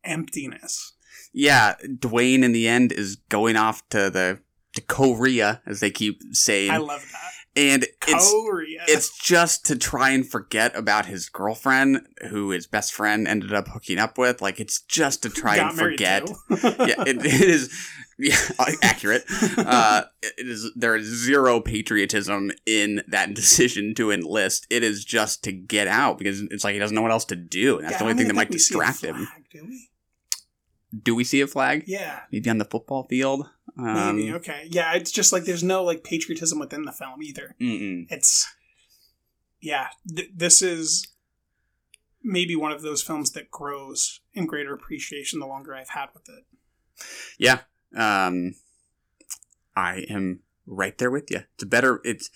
[0.04, 0.94] emptiness.
[1.34, 4.40] Yeah, Duane in the end is going off to the
[4.76, 6.72] to Korea, as they keep saying.
[6.72, 7.32] I love that.
[7.56, 8.84] And it's Korea.
[8.88, 13.68] it's just to try and forget about his girlfriend, who his best friend ended up
[13.69, 14.41] hooking up with.
[14.41, 16.30] Like it's just to try Got and forget.
[16.49, 17.69] yeah, it, it is
[18.18, 18.38] yeah,
[18.82, 19.23] accurate.
[19.57, 24.65] Uh, it is there is zero patriotism in that decision to enlist.
[24.69, 27.36] It is just to get out because it's like he doesn't know what else to
[27.36, 29.15] do, and that's Yeah, the only don't thing that might distract him.
[29.26, 29.90] flag, we?
[31.04, 31.84] Do we see a flag?
[31.88, 32.22] Yeah.
[32.32, 33.50] Maybe on the football field.
[33.78, 34.94] Um, Maybe okay, yeah.
[34.94, 37.56] It's just like there's no like patriotism within the film either.
[37.62, 38.08] Mm-mm.
[38.10, 38.54] It's
[39.62, 39.88] yeah.
[40.14, 41.08] Th- this is
[42.24, 46.28] maybe one of those films that grows in greater appreciation the longer I've had with
[46.28, 46.46] it.
[47.38, 47.60] Yeah.
[47.96, 48.56] Um,
[49.76, 51.42] I am right there with you.
[51.54, 52.02] It's a better.
[52.04, 52.30] It's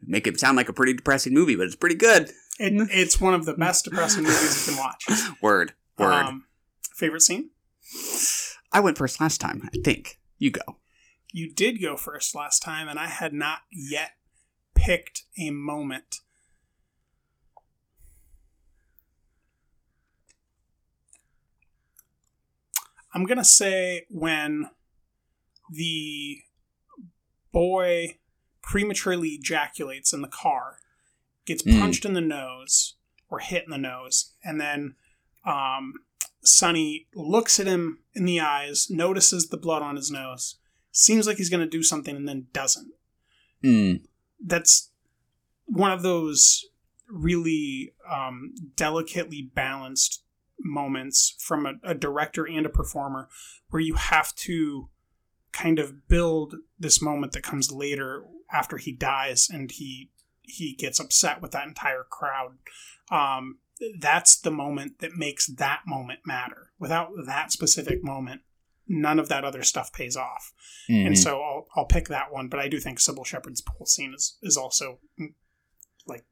[0.00, 2.30] make it sound like a pretty depressing movie, but it's pretty good.
[2.58, 5.04] it it's one of the best depressing movies you can watch.
[5.42, 5.74] Word.
[5.98, 6.12] Word.
[6.12, 6.44] Um,
[6.94, 7.50] favorite scene?
[8.72, 9.62] I went first last time.
[9.72, 10.78] I think you go.
[11.32, 14.12] You did go first last time, and I had not yet
[14.74, 16.20] picked a moment.
[23.14, 24.70] I'm gonna say when
[25.70, 26.38] the
[27.52, 28.18] boy
[28.62, 30.78] prematurely ejaculates in the car,
[31.46, 31.80] gets Mm.
[31.80, 32.96] punched in the nose
[33.28, 34.96] or hit in the nose, and then
[35.44, 35.94] um,
[36.42, 40.56] Sonny looks at him in the eyes, notices the blood on his nose,
[40.92, 42.92] seems like he's going to do something, and then doesn't.
[43.62, 44.02] Mm.
[44.44, 44.90] That's
[45.66, 46.64] one of those
[47.08, 50.22] really um, delicately balanced
[50.60, 53.28] moments from a, a director and a performer
[53.70, 54.88] where you have to
[55.52, 60.10] kind of build this moment that comes later after he dies and he
[60.42, 62.56] he gets upset with that entire crowd
[63.10, 63.58] um,
[64.00, 68.40] that's the moment that makes that moment matter without that specific moment
[68.86, 70.52] none of that other stuff pays off
[70.88, 71.06] Mhm.
[71.08, 74.14] and so I'll, I'll pick that one but i do think cybill shepherd's pool scene
[74.14, 75.34] is, is also mm,
[76.06, 76.24] like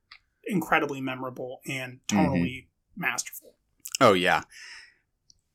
[0.44, 2.66] incredibly memorable and tonally
[2.97, 3.55] masterful
[4.01, 4.43] Oh yeah.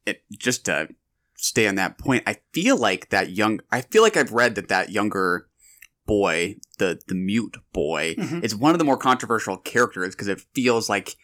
[0.06, 0.90] It just to
[1.36, 2.24] stay on that point.
[2.26, 3.62] I feel like that young.
[3.72, 5.48] I feel like I've read that that younger
[6.08, 8.44] boy, the the mute boy, Mhm.
[8.44, 11.16] is one of the more controversial characters because it feels like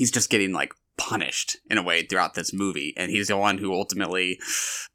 [0.00, 3.58] he's just getting like punished in a way throughout this movie, and he's the one
[3.58, 4.38] who ultimately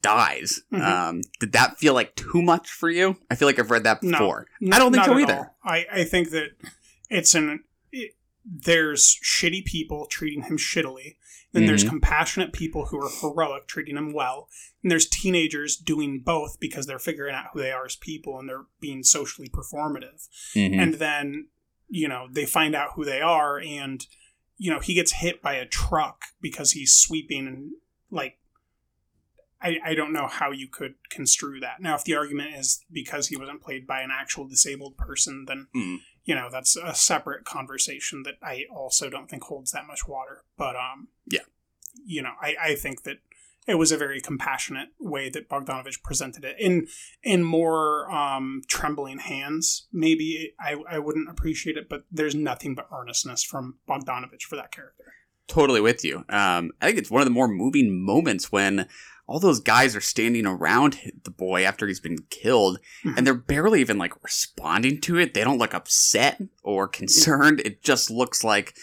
[0.02, 0.62] dies.
[0.74, 0.82] Mhm.
[0.82, 3.18] Um, did that feel like too much for you?
[3.30, 4.48] I feel like I've read that No, before.
[4.62, 5.52] n- I don't think so either.
[5.64, 6.50] I, I think that
[7.10, 11.18] it's an it, there's shitty people treating him shittily.
[11.54, 11.90] Then there's Mhm.
[11.90, 14.50] compassionate people who are heroic treating him well.
[14.84, 18.50] And there's teenagers doing both because they're figuring out who they are as people and
[18.50, 20.28] they're being socially performative.
[20.54, 20.78] Mhm.
[20.82, 21.48] And then,
[21.88, 24.06] you know, they find out who they are and
[24.58, 27.72] you know, he gets hit by a truck because he's sweeping and
[28.10, 28.38] like
[29.62, 31.82] I, I don't know how you could construe that.
[31.82, 35.68] Now, if the argument is because he wasn't played by an actual disabled person, then
[35.76, 35.98] Mm.
[36.24, 40.44] you know that's a separate conversation that I also don't think holds that much water.
[40.58, 41.42] But um, Yeah.
[42.06, 43.18] you know, I, I think that
[43.68, 46.56] it was a very compassionate way that Bogdanovich presented it.
[46.60, 46.88] In
[47.24, 52.88] in more um, trembling hands, maybe I, I wouldn't appreciate it, but there's nothing but
[52.92, 55.04] earnestness from Bogdanovich for that character.
[55.48, 56.26] Totally with you.
[56.30, 58.88] Um, I think it's one of the more moving moments when
[59.28, 63.82] all those guys are standing around the boy after he's been killed, and they're barely
[63.82, 65.34] even like responding to it.
[65.34, 67.62] They don't look upset or concerned.
[67.62, 68.76] It just looks like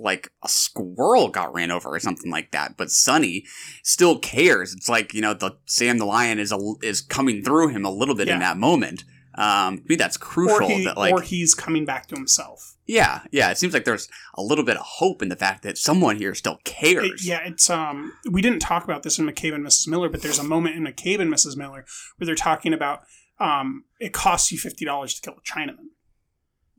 [0.00, 2.76] like a squirrel got ran over or something like that.
[2.76, 3.44] But Sonny
[3.82, 4.74] still cares.
[4.74, 7.90] It's like you know the Sam the Lion is a, is coming through him a
[7.90, 9.04] little bit in that moment.
[9.36, 10.68] Um, to me, that's crucial.
[10.68, 12.76] He, that like or he's coming back to himself.
[12.86, 13.50] yeah, yeah.
[13.50, 16.34] It seems like there's a little bit of hope in the fact that someone here
[16.34, 17.04] still cares.
[17.04, 19.86] It- yeah, it's um we didn't talk about this in McCabe and Mrs.
[19.88, 21.56] Miller, but there's a moment in McCabe and Mrs.
[21.56, 21.84] Miller
[22.16, 23.02] where they're talking about
[23.38, 25.90] um it costs you fifty dollars to kill a Chinaman.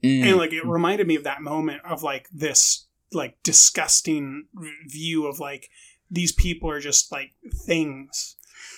[0.03, 0.23] Mm.
[0.23, 4.45] And like it reminded me of that moment of like this like disgusting
[4.88, 5.69] view of like
[6.09, 8.35] these people are just like things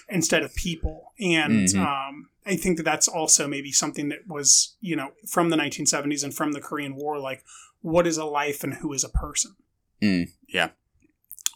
[0.09, 1.13] instead of people.
[1.19, 1.77] And Mhm.
[1.77, 6.23] um I think that that's also maybe something that was, you know, from the 1970s
[6.23, 7.43] and from the Korean War like
[7.81, 9.55] what is a life and who is a person?
[10.01, 10.69] Mm, yeah,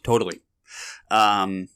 [0.04, 0.42] totally.
[1.10, 1.70] Um,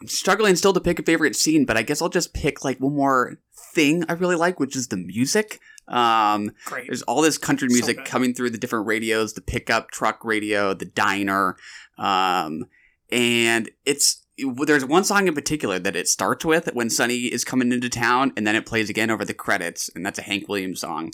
[0.00, 2.78] I'm struggling still to pick a favorite scene, but I guess I'll just pick like
[2.78, 3.38] one more
[3.74, 5.60] thing I really like, which is the music.
[5.90, 6.86] Um, Great.
[6.86, 8.06] there's all this country music good.
[8.06, 11.56] coming through the different radios, the pickup truck radio, the diner,
[11.98, 12.66] um,
[13.10, 14.24] and it's
[14.64, 18.32] there's one song in particular that it starts with when Sonny is coming into town,
[18.36, 21.10] and then it plays again over the credits, and that's a Hank Williams song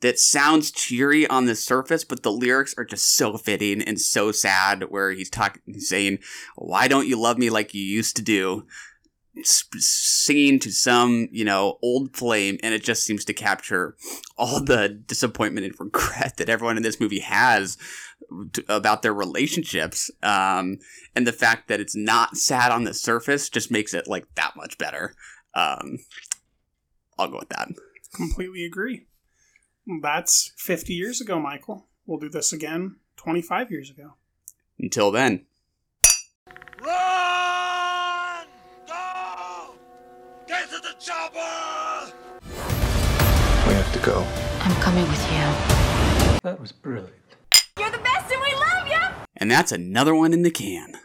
[0.00, 4.32] that sounds cheery on the surface, but the lyrics are just so fitting and so
[4.32, 4.84] sad.
[4.88, 6.18] Where he's talking, he's saying,
[6.56, 8.66] "Why don't you love me like you used to do?"
[9.44, 13.96] Singing to some, you know, old flame, and it just seems to capture
[14.36, 17.76] all the disappointment and regret that everyone in this movie has
[18.52, 20.10] t- about their relationships.
[20.22, 20.78] Um,
[21.14, 24.56] and the fact that it's not sad on the surface just makes it like that
[24.56, 25.14] much better.
[25.54, 25.98] Um,
[27.18, 27.68] I'll go with that.
[28.14, 29.06] Completely agree.
[30.02, 31.86] That's 50 years ago, Michael.
[32.06, 34.14] We'll do this again 25 years ago.
[34.78, 35.46] Until then.
[44.02, 44.26] Go.
[44.60, 46.40] I'm coming with you.
[46.42, 47.12] That was brilliant.
[47.78, 49.24] You're the best and we love you!
[49.36, 50.96] And that's another one in the can.